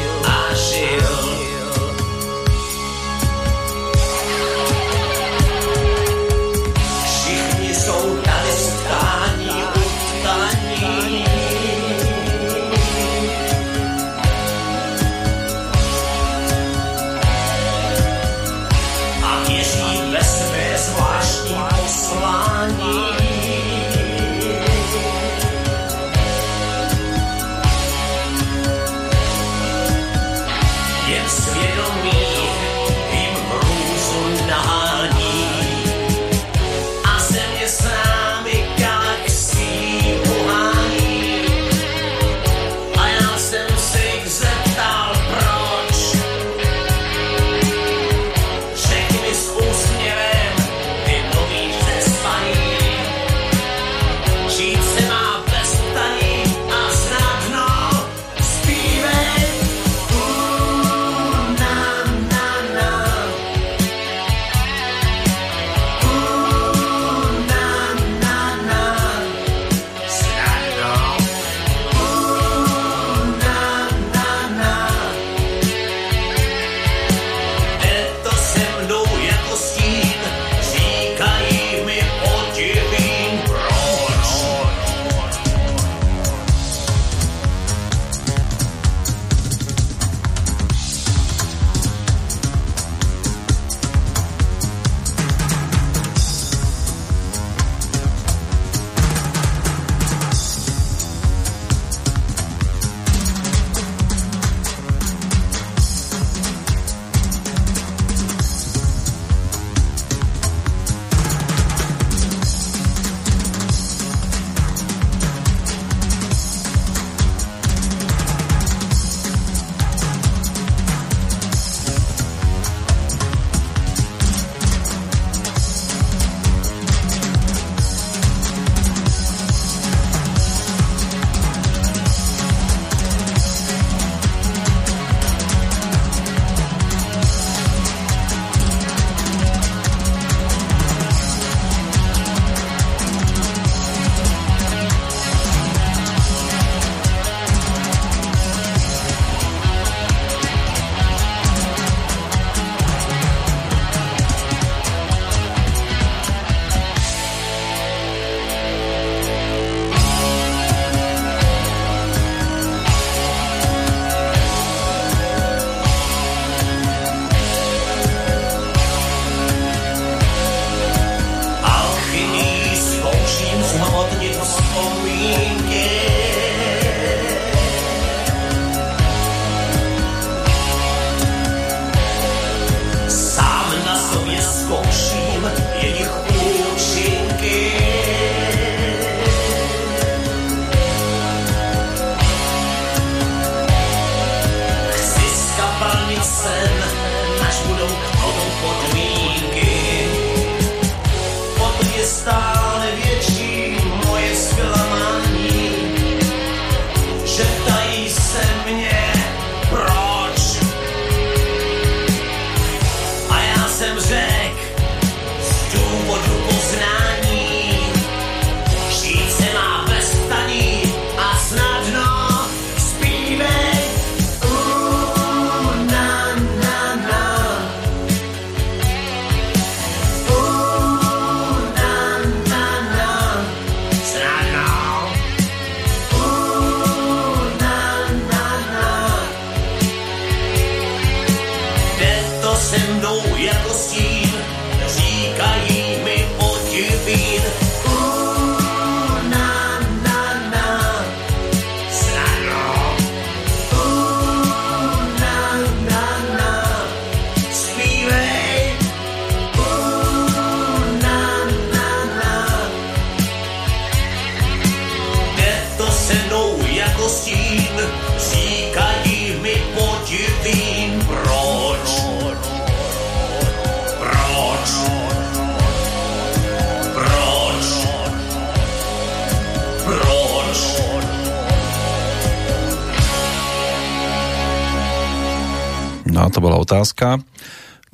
[286.82, 287.22] otázka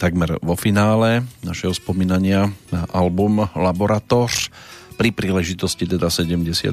[0.00, 4.48] takmer vo finále našeho spomínania na album Laboratoř
[4.96, 6.72] pri príležitosti teda 79.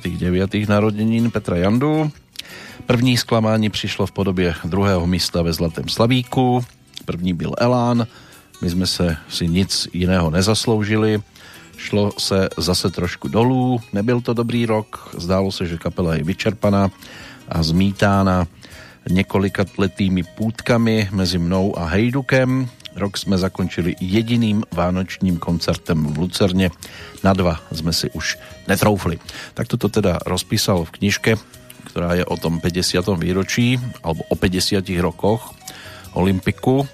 [0.63, 2.07] narodenín Petra Jandu.
[2.87, 6.63] První sklamání přišlo v podobě druhého místa ve Zlatém Slavíku,
[7.03, 8.07] první byl Elán,
[8.63, 11.19] my jsme se si nic jiného nezasloužili,
[11.75, 16.87] šlo se zase trošku dolů, nebyl to dobrý rok, zdálo se, že kapela je vyčerpaná
[17.51, 18.47] a zmítána
[19.09, 22.69] několikatletými půdkami mezi mnou a Hejdukem.
[22.95, 26.69] Rok jsme zakončili jediným vánočním koncertem v Lucerne.
[27.23, 28.37] Na dva jsme si už
[28.67, 29.19] netroufli.
[29.53, 31.31] Tak toto teda rozpísal v knižke,
[31.91, 33.03] ktorá je o tom 50.
[33.19, 35.51] výročí, alebo o 50 rokoch
[36.15, 36.87] Olympiku,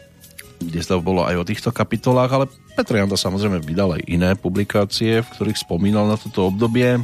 [0.61, 5.21] kde sa bolo aj o týchto kapitolách, ale Petr Janda samozrejme vydal aj iné publikácie,
[5.21, 7.01] v ktorých spomínal na toto obdobie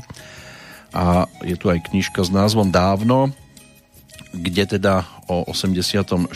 [0.94, 3.34] a je tu aj knižka s názvom Dávno,
[4.32, 6.30] kde teda o 84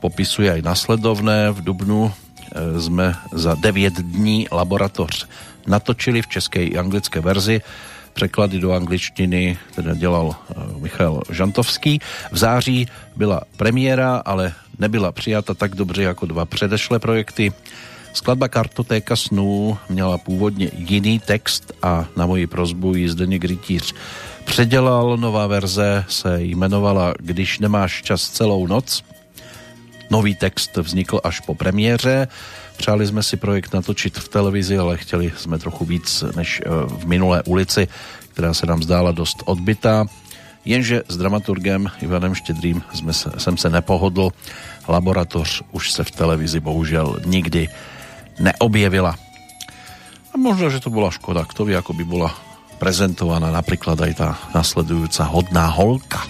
[0.00, 1.52] popisuje aj nasledovné.
[1.52, 2.12] V Dubnu e,
[2.80, 5.28] sme za 9 dní laboratoř
[5.66, 7.60] natočili v českej i anglické verzi.
[8.12, 12.00] Překlady do angličtiny teda dělal e, Michal Žantovský.
[12.32, 17.52] V září byla premiéra, ale nebyla přijata tak dobře jako dva předešlé projekty.
[18.12, 23.94] Skladba Kartotéka snů měla původně jiný text a na moji prozbu ji Zdeněk Rytíř
[24.44, 25.16] předělal.
[25.16, 29.04] Nová verze se jmenovala Když nemáš čas celou noc
[30.10, 32.28] Nový text vznikl až po premiéře.
[32.76, 37.06] Přáli jsme si projekt natočit v televizi, ale chtěli jsme trochu víc než eh, v
[37.06, 37.88] minulé ulici,
[38.32, 40.06] která se nám zdála dost odbytá.
[40.64, 44.30] Jenže s dramaturgem Ivanem Štědrým jsme se, jsem se nepohodl.
[44.88, 47.68] Laboratoř už se v televizi bohužel nikdy
[48.40, 49.14] neobjevila.
[50.34, 51.44] A možno, že to bola škoda.
[51.46, 52.34] Kto vie, ako by bola
[52.80, 56.24] prezentovaná napríklad aj tá nasledujúca hodná holka.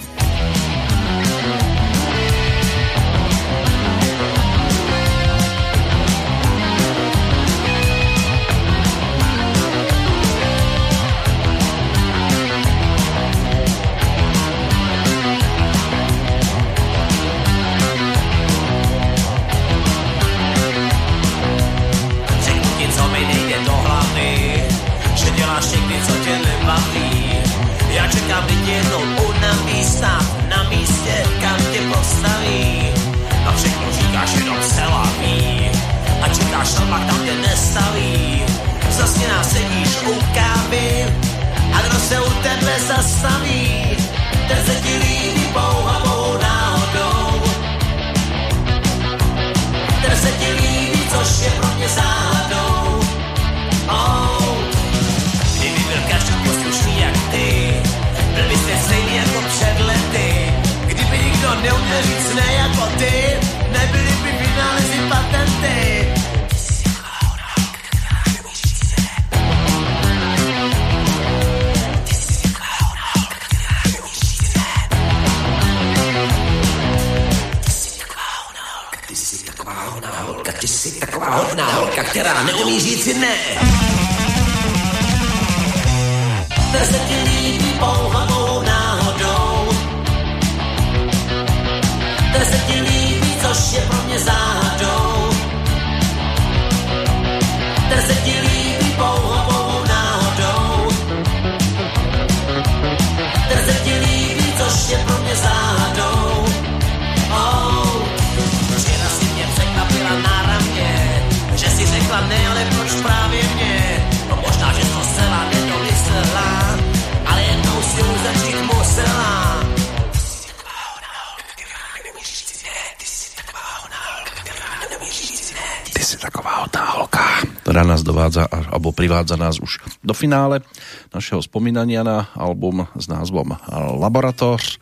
[129.20, 130.64] Privádza nás už do finále
[131.12, 133.52] našeho spomínania na album s názvom
[134.01, 134.80] Laboratoř.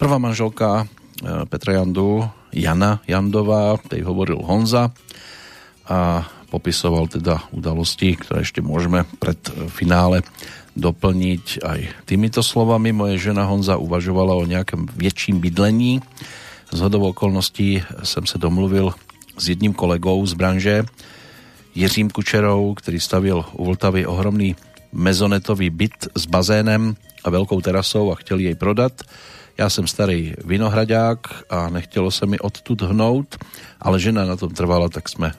[0.00, 0.88] Prvá manželka
[1.20, 4.88] e, Petra Jandu, Jana Jandová, tej hovoril Honza
[5.84, 9.36] a popisoval teda udalosti, ktoré ešte môžeme pred
[9.68, 10.24] finále
[10.72, 12.96] doplniť aj týmito slovami.
[12.96, 16.00] Moje žena Honza uvažovala o nejakom väčším bydlení.
[16.72, 18.96] Z hodou okolností som sa domluvil
[19.36, 20.76] s jedním kolegou z branže,
[21.78, 24.56] Jiřím Kučerou, který stavil u Vltavy ohromný
[24.92, 28.92] mezonetový byt s bazénem a velkou terasou a chtěl jej prodat.
[29.58, 31.18] Já jsem starý vinohradák
[31.50, 33.36] a nechtělo se mi odtud hnout,
[33.80, 35.32] ale žena na tom trvala, tak jsme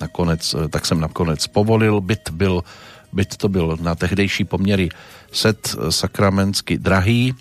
[0.00, 2.00] nakonec, tak jsem nakonec povolil.
[2.00, 2.64] Byt, byl,
[3.12, 4.88] byt to byl na tehdejší poměry
[5.32, 7.34] set sakramensky drahý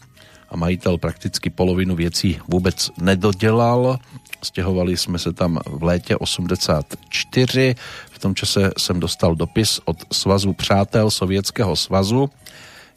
[0.50, 4.00] a majitel prakticky polovinu věcí vůbec nedodělal.
[4.44, 7.76] Stěhovali jsme se tam v létě 84.
[8.22, 12.30] Tom čase jsem dostal dopis od Svazu přátel Sovětského svazu,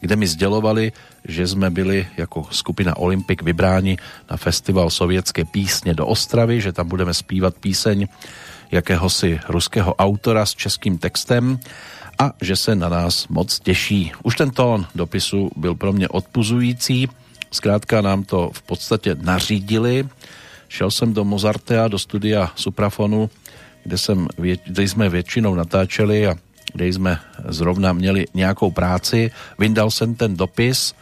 [0.00, 0.92] kde mi sdělovali,
[1.24, 3.96] že jsme byli jako skupina Olympik vybráni
[4.30, 8.06] na festival sovětské písně do Ostravy, že tam budeme zpívat píseň
[8.70, 11.58] jakéhosi ruského autora s českým textem
[12.18, 14.12] a že se na nás moc těší.
[14.22, 17.08] Už ten tón dopisu byl pro mě odpuzující,
[17.50, 20.08] zkrátka nám to v podstatě nařídili.
[20.68, 23.30] Šel jsem do Mozartea, do studia Suprafonu,
[23.84, 24.28] kde, jsem,
[24.66, 26.34] kde jsme většinou natáčeli a
[26.72, 29.30] kde jsme zrovna měli nějakou práci.
[29.58, 30.94] Vyndal jsem ten dopis,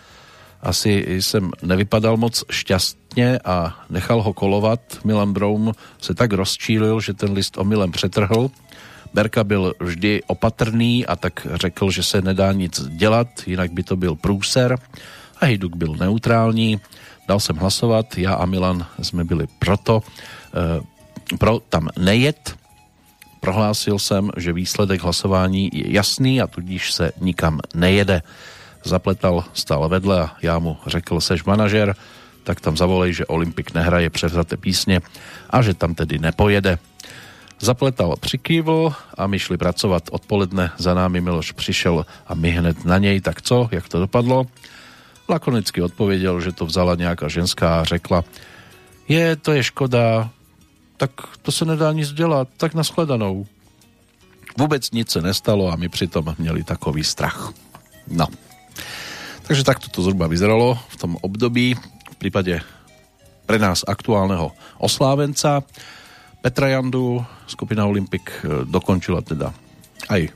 [0.62, 4.80] asi jsem nevypadal moc šťastně a nechal ho kolovat.
[5.04, 8.50] Milan Broum se tak rozčílil, že ten list omylem přetrhl.
[9.14, 13.96] Berka byl vždy opatrný a tak řekl, že se nedá nic dělat, jinak by to
[13.96, 14.78] byl průser.
[15.40, 16.80] A Hejduk byl neutrální.
[17.28, 20.02] Dal jsem hlasovat, já a Milan jsme byli proto,
[20.54, 22.56] e, pro tam nejet.
[23.43, 28.23] Prohlásil jsem, že výsledek hlasování je jasný a tudíž se nikam nejede
[28.85, 31.97] zapletal stále vedle a já mu řekl, seš manažer,
[32.44, 35.01] tak tam zavolej, že Olympik nehraje převzaté písně
[35.51, 36.78] a že tam tedy nepojede.
[37.60, 40.70] Zapletal, přikývl a my šli pracovat odpoledne.
[40.78, 44.47] Za námi Miloš přišel a my hned na něj, tak co, jak to dopadlo?
[45.28, 48.24] Lakonicky odpověděl, že to vzala nějaká ženská a řekla,
[49.09, 50.31] je, to je škoda,
[51.03, 51.11] tak
[51.43, 53.47] to se nedá nic dělat, tak nashledanou.
[54.59, 57.53] Vůbec nic se nestalo a my přitom měli takový strach.
[58.07, 58.27] No.
[59.43, 61.74] Takže takto to zhruba vyzeralo v tom období
[62.11, 62.62] v prípade
[63.51, 65.66] pre nás aktuálneho oslávenca.
[66.39, 67.19] Petra Jandu,
[67.51, 69.51] skupina Olympik e, dokončila teda
[70.07, 70.31] aj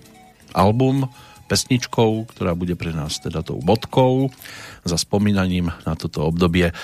[0.50, 1.06] album
[1.46, 4.34] pesničkou, ktorá bude pre nás teda tou bodkou
[4.82, 6.74] za spomínaním na toto obdobie.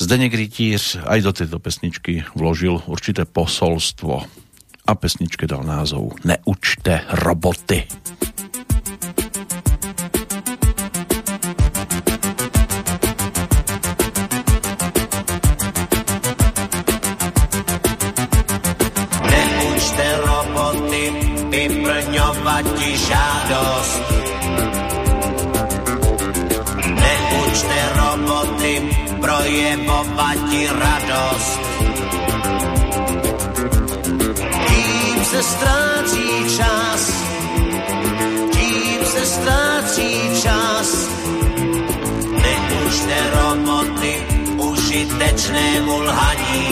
[0.00, 4.24] Zdeněk Rytíř aj do tejto pesničky vložil určité posolstvo
[4.88, 7.84] a pesničke dal názov Neučte roboty.
[31.20, 31.60] Radost.
[34.68, 37.12] Tím se ztrácí čas,
[38.52, 41.08] tím se ztrácí čas.
[42.42, 44.22] Neučte roboty
[44.56, 46.68] užitečnému lhaní.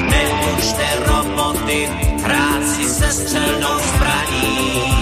[0.00, 1.88] Neučte roboty
[2.22, 4.93] hrát si se střelnou zbraní.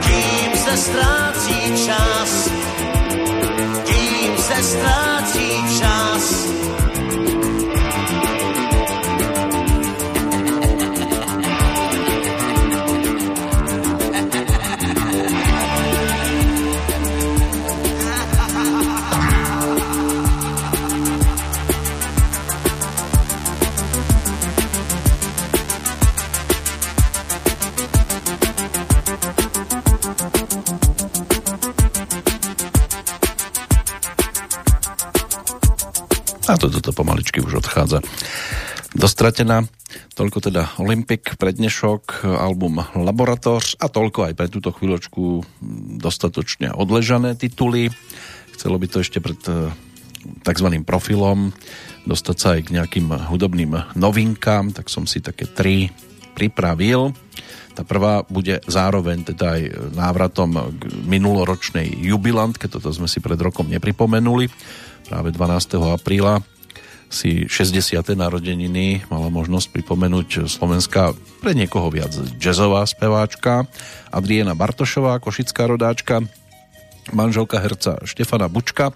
[0.00, 2.50] Tím se ztrácí čas,
[3.84, 5.03] tím se ztrácí
[36.44, 38.04] A toto to pomaličky už odchádza
[38.92, 39.64] dostratená.
[40.12, 45.40] Toľko teda Olympic, prednešok, album Laboratoř a toľko aj pre túto chvíľočku
[45.98, 47.88] dostatočne odležané tituly.
[48.52, 49.72] Chcelo by to ešte pred eh,
[50.44, 50.68] tzv.
[50.84, 51.56] profilom
[52.04, 55.88] dostať sa aj k nejakým hudobným novinkám, tak som si také tri
[56.36, 57.16] pripravil.
[57.72, 59.62] Tá prvá bude zároveň teda aj
[59.96, 64.46] návratom k minuloročnej jubilantke, toto sme si pred rokom nepripomenuli
[65.08, 65.78] práve 12.
[65.94, 66.40] apríla
[67.14, 68.02] si 60.
[68.18, 72.10] narodeniny mala možnosť pripomenúť slovenská pre niekoho viac
[72.42, 73.70] jazzová speváčka
[74.10, 76.26] Adriana Bartošová, košická rodáčka,
[77.14, 78.90] manželka herca Štefana Bučka,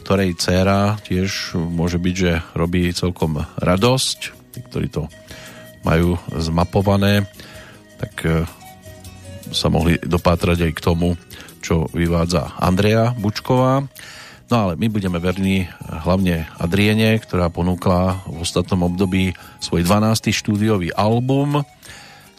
[0.00, 4.18] ktorej dcéra tiež môže byť, že robí celkom radosť.
[4.50, 5.06] Tí, ktorí to
[5.86, 7.28] majú zmapované,
[8.00, 8.42] tak e,
[9.52, 11.14] sa mohli dopátrať aj k tomu,
[11.60, 13.84] čo vyvádza Andrea Bučková.
[14.50, 19.30] No ale my budeme verní hlavne Adriene, ktorá ponúkla v ostatnom období
[19.62, 20.34] svoj 12.
[20.34, 21.62] štúdiový album,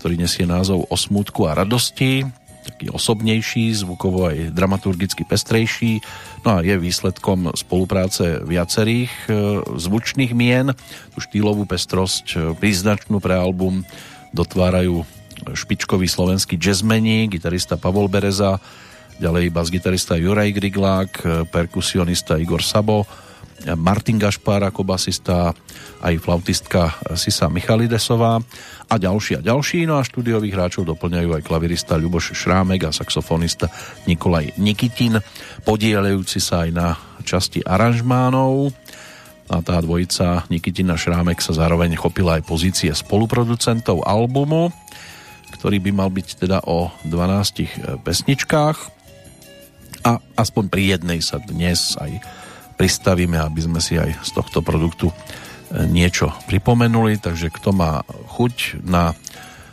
[0.04, 2.28] ktorý nesie názov O smutku a radosti,
[2.68, 6.04] taký osobnejší, zvukovo aj dramaturgicky pestrejší,
[6.44, 10.76] no a je výsledkom spolupráce viacerých e, zvučných mien.
[11.16, 13.88] Tú štýlovú pestrosť e, príznačnú pre album
[14.36, 15.08] dotvárajú
[15.56, 18.60] špičkový slovenský jazzmeni, gitarista Pavol Bereza,
[19.22, 21.12] ďalej bas-gitarista Juraj Griglák,
[21.54, 23.06] perkusionista Igor Sabo,
[23.78, 25.54] Martin Gašpár ako basista,
[26.02, 28.42] aj flautistka Sisa Michalidesová
[28.90, 29.86] a ďalší a ďalší.
[29.86, 33.70] No a štúdiových hráčov doplňajú aj klavirista Ľuboš Šrámek a saxofonista
[34.10, 35.22] Nikolaj Nikitin,
[35.62, 38.74] podielajúci sa aj na časti aranžmánov.
[39.52, 44.74] A tá dvojica Nikitina Šrámek sa zároveň chopila aj pozície spoluproducentov albumu,
[45.60, 49.01] ktorý by mal byť teda o 12 pesničkách
[50.02, 52.22] a aspoň pri jednej sa dnes aj
[52.78, 55.16] pristavíme, aby sme si aj z tohto produktu e,
[55.86, 58.02] niečo pripomenuli, takže kto má
[58.34, 59.14] chuť na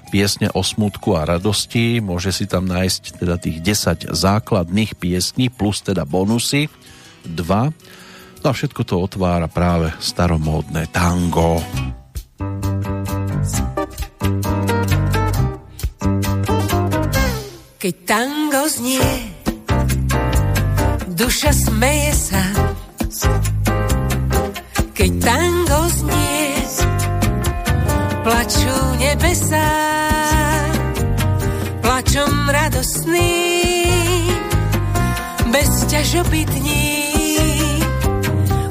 [0.09, 5.85] piesne o smutku a radosti, môže si tam nájsť teda tých 10 základných piesní plus
[5.85, 6.73] teda bonusy.
[7.29, 11.61] 2 no a všetko to otvára práve staromódne tango.
[17.79, 19.38] Keď tango znie
[21.19, 22.43] duša smeje sa.
[24.95, 26.47] Keď tango znie,
[28.23, 29.71] plačú nebesá,
[31.83, 33.35] plačom radosný,
[35.51, 36.87] bez ťažoby dní,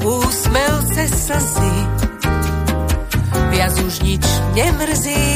[0.08, 1.76] úsmev cez slzy,
[3.52, 4.24] viac už nič
[4.56, 5.28] nemrzí.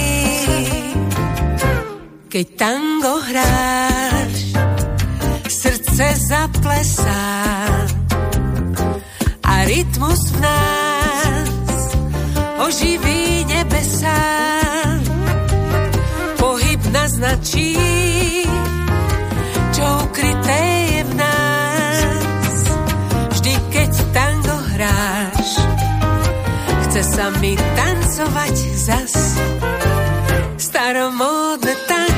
[2.32, 4.41] Keď tango hráš,
[5.92, 7.24] srdce zaplesá
[9.44, 11.84] a rytmus v nás
[12.64, 14.20] oživí nebesá.
[16.40, 17.76] Pohyb naznačí,
[19.76, 20.60] čo ukryté
[20.96, 22.56] je v nás.
[23.36, 25.48] Vždy, keď tango hráš,
[26.88, 29.14] chce sa mi tancovať zas.
[30.56, 32.11] Staromódne tango,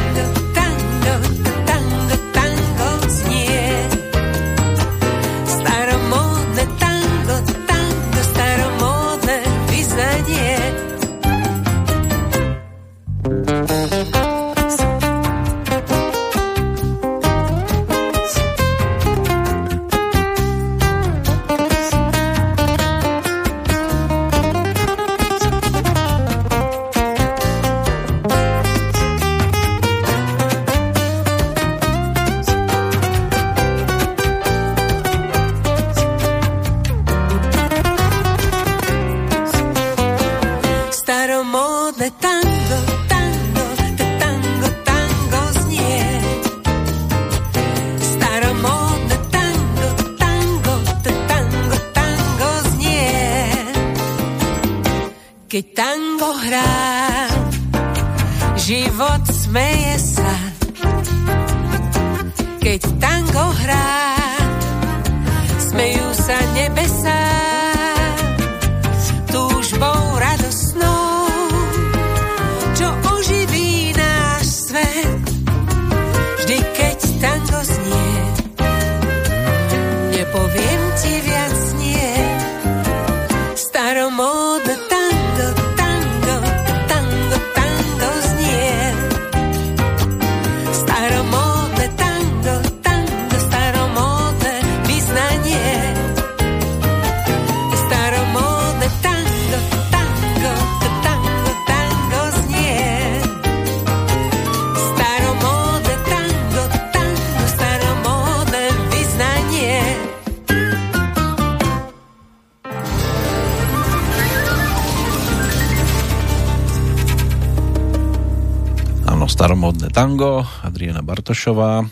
[120.15, 121.91] tango, Adriana Bartošová.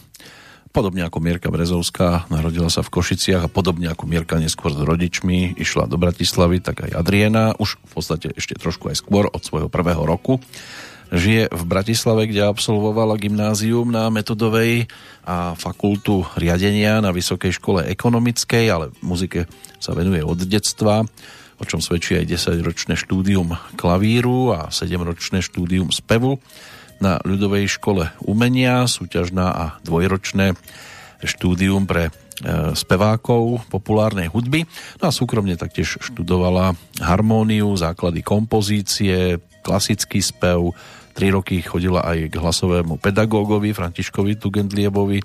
[0.71, 5.59] Podobne ako Mierka Brezovská, narodila sa v Košiciach a podobne ako Mierka neskôr s rodičmi
[5.59, 9.67] išla do Bratislavy, tak aj Adriana, už v podstate ešte trošku aj skôr od svojho
[9.67, 10.39] prvého roku.
[11.11, 14.87] Žije v Bratislave, kde absolvovala gymnázium na metodovej
[15.27, 19.51] a fakultu riadenia na Vysokej škole ekonomickej, ale muzike
[19.83, 21.03] sa venuje od detstva,
[21.59, 26.39] o čom svedčí aj 10-ročné štúdium klavíru a 7-ročné štúdium spevu
[27.03, 30.55] na ľudovej škole umenia, súťažná a dvojročné
[31.27, 32.13] štúdium pre e,
[32.79, 34.63] spevákov populárnej hudby.
[35.03, 40.75] No a súkromne taktiež študovala harmóniu, základy kompozície, klasický spev.
[41.13, 45.21] Tri roky chodila aj k hlasovému pedagógovi Františkovi Tugendliebovi,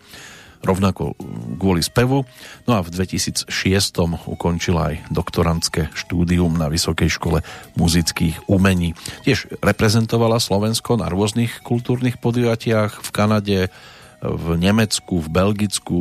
[0.63, 1.17] rovnako
[1.57, 2.25] kvôli spevu.
[2.65, 3.49] No a v 2006
[4.25, 7.39] ukončila aj doktorantské štúdium na Vysokej škole
[7.77, 8.97] muzických umení.
[9.25, 13.59] Tiež reprezentovala Slovensko na rôznych kultúrnych podujatiach v Kanade,
[14.21, 15.99] v Nemecku, v Belgicku,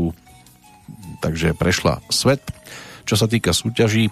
[1.20, 2.40] takže prešla svet.
[3.06, 4.10] Čo sa týka súťaží,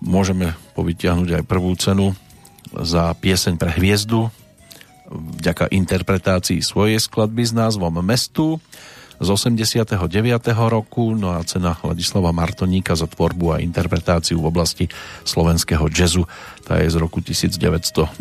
[0.00, 2.14] môžeme povytiahnuť aj prvú cenu
[2.70, 4.30] za pieseň pre hviezdu
[5.10, 8.62] vďaka interpretácii svojej skladby s názvom Mestu
[9.20, 9.84] z 89.
[10.72, 14.84] roku, no a cena Ladislava Martoníka za tvorbu a interpretáciu v oblasti
[15.28, 16.24] slovenského jazzu,
[16.64, 18.16] tá je z roku 1994.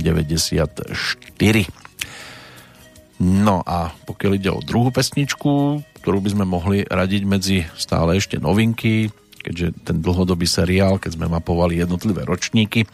[3.19, 8.39] No a pokiaľ ide o druhú pesničku, ktorú by sme mohli radiť medzi stále ešte
[8.39, 12.87] novinky, keďže ten dlhodobý seriál, keď sme mapovali jednotlivé ročníky,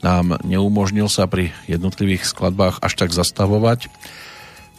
[0.00, 3.86] nám neumožnil sa pri jednotlivých skladbách až tak zastavovať,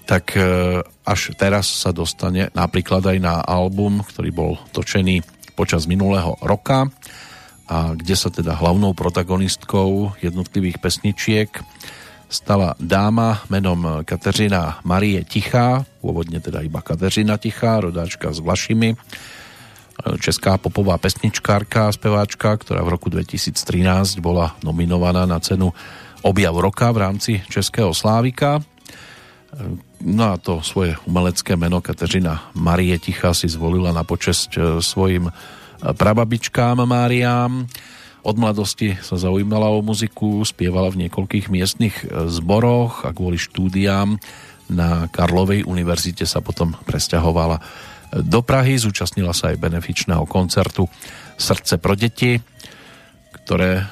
[0.04, 5.24] tak e, až teraz sa dostane napríklad aj na album, ktorý bol točený
[5.54, 6.90] počas minulého roka
[7.70, 11.50] a kde sa teda hlavnou protagonistkou jednotlivých pesničiek
[12.34, 18.98] stala dáma menom Kateřina Marie Tichá, pôvodne teda iba Kateřina Tichá, rodáčka s Vlašimi,
[20.18, 25.72] česká popová pesničkárka a speváčka, ktorá v roku 2013 bola nominovaná na cenu
[26.24, 28.64] Objav roka v rámci Českého Slávika.
[30.04, 35.32] No a to svoje umelecké meno Kateřina Marie Ticha si zvolila na počesť e, svojim
[35.80, 37.64] prababičkám Máriám.
[38.24, 44.20] Od mladosti sa zaujímala o muziku, spievala v niekoľkých miestnych e, zboroch a kvôli štúdiám
[44.68, 47.64] na Karlovej univerzite sa potom presťahovala
[48.14, 50.86] do Prahy, zúčastnila sa aj benefičného koncertu
[51.34, 52.38] Srdce pro deti,
[53.44, 53.86] ktoré e,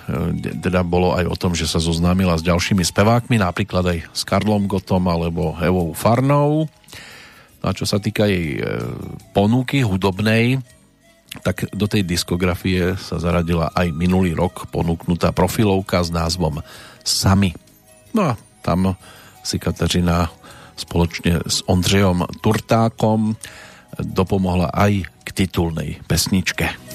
[0.63, 4.65] teda bolo aj o tom, že sa zoznámila s ďalšími spevákmi, napríklad aj s Karlom
[4.65, 6.71] Gotom alebo Evou Farnou.
[7.61, 8.63] No a čo sa týka jej e,
[9.35, 10.63] ponuky hudobnej,
[11.43, 16.59] tak do tej diskografie sa zaradila aj minulý rok ponúknutá profilovka s názvom
[17.07, 17.55] Sami.
[18.11, 18.99] No a tam
[19.41, 20.27] si Kateřina
[20.75, 23.39] spoločne s Ondřejom Turtákom
[23.99, 26.90] dopomohla aj k titulnej pesničke.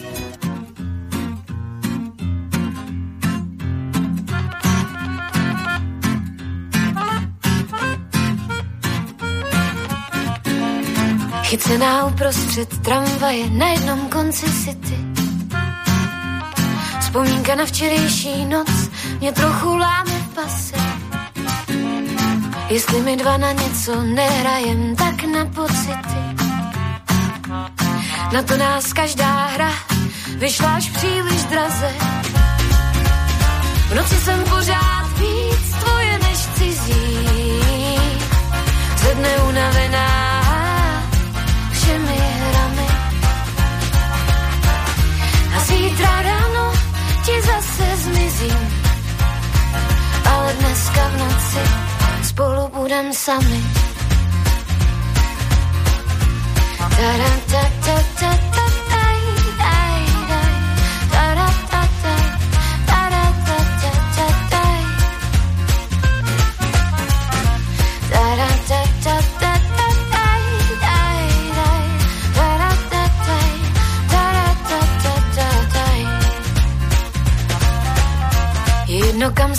[11.47, 14.99] Chycená uprostřed tramvaje na jednom konci city.
[17.00, 18.68] Vzpomínka na včerejší noc
[19.20, 20.76] mě trochu láme v pase.
[22.68, 26.23] Jestli mi dva na něco nehrajem, tak na pocity.
[28.33, 29.73] Na to nás každá hra
[30.39, 31.94] vyšla až příliš draze.
[33.89, 37.18] V noci jsem pořád víc tvoje než cizí.
[38.97, 40.35] Ze dne unavená
[45.67, 46.73] Zítra ráno
[47.25, 48.62] ti zase zmizím,
[50.31, 51.62] ale dneska v noci
[52.23, 53.61] spolu budem sami.
[56.78, 58.75] Ta, ta, ta, ta, ta, ta.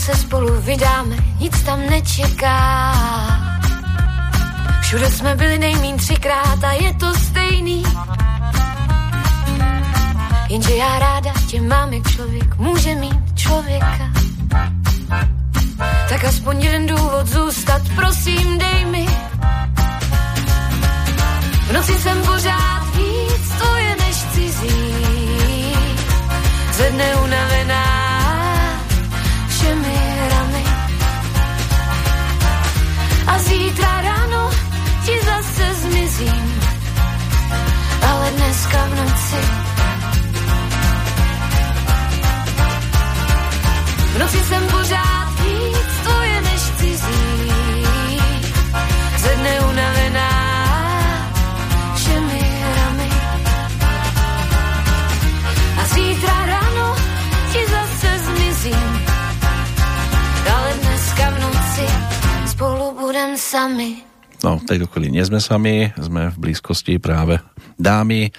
[0.08, 2.94] Se spolu vydáme, nic tam nečeká.
[4.82, 7.84] Všude jsme byli nejmín třikrát a je to stejný.
[10.50, 14.12] Jenže já ráda tě mám, jak člověk může mít člověka.
[16.10, 19.08] Tak aspoň jeden důvod zůstat, prosím, dej mi.
[21.68, 24.94] V noci jsem pořád víc tvoje než cizí.
[26.72, 27.87] Ze dne unavená
[33.48, 34.50] zítra ráno
[35.06, 36.46] ti zase zmizím,
[38.10, 39.42] ale dneska v noci.
[44.14, 45.87] V noci jsem pořád víc
[63.18, 63.90] spolu budem sami.
[64.46, 67.42] No, v tejto chvíli nie sme sami, sme v blízkosti práve
[67.74, 68.32] dámy e,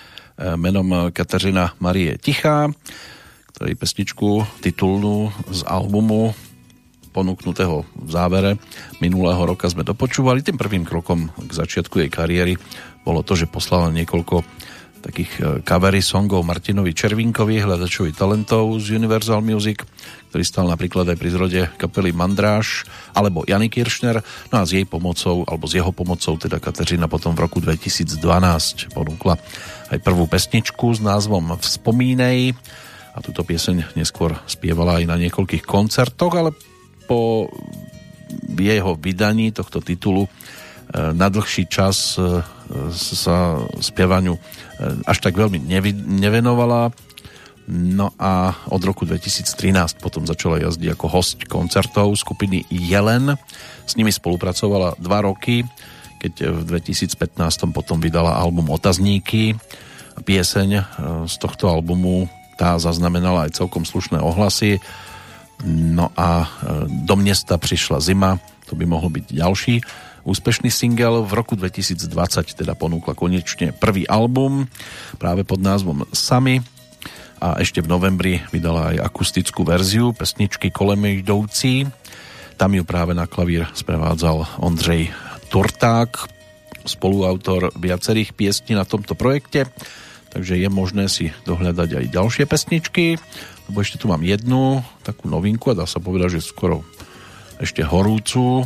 [0.54, 2.70] menom Kateřina Marie Tichá,
[3.50, 6.30] ktorej pesničku titulnú z albumu
[7.10, 8.54] ponúknutého v závere
[9.02, 10.46] minulého roka sme dopočúvali.
[10.46, 12.54] Tým prvým krokom k začiatku jej kariéry
[13.02, 14.46] bolo to, že poslala niekoľko
[15.08, 19.88] takých e, covery songov Martinovi Červinkovi, hľadačovi talentov z Universal Music,
[20.28, 22.84] ktorý stal napríklad aj pri zrode kapely Mandráš
[23.16, 24.20] alebo Jany Kiršner.
[24.52, 28.92] No a s jej pomocou, alebo s jeho pomocou, teda Kateřina potom v roku 2012
[28.92, 29.40] ponúkla
[29.88, 32.52] aj prvú pesničku s názvom Vzpomínej
[33.16, 36.52] a túto pieseň neskôr spievala aj na niekoľkých koncertoch, ale
[37.08, 37.48] po
[38.52, 40.28] jeho vydaní tohto titulu
[40.96, 42.40] na dlhší čas e,
[42.96, 44.40] sa spievaniu e,
[45.04, 45.60] až tak veľmi
[46.16, 46.88] nevenovala.
[47.68, 53.36] No a od roku 2013 potom začala jazdiť ako host koncertov skupiny Jelen.
[53.84, 55.68] S nimi spolupracovala dva roky,
[56.16, 59.52] keď v 2015 potom vydala album Otazníky.
[60.24, 60.70] Pieseň
[61.28, 62.24] z tohto albumu
[62.56, 64.80] tá zaznamenala aj celkom slušné ohlasy.
[65.68, 66.48] No a
[66.88, 69.84] do mesta prišla zima, to by mohol byť ďalší
[70.28, 71.24] úspešný single.
[71.24, 72.04] V roku 2020
[72.52, 74.68] teda ponúkla konečne prvý album
[75.16, 76.60] práve pod názvom Sami
[77.40, 81.88] a ešte v novembri vydala aj akustickú verziu pesničky Kolem jdoucí.
[82.60, 85.08] Tam ju práve na klavír sprevádzal Ondřej
[85.48, 86.28] Turták,
[86.84, 89.72] spoluautor viacerých piesní na tomto projekte
[90.28, 93.16] takže je možné si dohľadať aj ďalšie pesničky,
[93.68, 96.84] lebo ešte tu mám jednu takú novinku a dá sa povedať, že skoro
[97.58, 98.62] ešte horúcu,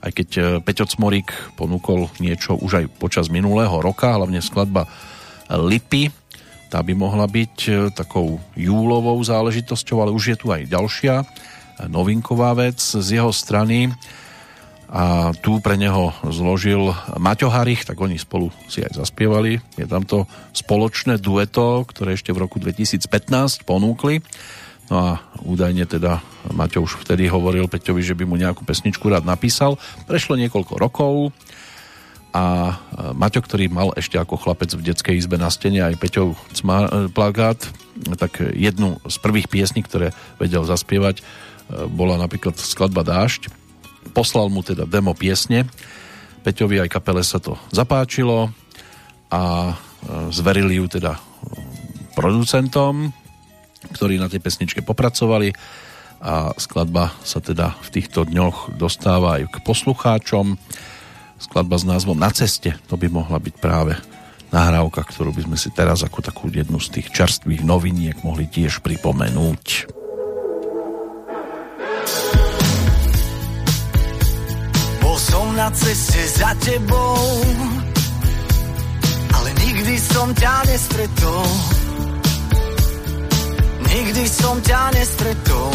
[0.00, 4.88] aj keď e, Peťo Cmorík ponúkol niečo už aj počas minulého roka, hlavne skladba
[5.50, 6.08] Lipy,
[6.70, 11.24] tá by mohla byť e, takou júlovou záležitosťou, ale už je tu aj ďalšia e,
[11.90, 13.90] novinková vec z jeho strany
[14.90, 19.62] a tu pre neho zložil Maťo Harich, tak oni spolu si aj zaspievali.
[19.78, 24.18] Je tam to spoločné dueto, ktoré ešte v roku 2015 ponúkli.
[24.90, 25.10] No a
[25.46, 26.18] údajne teda
[26.50, 29.78] Maťo už vtedy hovoril Peťovi, že by mu nejakú pesničku rád napísal.
[30.10, 31.14] Prešlo niekoľko rokov
[32.34, 32.74] a
[33.14, 36.34] Maťo, ktorý mal ešte ako chlapec v detskej izbe na stene aj Peťov
[37.14, 37.58] plagát,
[38.18, 40.10] tak jednu z prvých piesní, ktoré
[40.42, 41.22] vedel zaspievať,
[41.90, 43.50] bola napríklad skladba Dážď
[44.12, 45.68] poslal mu teda demo piesne.
[46.40, 48.48] Peťovi aj kapele sa to zapáčilo
[49.28, 49.74] a e,
[50.32, 51.20] zverili ju teda
[52.16, 53.12] producentom,
[53.88, 55.56] ktorí na tej pesničke popracovali
[56.20, 60.60] a skladba sa teda v týchto dňoch dostáva aj k poslucháčom.
[61.40, 63.96] Skladba s názvom Na ceste, to by mohla byť práve
[64.52, 68.84] nahrávka, ktorú by sme si teraz ako takú jednu z tých čerstvých noviniek mohli tiež
[68.84, 69.96] pripomenúť.
[75.60, 77.20] na ceste za tebou
[79.36, 81.89] Ale nikdy som ťa nestretol
[83.90, 85.74] Nikdy som ťa nestretol.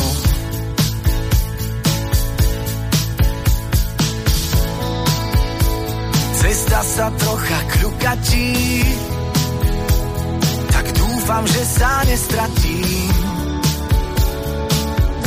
[6.39, 8.51] Cesta sa trocha krukatí.
[10.71, 13.11] Tak dúfam, že sa nestratím.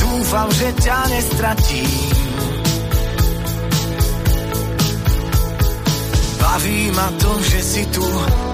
[0.01, 2.17] Dúfam, že ťa nestratím.
[6.41, 8.07] Baví ma to, že si tu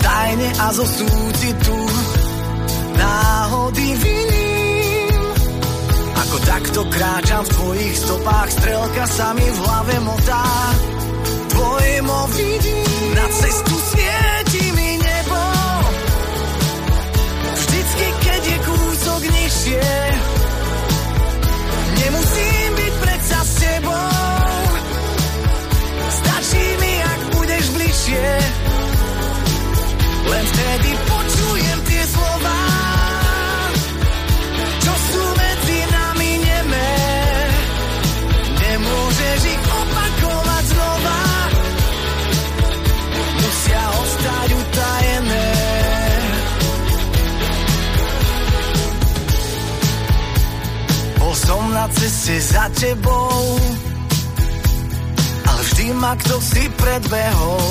[0.03, 1.94] tajne a zo súcitu
[2.97, 5.15] náhody viním.
[6.15, 10.47] Ako takto kráčam v tvojich stopách, strelka sa mi v hlave motá.
[11.55, 15.43] Tvojim vidím, na cestu svieti mi nebo.
[17.55, 19.89] Vždycky, keď je kúsok nižšie,
[22.03, 24.11] nemusím byť predsa s tebou.
[26.11, 28.27] Stačí mi, ak budeš bližšie,
[30.25, 31.24] len vtedy počujem
[51.85, 53.61] na za tebou,
[55.45, 57.69] ale vždy ma kto si predbehol.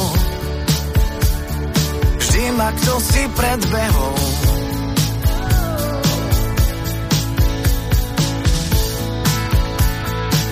[2.21, 4.17] Vždy ma kto si predbehol.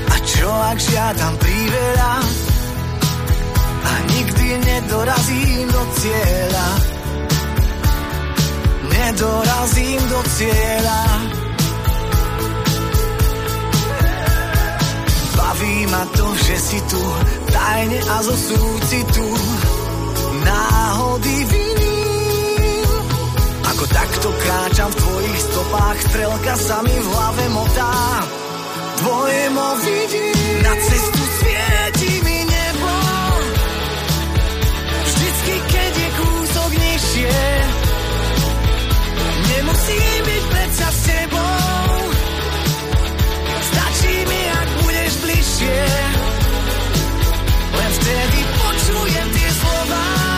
[0.10, 2.14] A čo ak žiadam priveľa
[3.86, 6.70] a nikdy nedorazím do cieľa.
[8.90, 11.41] Nedorazím do cieľa.
[15.52, 17.02] Baví ma to, že si tu
[17.52, 19.28] tajne a zo súcitu
[20.48, 22.88] náhody viním.
[23.68, 27.96] Ako takto kráčam v tvojich stopách, strelka sa mi v hlave motá.
[29.04, 32.94] Tvoje mo vidím, na cestu svieti mi nebo.
[35.04, 37.40] Vždycky, keď je kúsok nižšie,
[39.52, 42.11] nemusím byť predsa s tebou.
[45.62, 45.86] Bližšie,
[47.78, 50.31] len vtedy počujem tie slova,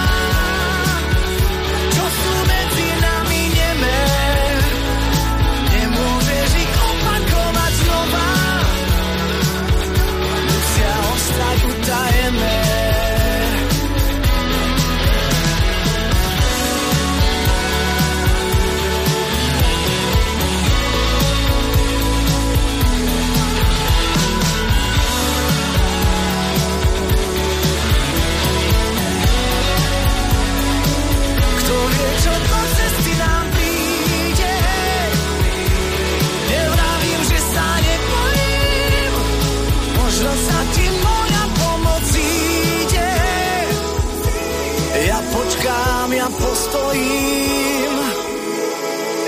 [46.64, 47.94] postojím,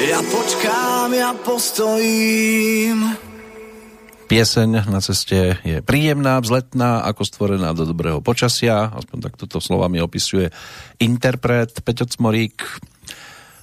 [0.08, 3.12] ja počkám, ja postojím.
[4.32, 8.88] Pieseň na ceste je príjemná, vzletná, ako stvorená do dobrého počasia.
[8.88, 10.48] Aspoň tak toto slovami opisuje
[11.04, 12.64] interpret Peťo Cmorík.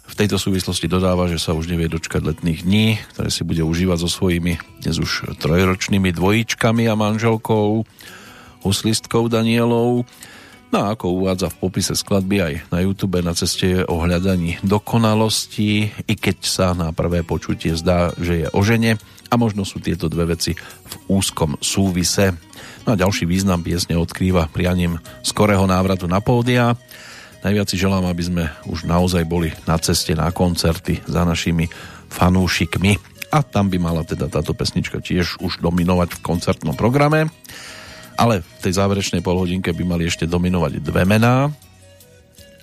[0.04, 4.04] V tejto súvislosti dodáva, že sa už nevie dočkať letných dní, ktoré si bude užívať
[4.04, 7.88] so svojimi dnes už trojročnými dvojičkami a manželkou,
[8.68, 10.04] huslistkou Danielou.
[10.72, 14.56] No a ako uvádza v popise skladby aj na YouTube, na ceste je o hľadaní
[14.64, 18.96] dokonalosti, i keď sa na prvé počutie zdá, že je o žene
[19.28, 22.32] a možno sú tieto dve veci v úzkom súvise.
[22.88, 26.72] No a ďalší význam piesne odkrýva prianím skorého návratu na pódia.
[27.44, 31.68] Najviac si želám, aby sme už naozaj boli na ceste na koncerty za našimi
[32.08, 32.96] fanúšikmi.
[33.28, 37.28] A tam by mala teda táto pesnička tiež už dominovať v koncertnom programe.
[38.18, 41.50] Ale v tej záverečnej polhodinke by mali ešte dominovať dve mená.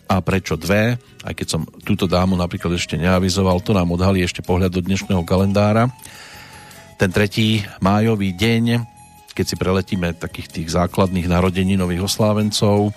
[0.09, 0.97] A prečo dve?
[1.21, 5.21] Aj keď som túto dámu napríklad ešte neavizoval, to nám odhalí ešte pohľad do dnešného
[5.21, 5.93] kalendára.
[6.97, 8.81] Ten tretí májový deň,
[9.37, 12.91] keď si preletíme takých tých základných narodeninových oslávencov,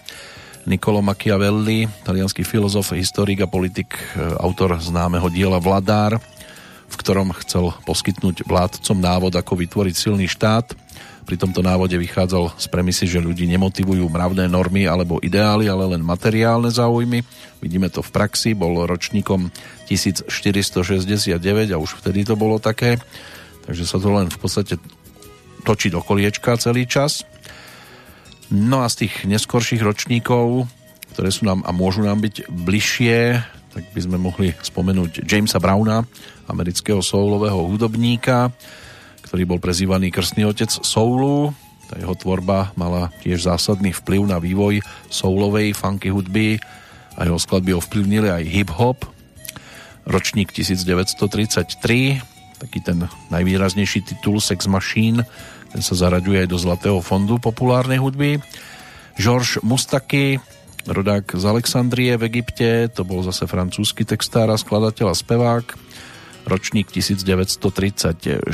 [0.62, 3.98] Niccolo Machiavelli, talianský filozof, historik a politik,
[4.38, 6.22] autor známeho diela Vladár,
[6.86, 10.70] v ktorom chcel poskytnúť vládcom návod, ako vytvoriť silný štát.
[11.22, 16.02] Pri tomto návode vychádzal z premisy, že ľudí nemotivujú mravné normy alebo ideály, ale len
[16.02, 17.22] materiálne záujmy.
[17.62, 19.54] Vidíme to v praxi, bol ročníkom
[19.86, 21.38] 1469
[21.70, 22.98] a už vtedy to bolo také.
[23.62, 24.74] Takže sa to len v podstate
[25.62, 27.22] točí do koliečka celý čas.
[28.50, 30.66] No a z tých neskorších ročníkov,
[31.14, 33.38] ktoré sú nám a môžu nám byť bližšie,
[33.72, 36.04] tak by sme mohli spomenúť Jamesa Browna,
[36.50, 38.52] amerického soulového hudobníka,
[39.32, 41.56] ktorý bol prezývaný krstný otec soulu.
[41.88, 46.60] Tá jeho tvorba mala tiež zásadný vplyv na vývoj soulovej funky hudby
[47.16, 49.08] a jeho skladby ovplyvnili aj hip-hop.
[50.04, 52.20] Ročník 1933,
[52.60, 55.24] taký ten najvýraznejší titul Sex Machine,
[55.72, 58.36] ten sa zaraďuje aj do Zlatého fondu populárnej hudby.
[59.16, 60.44] George Mustaki,
[60.84, 65.91] rodák z Alexandrie v Egypte, to bol zase francúzsky textár a skladateľ a spevák,
[66.46, 68.46] ročník 1934.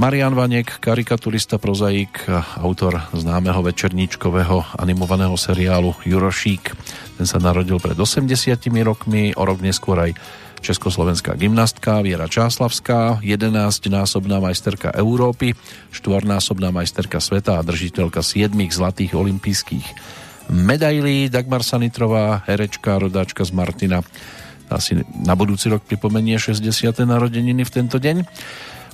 [0.00, 2.24] Marian Vanek, karikaturista, prozaik,
[2.56, 6.72] autor známeho večerníčkového animovaného seriálu Jurošík.
[7.20, 8.32] Ten sa narodil pred 80
[8.80, 10.16] rokmi, o rok neskôr aj
[10.64, 15.52] československá gymnastka Viera Čáslavská, 11-násobná majsterka Európy,
[15.92, 19.86] štvornásobná majsterka sveta a držiteľka 7 zlatých olympijských
[20.48, 21.28] medailí.
[21.28, 24.00] Dagmar Sanitrová, herečka, rodáčka z Martina,
[24.70, 26.64] asi na budúci rok pripomenie 60.
[27.04, 28.24] narodeniny v tento deň.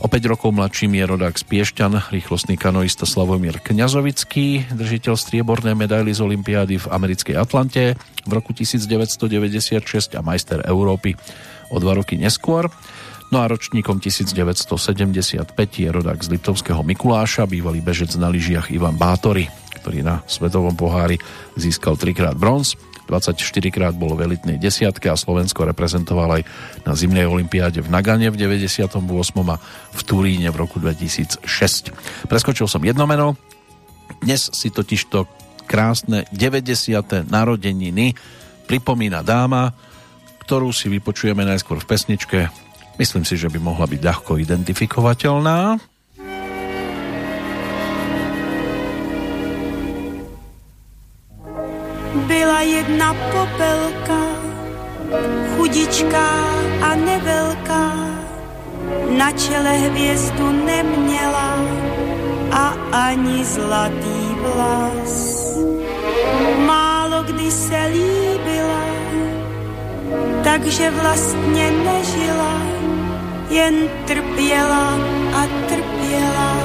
[0.05, 6.13] O 5 rokov mladším je rodák z Piešťan, rýchlostný kanoista Slavomír Kňazovický, držiteľ striebornej medaily
[6.13, 7.97] z Olympiády v americkej Atlante
[8.29, 11.17] v roku 1996 a majster Európy
[11.73, 12.69] o dva roky neskôr.
[13.33, 19.49] No a ročníkom 1975 je rodák z Liptovského Mikuláša, bývalý bežec na lyžiach Ivan Bátory,
[19.81, 21.17] ktorý na Svetovom pohári
[21.57, 22.77] získal trikrát bronz
[23.07, 23.39] 24
[23.71, 26.43] krát bol v elitnej desiatke a Slovensko reprezentoval aj
[26.83, 28.93] na zimnej olympiáde v Nagane v 98.
[29.51, 29.57] a
[29.95, 31.47] v Turíne v roku 2006.
[32.27, 33.39] Preskočil som jedno meno,
[34.23, 35.25] dnes si totiž to
[35.67, 37.27] krásne 90.
[37.27, 38.15] narodeniny
[38.67, 39.75] pripomína dáma,
[40.47, 42.39] ktorú si vypočujeme najskôr v pesničke.
[42.97, 45.79] Myslím si, že by mohla byť ľahko identifikovateľná.
[52.17, 54.23] Byla jedna popelka,
[55.57, 56.29] chudičká
[56.83, 57.93] a nevelká,
[59.19, 61.59] na čele hvězdu neměla
[62.53, 65.37] a ani zlatý vlas.
[66.67, 68.87] Málo kdy se líbila,
[70.45, 72.61] takže vlastně nežila,
[73.51, 73.75] jen
[74.07, 74.99] trpěla
[75.35, 76.57] a trpěla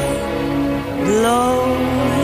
[1.06, 2.21] dlouhý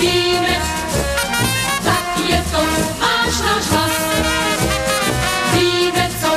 [0.00, 0.56] my to víme,
[1.84, 2.60] tak je to,
[3.00, 3.92] máš náš hlas.
[5.52, 6.30] Víme, co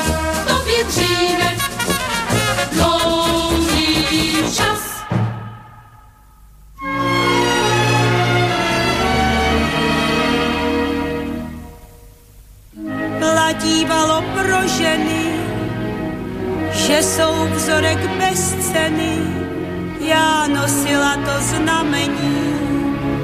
[0.47, 1.49] tobě dříve,
[2.71, 5.03] dlouhý čas.
[13.19, 15.23] Platívalo pro ženy,
[16.71, 19.17] že jsou vzorek bez ceny,
[19.99, 22.72] já nosila to znamení,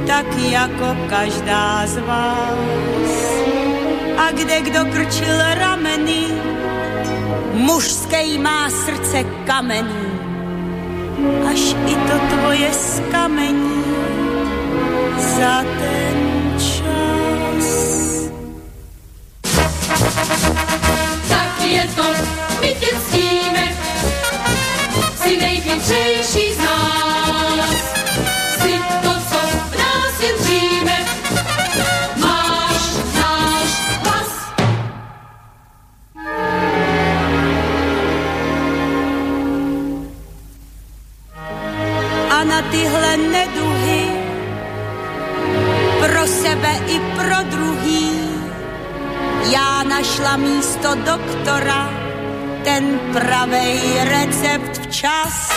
[0.10, 3.14] tak jako každá z vás.
[4.18, 6.26] A kde kdo krčil rameny,
[7.54, 10.10] mužskej má srdce kamení,
[11.52, 13.84] až i to tvoje skamení
[15.38, 16.18] za ten
[16.58, 17.68] čas.
[21.30, 22.06] Tak je to,
[22.62, 23.66] my tě ctíme,
[25.22, 27.29] si nejchytřejší z nás.
[42.40, 44.08] A na tyhle neduhy
[46.00, 48.20] pro sebe i pro druhý
[49.52, 51.90] já našla místo doktora
[52.64, 55.52] ten pravej recept včas.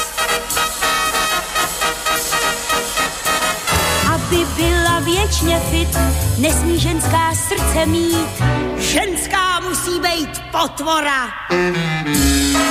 [4.15, 5.99] Aby byla věčně fit,
[6.39, 8.43] nesmí ženská srdce mít.
[8.77, 11.25] Ženská musí být potvora.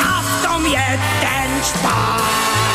[0.04, 2.71] A v tom je ten špát.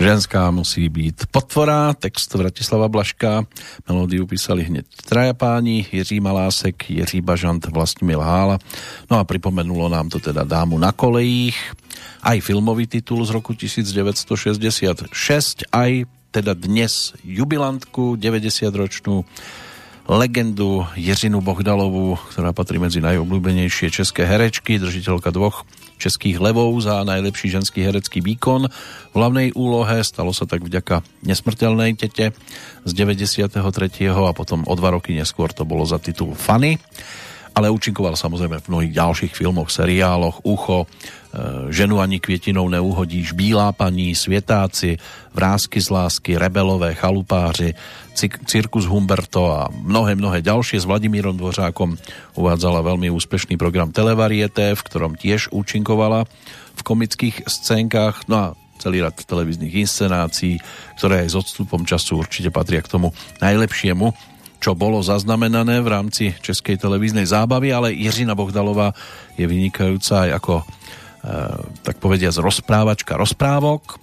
[0.00, 3.44] Ženská musí byť potvora, text Vratislava Blaška,
[3.84, 8.56] melódiu písali hneď traja páni, Jiří Malásek, Jiří Bažant, Vlastimil Hála.
[9.12, 11.60] No a pripomenulo nám to teda dámu na kolejích,
[12.24, 15.12] aj filmový titul z roku 1966,
[15.68, 19.28] aj teda dnes jubilantku 90-ročnú
[20.08, 25.68] legendu Jiřinu Bohdalovú, ktorá patrí medzi najobľúbenejšie české herečky, držiteľka dvoch
[26.00, 28.72] českých levov za najlepší ženský herecký výkon.
[29.12, 32.32] V hlavnej úlohe stalo sa tak vďaka nesmrteľnej tete
[32.88, 33.60] z 93.
[34.08, 36.80] a potom o dva roky neskôr to bolo za titul Fanny
[37.54, 40.86] ale účinkoval samozrejme v mnohých ďalších filmoch, seriáloch, Ucho, e,
[41.74, 44.98] Ženu ani kvietinou neuhodíš, Bílá paní, Svietáci,
[45.34, 47.74] Vrázky z lásky, Rebelové, Chalupáři,
[48.46, 50.82] Cirkus Humberto a mnohé, mnohé ďalšie.
[50.82, 51.96] S Vladimírom Dvořákom
[52.36, 56.28] uvádzala veľmi úspešný program Televarieté, v ktorom tiež účinkovala
[56.76, 58.28] v komických scénkach.
[58.28, 58.46] No a
[58.80, 60.56] celý rad televíznych inscenácií,
[60.96, 63.12] ktoré aj s odstupom času určite patria k tomu
[63.44, 64.16] najlepšiemu,
[64.60, 68.92] čo bolo zaznamenané v rámci českej televíznej zábavy, ale Jiřina Bohdalová
[69.34, 70.64] je vynikajúca aj ako, e,
[71.80, 73.96] tak povediať, rozprávačka rozprávok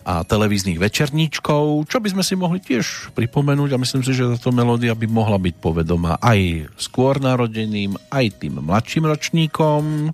[0.00, 4.48] a televíznych večerníčkov, čo by sme si mohli tiež pripomenúť a myslím si, že táto
[4.48, 10.10] melódia by mohla byť povedomá aj skôr narodeným, aj tým mladším ročníkom.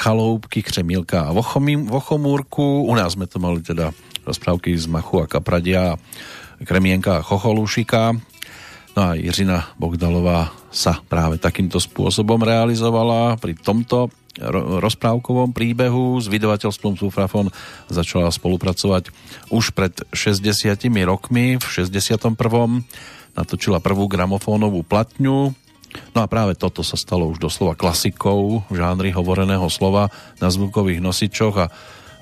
[0.00, 2.88] Chaloupky, Křemílka a Vochomúrku.
[2.88, 3.92] U nás sme to mali teda
[4.24, 6.00] rozprávky z Machu a Kapradia,
[6.64, 8.16] Kremienka a Chocholúšika.
[8.96, 13.36] No a Jiřina Bogdalová sa práve takýmto spôsobom realizovala.
[13.36, 14.08] Pri tomto
[14.80, 17.52] rozprávkovom príbehu s vydavateľstvom Sufrafon
[17.92, 19.12] začala spolupracovať
[19.52, 21.60] už pred 60 rokmi.
[21.60, 22.40] V 61.
[23.36, 25.52] natočila prvú gramofónovú platňu
[26.10, 28.76] No a práve toto sa stalo už doslova klasikou v
[29.14, 30.10] hovoreného slova
[30.42, 31.66] na zvukových nosičoch a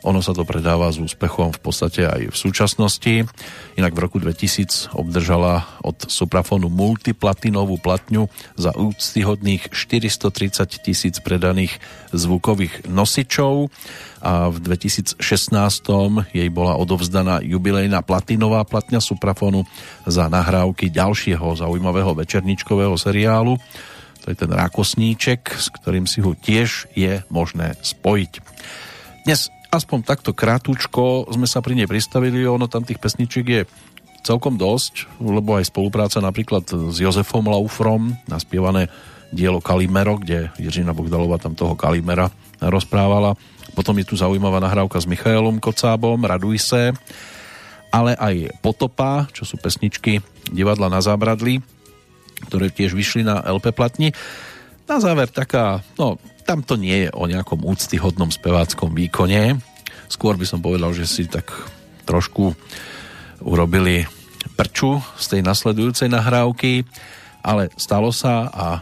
[0.06, 3.14] ono sa to predáva s úspechom v podstate aj v súčasnosti.
[3.74, 11.82] Inak v roku 2000 obdržala od Suprafonu multiplatinovú platňu za úctyhodných 430 tisíc predaných
[12.14, 13.74] zvukových nosičov
[14.22, 15.18] a v 2016
[16.34, 19.66] jej bola odovzdaná jubilejná platinová platňa Suprafonu
[20.06, 23.58] za nahrávky ďalšieho zaujímavého večerničkového seriálu.
[24.26, 28.32] To je ten Rákosníček, s ktorým si ho tiež je možné spojiť.
[29.24, 33.62] Dnes aspoň takto krátúčko sme sa pri nej pristavili, ono tam tých pesničiek je
[34.26, 38.90] celkom dosť, lebo aj spolupráca napríklad s Jozefom Laufrom, naspievané
[39.30, 43.36] dielo Kalimero, kde Jiřina Bohdalová tam toho Kalimera rozprávala
[43.78, 46.90] potom je tu zaujímavá nahrávka s Michailom Kocábom, Raduj se,
[47.94, 50.18] ale aj Potopa, čo sú pesničky
[50.50, 51.62] divadla na zábradli,
[52.50, 54.10] ktoré tiež vyšli na LP platni.
[54.90, 59.60] Na záver taká, no tam to nie je o nejakom úctyhodnom speváckom výkone.
[60.08, 61.52] Skôr by som povedal, že si tak
[62.08, 62.56] trošku
[63.44, 64.08] urobili
[64.56, 66.88] prču z tej nasledujúcej nahrávky,
[67.44, 68.80] ale stalo sa a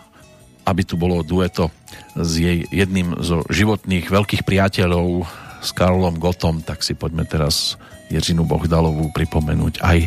[0.63, 1.75] aby tu bolo dueto
[2.15, 5.27] s jej jedným zo životných veľkých priateľov
[5.59, 7.75] s Karlom Gotom, tak si poďme teraz
[8.15, 10.07] Jiřinu Bohdalovú pripomenúť aj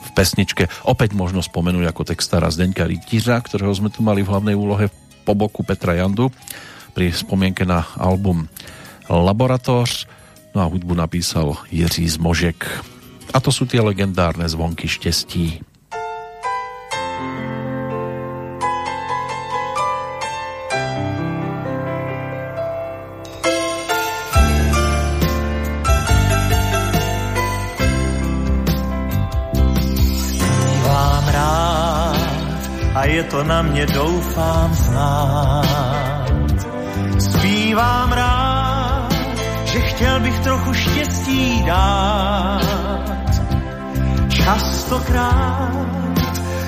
[0.00, 0.70] v pesničke.
[0.86, 4.86] Opäť možno spomenúť ako textára Zdeňka Rytířa, ktorého sme tu mali v hlavnej úlohe
[5.26, 6.30] po boku Petra Jandu
[7.00, 8.44] pri spomienke na album
[9.08, 10.04] Laboratóř.
[10.52, 12.60] No a hudbu napísal Jiří Zmožek.
[13.32, 15.64] A to sú tie legendárne zvonky štestí.
[33.00, 36.09] je to na mě doufám znát.
[37.70, 39.08] Zpívám rád,
[39.64, 43.30] že chtěl bych trochu štěstí dát.
[44.28, 45.86] Častokrát,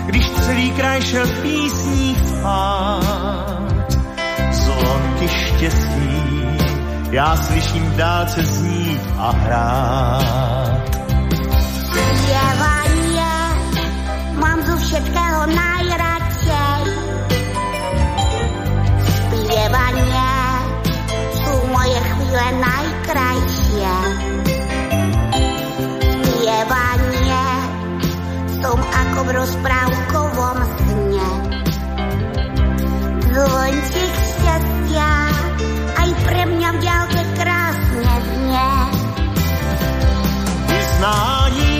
[0.06, 3.86] když celý kraj šel v písních fát,
[4.50, 6.22] zvonky štěstí,
[7.10, 10.96] já slyším v dálce znít a hrát.
[11.86, 13.38] Zpívání je,
[14.38, 16.82] mám zo všetkého najradšej
[19.30, 20.31] spievanie
[22.32, 23.94] chvíle najkrajšie.
[26.24, 27.48] Spievanie
[28.56, 31.30] som ako v rozprávkovom sne.
[33.36, 35.12] Zvončík šťastia
[35.92, 38.72] aj pre mňa v ďalke krásne znie.
[40.72, 41.71] Vyznání,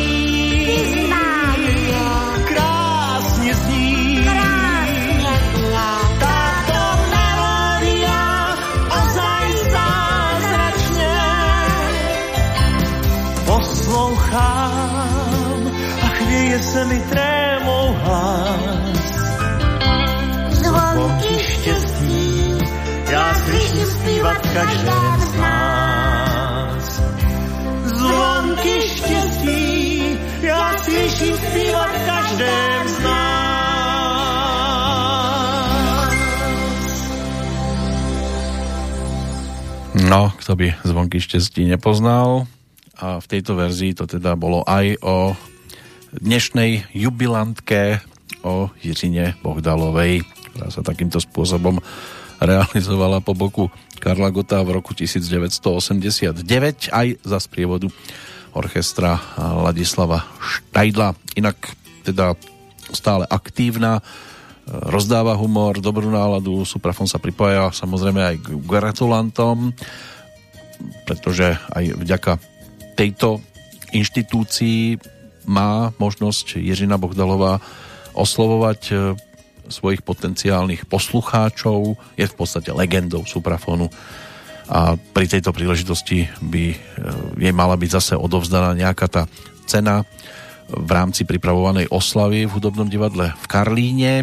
[16.62, 19.02] Směje se mi trémou hlas.
[20.50, 22.54] Zvonky štěstí,
[23.10, 27.02] Já slyším zpívat každém z nás.
[27.84, 33.22] Zvonky štěstí, já slyším zpívat každém z nás.
[40.08, 42.46] No, kto by zvonky šťastí nepoznal.
[42.96, 45.34] A v tejto verzii to teda bolo aj o
[46.12, 48.04] dnešnej jubilantke,
[48.42, 51.78] o Jiřine Bohdalovej, ktorá sa takýmto spôsobom
[52.42, 53.70] realizovala po boku
[54.02, 56.42] Karla Gota v roku 1989
[56.90, 57.86] aj za sprievodu
[58.50, 61.38] orchestra Ladislava Štajdla.
[61.38, 61.70] Inak
[62.02, 62.34] teda
[62.90, 64.02] stále aktívna,
[64.66, 69.70] rozdáva humor, dobrú náladu, Suprafon sa pripája samozrejme aj k gratulantom,
[71.06, 72.42] pretože aj vďaka
[72.98, 73.38] tejto
[73.94, 74.98] inštitúcii
[75.48, 77.58] má možnosť Ježina Bohdalová
[78.12, 78.94] oslovovať e,
[79.72, 83.88] svojich potenciálnych poslucháčov, je v podstate legendou Suprafonu
[84.70, 86.76] a pri tejto príležitosti by e,
[87.40, 89.22] jej mala byť zase odovzdaná nejaká tá
[89.66, 90.06] cena
[90.72, 94.14] v rámci pripravovanej oslavy v hudobnom divadle v Karlíne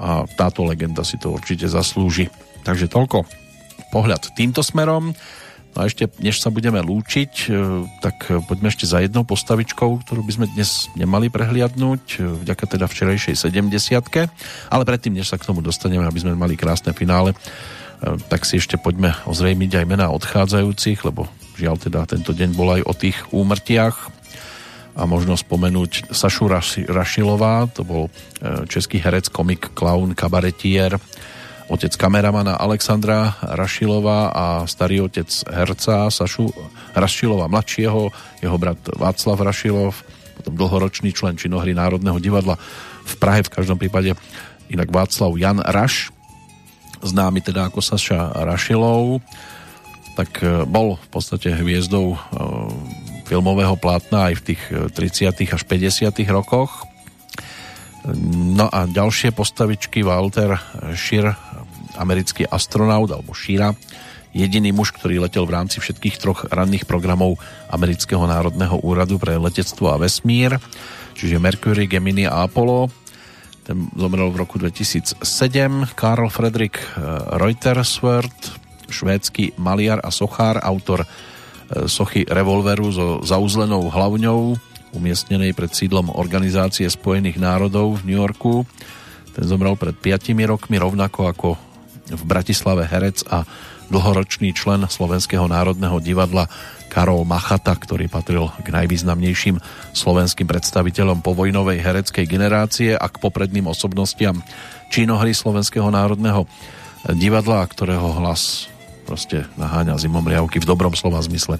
[0.00, 2.32] a táto legenda si to určite zaslúži.
[2.64, 3.28] Takže toľko
[3.92, 5.12] pohľad týmto smerom.
[5.70, 10.26] No a ešte, než sa budeme lúčiť, e, tak poďme ešte za jednou postavičkou, ktorú
[10.26, 14.34] by sme dnes nemali prehliadnúť, e, vďaka teda včerajšej 70
[14.66, 17.36] Ale predtým, než sa k tomu dostaneme, aby sme mali krásne finále, e,
[18.26, 22.82] tak si ešte poďme ozrejmiť aj mená odchádzajúcich, lebo žiaľ teda tento deň bol aj
[22.90, 24.18] o tých úmrtiach.
[24.98, 26.50] A možno spomenúť Sašu
[26.90, 28.10] Rašilová, to bol
[28.66, 30.98] český herec, komik, klaun, kabaretier,
[31.70, 36.50] otec kameramana Alexandra Rašilová a starý otec herca Sašu
[36.98, 38.10] Rašilova mladšieho,
[38.42, 39.94] jeho brat Václav Rašilov,
[40.42, 42.58] potom dlhoročný člen činohry Národného divadla
[43.06, 44.18] v Prahe v každom prípade
[44.66, 46.10] inak Václav Jan Raš,
[47.06, 49.22] známy teda ako Saša Rašilov,
[50.18, 52.18] tak e, bol v podstate hviezdou e,
[53.30, 55.38] filmového plátna aj v tých 30.
[55.38, 56.18] E, až 50.
[56.34, 56.90] rokoch.
[58.56, 60.56] No a ďalšie postavičky Walter
[60.96, 61.36] Schir
[62.00, 63.76] americký astronaut alebo Šíra,
[64.32, 67.38] jediný muž, ktorý letel v rámci všetkých troch ranných programov
[67.68, 70.56] Amerického národného úradu pre letectvo a vesmír,
[71.18, 72.90] čiže Mercury, Gemini a Apollo.
[73.66, 75.20] Ten zomrel v roku 2007.
[75.94, 76.88] Karl Fredrik eh,
[77.38, 78.38] Reutersword,
[78.90, 84.58] švédsky maliar a sochár, autor eh, sochy revolveru so zauzlenou hlavňou,
[84.90, 88.66] umiestnenej pred sídlom Organizácie spojených národov v New Yorku.
[89.30, 91.48] Ten zomrel pred 5 rokmi, rovnako ako
[92.10, 93.46] v Bratislave herec a
[93.90, 96.46] dlhoročný člen Slovenského národného divadla
[96.90, 99.62] Karol Machata, ktorý patril k najvýznamnejším
[99.94, 104.42] slovenským predstaviteľom povojnovej hereckej generácie a k popredným osobnostiam
[104.90, 106.50] činohry Slovenského národného
[107.14, 108.66] divadla, ktorého hlas
[109.06, 111.58] proste naháňa zimomriavky v dobrom slova zmysle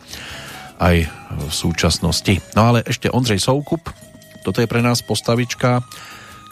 [0.78, 2.38] aj v súčasnosti.
[2.54, 3.90] No ale ešte Ondřej Soukup,
[4.46, 5.84] toto je pre nás postavička,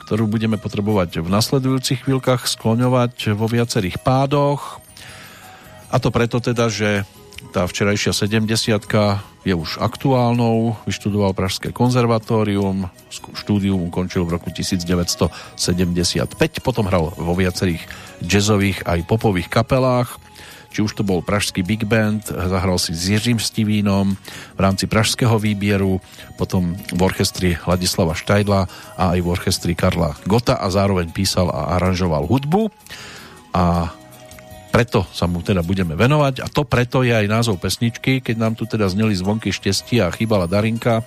[0.08, 4.80] ktorú budeme potrebovať v nasledujúcich chvíľkach skloňovať vo viacerých pádoch.
[5.92, 7.04] A to preto teda, že
[7.52, 8.88] tá včerajšia 70
[9.44, 15.28] je už aktuálnou, vyštudoval Pražské konzervatórium, štúdium ukončil v roku 1975,
[16.64, 17.84] potom hral vo viacerých
[18.24, 20.16] jazzových aj popových kapelách,
[20.68, 24.14] či už to bol pražský big band, zahral si s Jiřím Stivínom
[24.54, 26.00] v rámci pražského výbieru,
[26.36, 28.60] potom v orchestri Ladislava Štajdla
[29.00, 32.68] a aj v orchestri Karla Gota a zároveň písal a aranžoval hudbu
[33.56, 33.90] a
[34.68, 38.54] preto sa mu teda budeme venovať a to preto je aj názov pesničky, keď nám
[38.54, 41.02] tu teda zneli zvonky štestia a chýbala Darinka,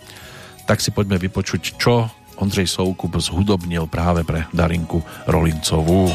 [0.65, 2.09] tak si poďme vypočuť, čo
[2.41, 6.09] Ondřej Soukup zhudobnil práve pre Darinku Rolincovú.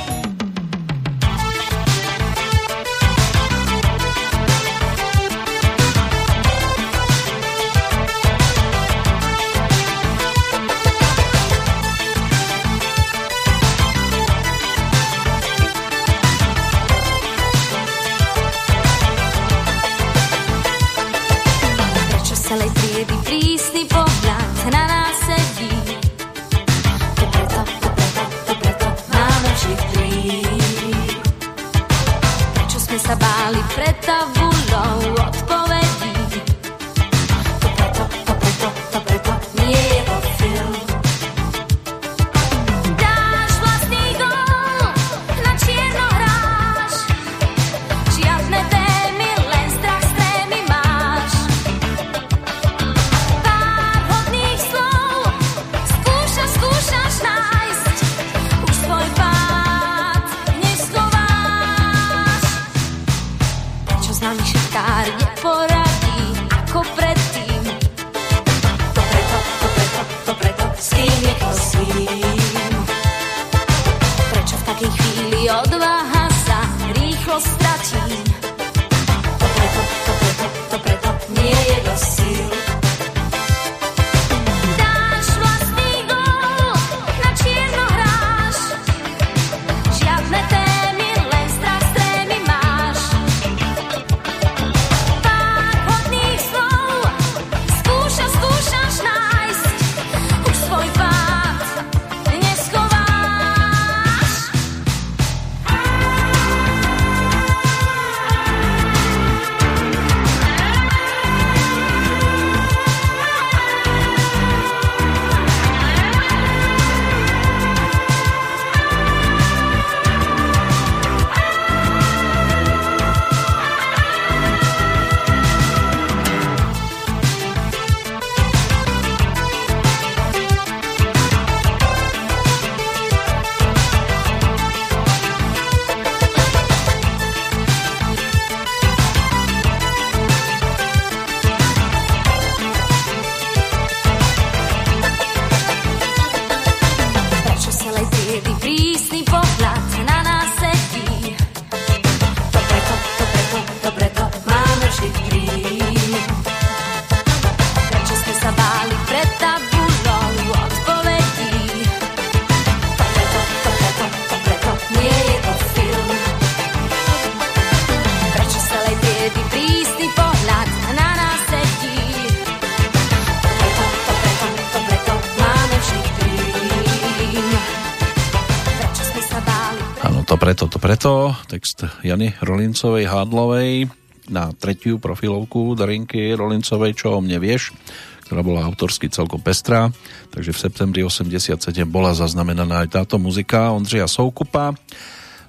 [180.87, 181.35] Preto, to preto.
[181.51, 183.91] Text Jany Rolincovej Hádlovej
[184.31, 187.75] na tretiu profilovku Darinky Rolincovej, čo o mne vieš,
[188.23, 189.91] ktorá bola autorsky celkom pestrá.
[190.31, 191.59] Takže v septembri 87
[191.91, 194.79] bola zaznamenaná aj táto muzika Ondřeja Soukupa.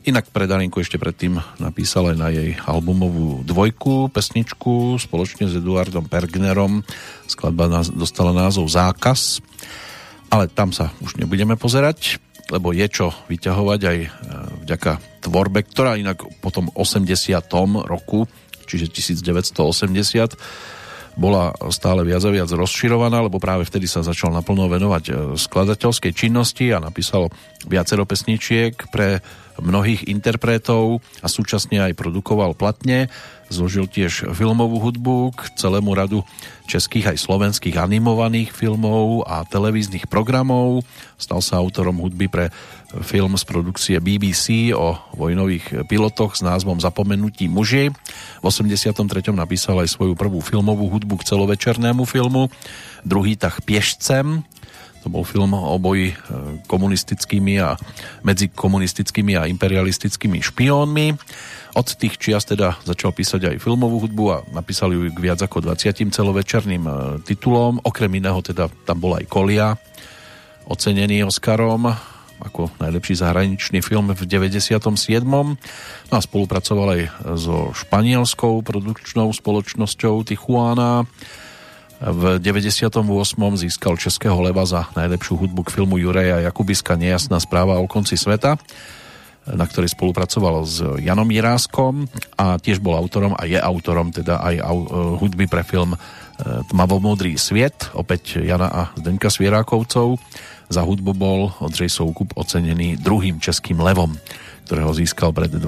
[0.10, 6.10] Inak pre Darinku ešte predtým napísal aj na jej albumovú dvojku, pesničku spoločne s Eduardom
[6.10, 6.82] Pergnerom.
[7.30, 9.46] Skladba dostala názov Zákaz,
[10.34, 12.18] ale tam sa už nebudeme pozerať,
[12.50, 14.10] lebo je čo vyťahovať aj e,
[14.66, 17.20] vďaka tvorbe, ktorá inak po tom 80.
[17.84, 18.24] roku,
[18.64, 20.40] čiže 1980,
[21.18, 26.14] bola stále viac a viac rozširovaná, lebo práve vtedy sa začal naplno venovať e, skladateľskej
[26.14, 27.34] činnosti a napísal
[27.66, 29.26] viacero pesničiek pre
[29.60, 33.10] mnohých interpretov a súčasne aj produkoval platne.
[33.48, 36.20] Zložil tiež filmovú hudbu k celému radu
[36.68, 40.84] českých aj slovenských animovaných filmov a televíznych programov.
[41.16, 42.52] Stal sa autorom hudby pre
[43.08, 47.92] film z produkcie BBC o vojnových pilotoch s názvom Zapomenutí muži.
[48.44, 49.32] V 83.
[49.32, 52.52] napísal aj svoju prvú filmovú hudbu k celovečernému filmu
[53.08, 54.44] Druhý tah piešcem
[55.08, 56.16] to bol film o boji e,
[56.68, 57.80] komunistickými a
[58.28, 61.16] medzi komunistickými a imperialistickými špiónmi.
[61.80, 65.64] Od tých čias teda začal písať aj filmovú hudbu a napísal ju k viac ako
[65.64, 66.92] 20 celovečerným e,
[67.24, 67.80] titulom.
[67.88, 69.80] Okrem iného teda tam bol aj Kolia,
[70.68, 71.88] ocenený Oscarom
[72.38, 74.84] ako najlepší zahraničný film v 97.
[75.26, 77.02] No a spolupracoval aj
[77.40, 81.08] so španielskou produkčnou spoločnosťou Tijuana
[81.98, 82.94] v 98.
[83.58, 88.62] získal Českého leva za najlepšiu hudbu k filmu Jureja Jakubiska Nejasná správa o konci sveta
[89.48, 92.04] na ktorej spolupracoval s Janom Jiráskom
[92.36, 94.60] a tiež bol autorom a je autorom teda aj
[95.24, 95.98] hudby pre film e,
[96.68, 100.20] Tmavomodrý sviet, opäť Jana a Zdenka Svierákovcov.
[100.68, 104.20] Za hudbu bol Ondřej Soukup ocenený druhým českým levom
[104.68, 105.64] ktorého získal pred 20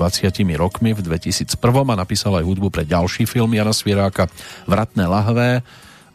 [0.59, 1.56] rokmi v 2001
[1.88, 4.27] a napísal aj hudbu pre ďalší film Jana Svieráka
[4.67, 5.64] Vratné lahvé,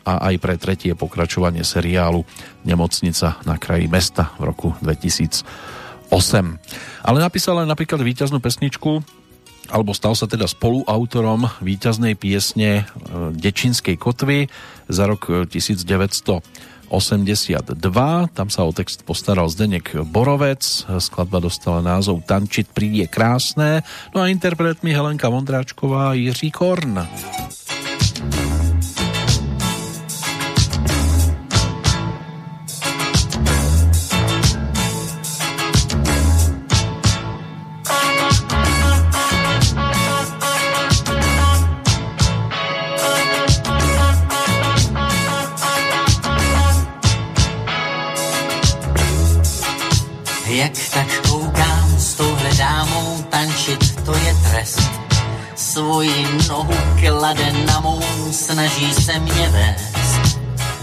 [0.05, 2.23] a aj pre tretie pokračovanie seriálu
[2.63, 6.13] Nemocnica na kraji mesta v roku 2008.
[7.05, 9.01] Ale napísal aj napríklad víťaznú pesničku
[9.73, 14.53] alebo stal sa teda spoluautorom víťaznej piesne e, Dečinskej kotvy
[14.93, 16.93] za rok 1982.
[18.37, 20.61] Tam sa o text postaral Zdenek Borovec,
[21.01, 23.81] skladba dostala názov Tančit príde krásne,
[24.13, 27.01] no a interpretmi Helenka Vondráčková a Jiří Korn.
[55.75, 60.39] Svoji nohu klade na mou, snaží se mě vést.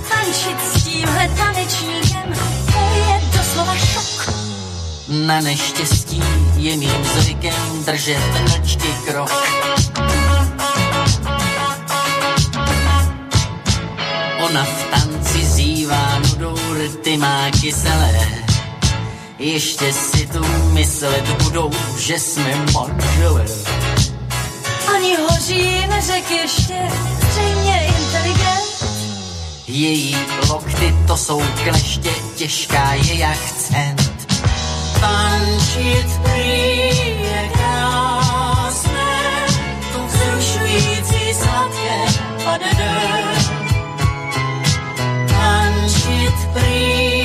[0.10, 2.34] Tančit s tímhle tanečníkem,
[2.66, 4.34] to je doslova šok.
[5.08, 6.24] Na neštěstí
[6.56, 9.32] je mým zvykem držet mlčky krok.
[14.46, 18.42] Ona v tanci zývá nudou, rty má kyselé
[19.42, 23.46] ještě si tu myslet budou, že jsme manželé.
[25.02, 26.78] Ani hoří neřek ještě,
[27.32, 28.86] zřejmě inteligent.
[29.68, 30.18] Její
[30.50, 34.28] lokty to jsou kleště, těžká je jak cent.
[35.00, 36.78] Tančit prý
[37.22, 39.18] je krásné,
[39.94, 43.02] to vzrušující sladké padede.
[45.28, 47.21] Tančit prý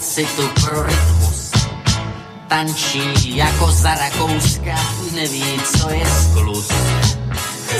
[0.00, 1.50] kouska citu pro rytmus.
[2.48, 4.74] Tančí jako za Rakouska,
[5.14, 6.68] neví, co je sklus.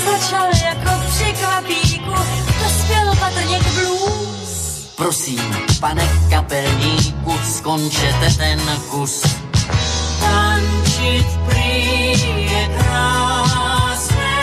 [0.05, 2.13] Začal jako při klapíku,
[2.63, 4.91] dospěl patrně k blues.
[4.95, 9.21] Prosím, pane kapelníku, skončete ten kus.
[10.19, 12.11] Tančit prý
[12.51, 14.37] je krásné,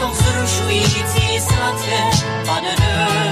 [0.00, 2.02] to vzrušující sladké
[2.46, 3.31] padede.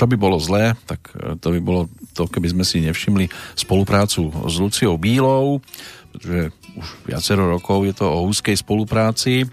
[0.00, 1.82] Čo by bolo zlé, tak e, to by bolo
[2.16, 5.60] to, keby sme si nevšimli spoluprácu s Luciou Bílou,
[6.08, 9.44] pretože už viacero rokov je to o úzkej spolupráci.
[9.44, 9.46] E,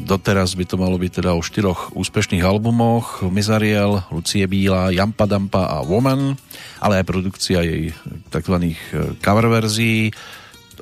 [0.00, 5.68] doteraz by to malo byť teda o štyroch úspešných albumoch Mizariel, Lucie Bíla, Jampa Dampa
[5.68, 6.40] a Woman,
[6.80, 7.92] ale aj produkcia jej
[8.32, 8.56] tzv.
[8.64, 8.72] E,
[9.20, 10.08] cover verzií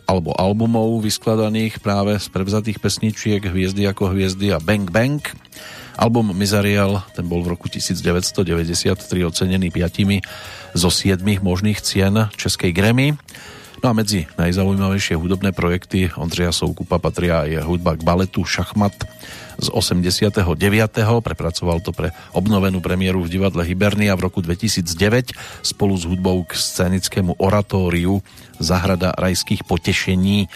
[0.07, 5.21] alebo albumov vyskladaných práve z prevzatých pesničiek Hviezdy ako hviezdy a Bang Bang.
[5.99, 10.23] Album Mizariel, ten bol v roku 1993 ocenený piatimi
[10.71, 13.19] zo siedmých možných cien Českej Grammy.
[13.83, 18.95] No a medzi najzaujímavejšie hudobné projekty Ondřeja Soukupa patria aj hudba k baletu Šachmat
[19.59, 20.39] z 89.
[21.23, 25.35] Prepracoval to pre obnovenú premiéru v divadle Hibernia v roku 2009
[25.67, 28.23] spolu s hudbou k scenickému oratóriu
[28.63, 30.47] Zahrada rajských potešení.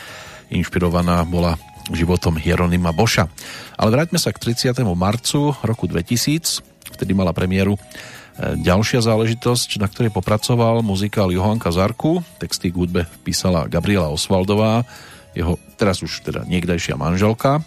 [0.55, 1.59] Inšpirovaná bola
[1.91, 3.27] životom Hieronima Boša.
[3.75, 4.78] Ale vráťme sa k 30.
[4.94, 6.62] marcu roku 2000,
[6.94, 7.75] vtedy mala premiéru
[8.41, 14.89] Ďalšia záležitosť, na ktorej popracoval muzikál Johanka Zarku, texty k hudbe písala Gabriela Osvaldová,
[15.36, 17.61] jeho teraz už teda niekdajšia manželka,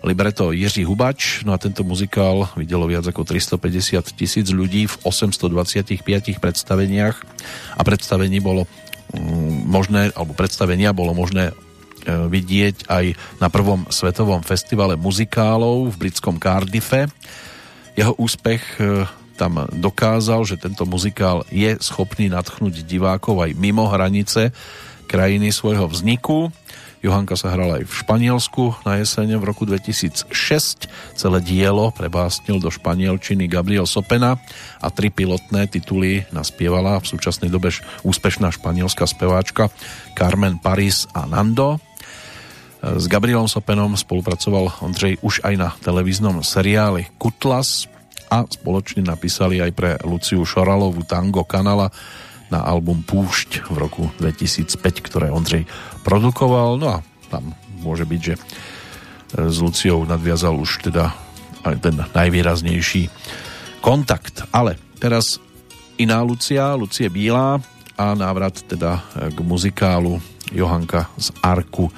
[0.00, 6.00] libreto Jiří Hubač, no a tento muzikál videlo viac ako 350 tisíc ľudí v 825
[6.40, 7.16] predstaveniach
[7.76, 8.64] a predstavení bolo
[9.12, 11.67] mm, možné, alebo predstavenia bolo možné e,
[12.06, 13.04] vidieť aj
[13.42, 17.10] na prvom svetovom festivale muzikálov v britskom Cardiffe.
[17.98, 24.50] Jeho úspech e, tam dokázal, že tento muzikál je schopný nadchnúť divákov aj mimo hranice
[25.06, 26.50] krajiny svojho vzniku.
[26.98, 30.34] Johanka sa hrala aj v Španielsku na jesene v roku 2006.
[31.14, 34.34] Celé dielo prebásnil do španielčiny Gabriel Sopena
[34.82, 37.70] a tri pilotné tituly naspievala v súčasnej dobe
[38.02, 39.70] úspešná španielská speváčka
[40.18, 41.87] Carmen Paris a Nando.
[42.78, 47.90] S Gabrielom Sopenom spolupracoval Ondřej už aj na televíznom seriáli Kutlas,
[48.28, 51.88] a spoločne napísali aj pre Luciu Šoralovú tango kanala
[52.52, 55.64] na album Púšť v roku 2005, ktoré Ondřej
[56.04, 56.76] produkoval.
[56.80, 56.98] No a
[57.32, 58.34] tam môže byť, že
[59.32, 61.12] s Luciou nadviazal už teda
[61.64, 63.12] aj ten najvýraznejší
[63.84, 64.44] kontakt.
[64.52, 65.40] Ale teraz
[66.00, 67.60] iná Lucia, Lucie Bílá
[67.96, 70.20] a návrat teda k muzikálu
[70.52, 71.92] Johanka z Arku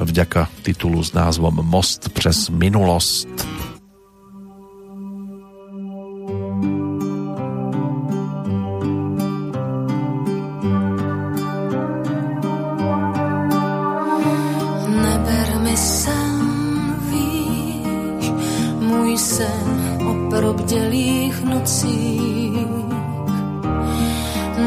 [0.00, 3.28] vďaka titulu s názvom Most přes minulosť.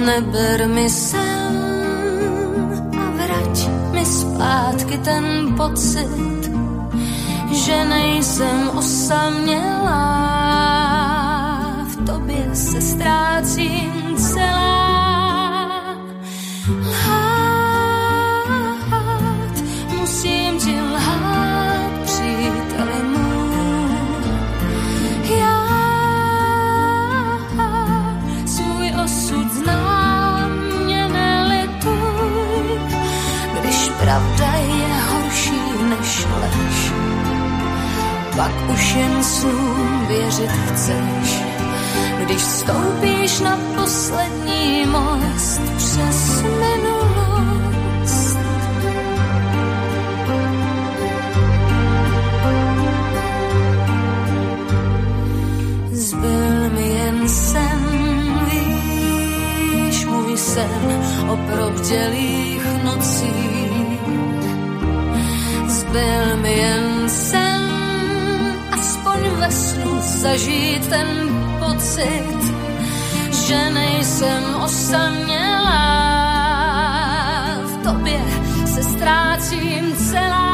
[0.02, 1.31] neber mi sem a
[4.42, 6.52] zpátky ten pocit,
[7.52, 10.02] že nejsem osamělá.
[11.86, 14.91] V tobě se ztrácím celá.
[38.42, 41.42] Pak už jen slům věřit chceš,
[42.26, 48.38] když vstoupíš na poslední most přes minulost.
[55.92, 57.80] Zbyl mi jen sen,
[58.52, 63.82] víš, můj sen o probdělých nocích
[65.92, 67.41] byl mi jen sen,
[69.22, 71.08] aspoň ve snu zažít ten
[71.60, 72.38] pocit,
[73.48, 75.82] že nejsem osamělá.
[77.66, 78.22] V tobě
[78.66, 80.52] se ztrácím celá.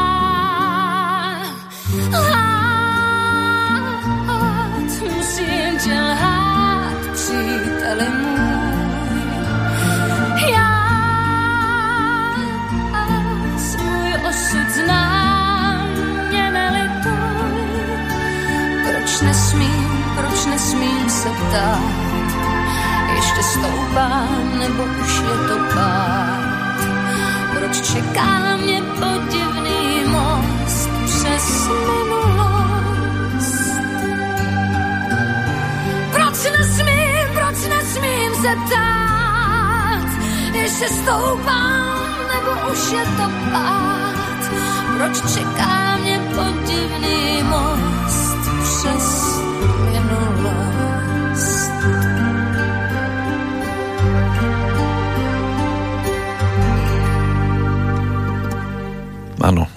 [21.48, 21.80] Ptát,
[23.16, 24.26] ještě stoupá,
[24.58, 26.78] nebo už je to pád.
[27.54, 33.38] Proč čeká mě podivný most přes minulost?
[36.12, 40.08] Proč nesmím, proč nesmím se ptát,
[40.52, 41.60] ještě stoupá,
[42.34, 44.40] nebo už je to pád.
[44.96, 48.38] Proč čeká mě podivný most?
[48.62, 49.40] přes
[49.84, 50.87] minulost.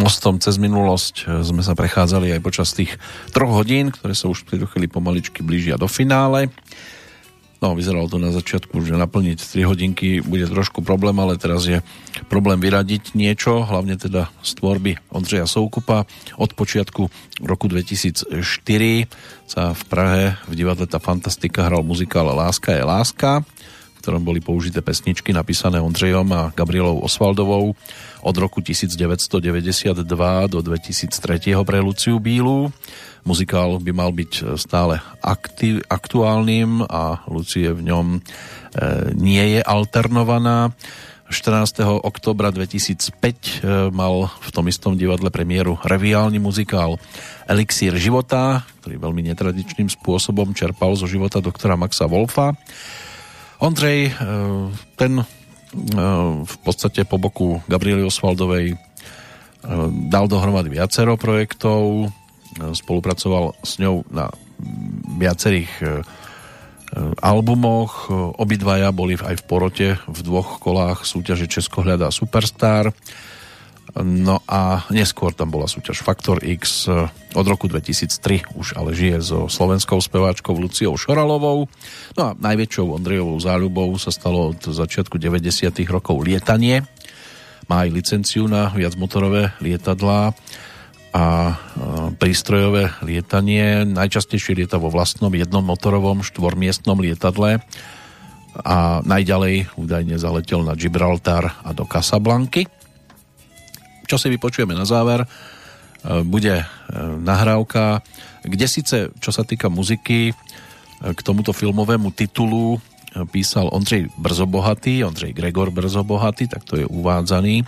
[0.01, 2.97] Mostom cez minulosť e, sme sa prechádzali aj počas tých
[3.30, 6.49] troch hodín, ktoré sa už v tejto chvíli pomaličky blížia do finále.
[7.61, 11.85] No, vyzeralo to na začiatku, že naplniť 3 hodinky bude trošku problém, ale teraz je
[12.25, 16.09] problém vyradiť niečo, hlavne teda z tvorby Ondřeja Soukupa.
[16.41, 17.05] Od počiatku
[17.45, 18.41] roku 2004
[19.45, 24.41] sa v Prahe v divadle Ta Fantastika hral muzikál Láska je láska, v ktorom boli
[24.41, 27.77] použité pesničky napísané Ondřejom a Gabrielou Osvaldovou
[28.22, 30.06] od roku 1992
[30.50, 32.69] do 2003 pre Luciu Bílu.
[33.22, 38.19] Muzikál by mal byť stále aktiv, aktuálnym a Lucie v ňom e,
[39.14, 40.74] nie je alternovaná.
[41.32, 42.03] 14.
[42.03, 43.30] oktobra 2005 e,
[43.90, 47.00] mal v tom istom divadle premiéru reviálny muzikál
[47.48, 52.51] Elixír života, ktorý veľmi netradičným spôsobom čerpal zo života doktora Maxa Wolfa.
[53.64, 54.11] Ondrej, e,
[55.00, 55.25] ten e,
[56.43, 58.77] v podstate po boku Gabriely Osvaldovej e,
[60.11, 62.11] dal dohromady viacero projektov,
[62.51, 64.27] spolupracoval s ňou na
[65.16, 66.03] viacerých
[67.24, 68.11] albumoch.
[68.35, 72.91] Obidvaja boli aj v porote v dvoch kolách súťaže Česko hľadá Superstar.
[73.91, 76.87] No a neskôr tam bola súťaž Faktor X
[77.35, 81.67] od roku 2003 už ale žije so slovenskou speváčkou Luciou Šoralovou.
[82.15, 85.75] No a najväčšou Ondrejovou záľubou sa stalo od začiatku 90.
[85.91, 86.87] rokov lietanie.
[87.67, 90.31] Má aj licenciu na viacmotorové lietadlá
[91.11, 91.59] a
[92.15, 93.83] prístrojové lietanie.
[93.83, 97.59] Najčastejšie lieta vo vlastnom jednomotorovom štvormiestnom lietadle
[98.55, 102.71] a najďalej údajne zaletel na Gibraltar a do Casablanky.
[104.11, 105.27] Čo si vypočujeme na záver, e,
[106.27, 106.65] bude e,
[107.23, 108.03] nahrávka,
[108.43, 110.33] kde síce, čo sa týka muziky, e,
[111.15, 112.75] k tomuto filmovému titulu
[113.31, 117.67] písal Ondřej Brzobohatý, Ondřej Gregor Brzobohatý, tak to je uvádzaný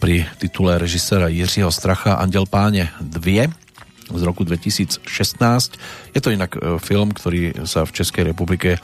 [0.00, 3.52] pri titule režisera Jiřího Stracha Andel páne 2
[4.08, 5.04] z roku 2016.
[6.16, 8.80] Je to inak film, ktorý sa v Českej republike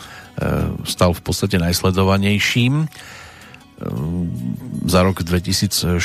[0.84, 2.86] stal v podstate najsledovanejším
[4.84, 5.98] za rok 2016,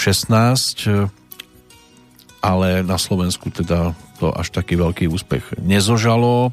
[2.39, 6.51] ale na Slovensku teda to až taký veľký úspech nezožalo,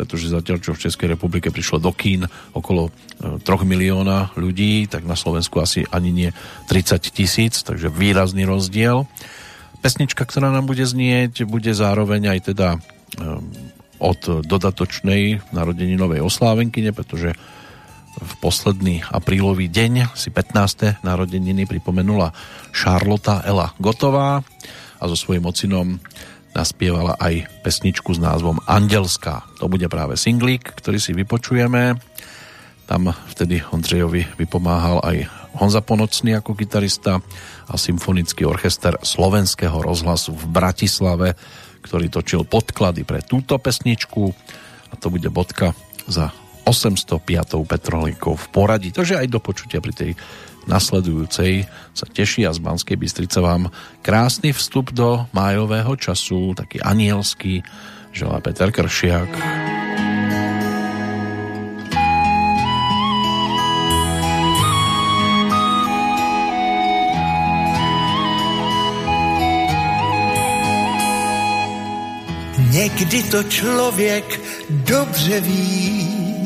[0.00, 2.24] pretože zatiaľ, čo v Českej republike prišlo do kín
[2.56, 2.88] okolo
[3.20, 6.30] 3 e, milióna ľudí, tak na Slovensku asi ani nie
[6.72, 9.04] 30 tisíc, takže výrazný rozdiel.
[9.84, 12.68] Pesnička, ktorá nám bude znieť, bude zároveň aj teda
[14.00, 17.36] od dodatočnej narodeninovej oslávenkyne, pretože
[18.20, 21.00] v posledný aprílový deň si 15.
[21.00, 22.36] narodeniny pripomenula
[22.70, 24.44] Charlotta Ela Gotová
[25.00, 25.96] a so svojím ocinom
[26.52, 29.48] naspievala aj pesničku s názvom Andelská.
[29.62, 31.96] To bude práve singlík, ktorý si vypočujeme.
[32.84, 35.16] Tam vtedy Ondřejovi vypomáhal aj
[35.62, 37.22] Honza Ponocný ako gitarista
[37.70, 41.38] a symfonický orchester Slovenského rozhlasu v Bratislave,
[41.80, 44.34] ktorý točil podklady pre túto pesničku
[44.90, 45.72] a to bude bodka
[46.10, 47.66] za 805.
[47.66, 48.90] Petrolíkov v poradí.
[48.92, 50.10] Takže aj do počutia pri tej
[50.68, 51.64] nasledujúcej
[51.96, 53.72] sa teší a z Banskej Bystrice vám
[54.04, 57.64] krásny vstup do májového času, taký anielský,
[58.12, 59.30] želá Peter Kršiak.
[72.70, 74.40] Někdy to člověk
[74.70, 76.39] dobře ví,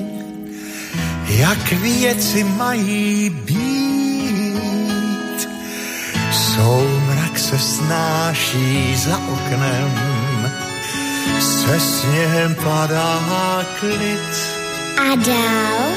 [1.38, 3.74] jak věci mají být.
[6.32, 9.92] Soumrak se snáší za oknem,
[11.40, 14.30] se sněhem padá klid.
[14.98, 15.90] A dál?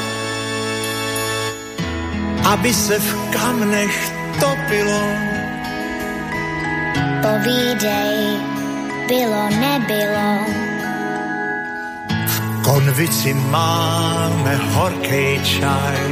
[2.52, 5.02] Aby se v kamnech topilo.
[7.22, 8.36] Povídej,
[9.08, 10.68] bylo, nebylo
[12.68, 16.04] konvici máme horký čaj.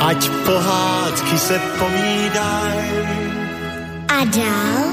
[0.00, 2.80] Ať pohádky se povídaj.
[4.08, 4.84] A dál?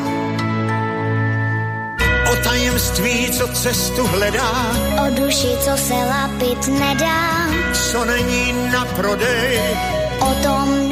[2.32, 4.52] O tajemství, co cestu hledá.
[5.00, 7.48] O duši, co se lapit nedá.
[7.72, 9.60] Co není na prodej.
[10.20, 10.90] O tom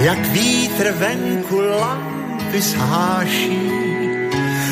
[0.00, 3.58] jak vítr venku lampy sháší,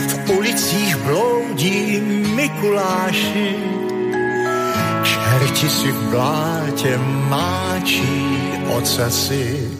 [0.08, 2.00] v ulicích bloudí
[2.34, 3.56] Mikuláši.
[5.04, 6.98] Čerti si v blátě
[7.28, 8.38] máčí
[8.78, 9.70] ocasy,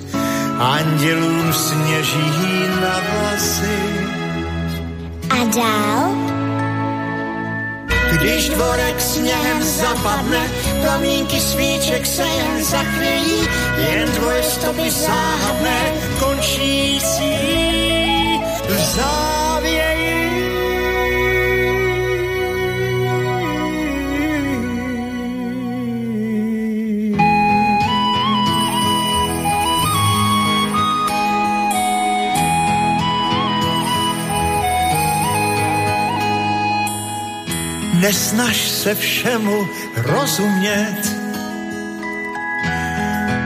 [0.58, 3.78] andělům sněží na vlasy.
[5.30, 6.25] A dál?
[8.12, 10.50] Když dvorek sněhem zapadne,
[10.84, 13.48] plamínky svíček se jen zachvějí,
[13.90, 17.36] jen tvoje stopy záhadné končící.
[18.68, 18.80] V
[38.00, 41.16] Nesnaž se všemu rozumět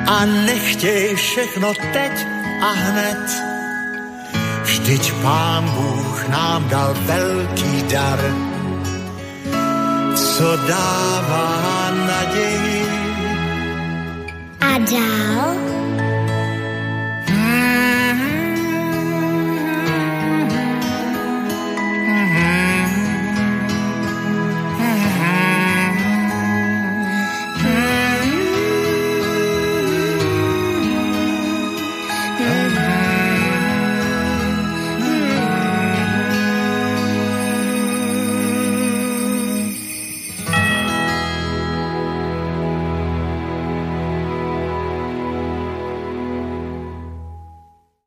[0.06, 2.26] a nechtěj všechno teď
[2.62, 3.42] a hned.
[4.62, 8.20] Vždyť pán Bůh nám dal velký dar,
[10.14, 12.86] co dává naději.
[14.60, 15.79] A dál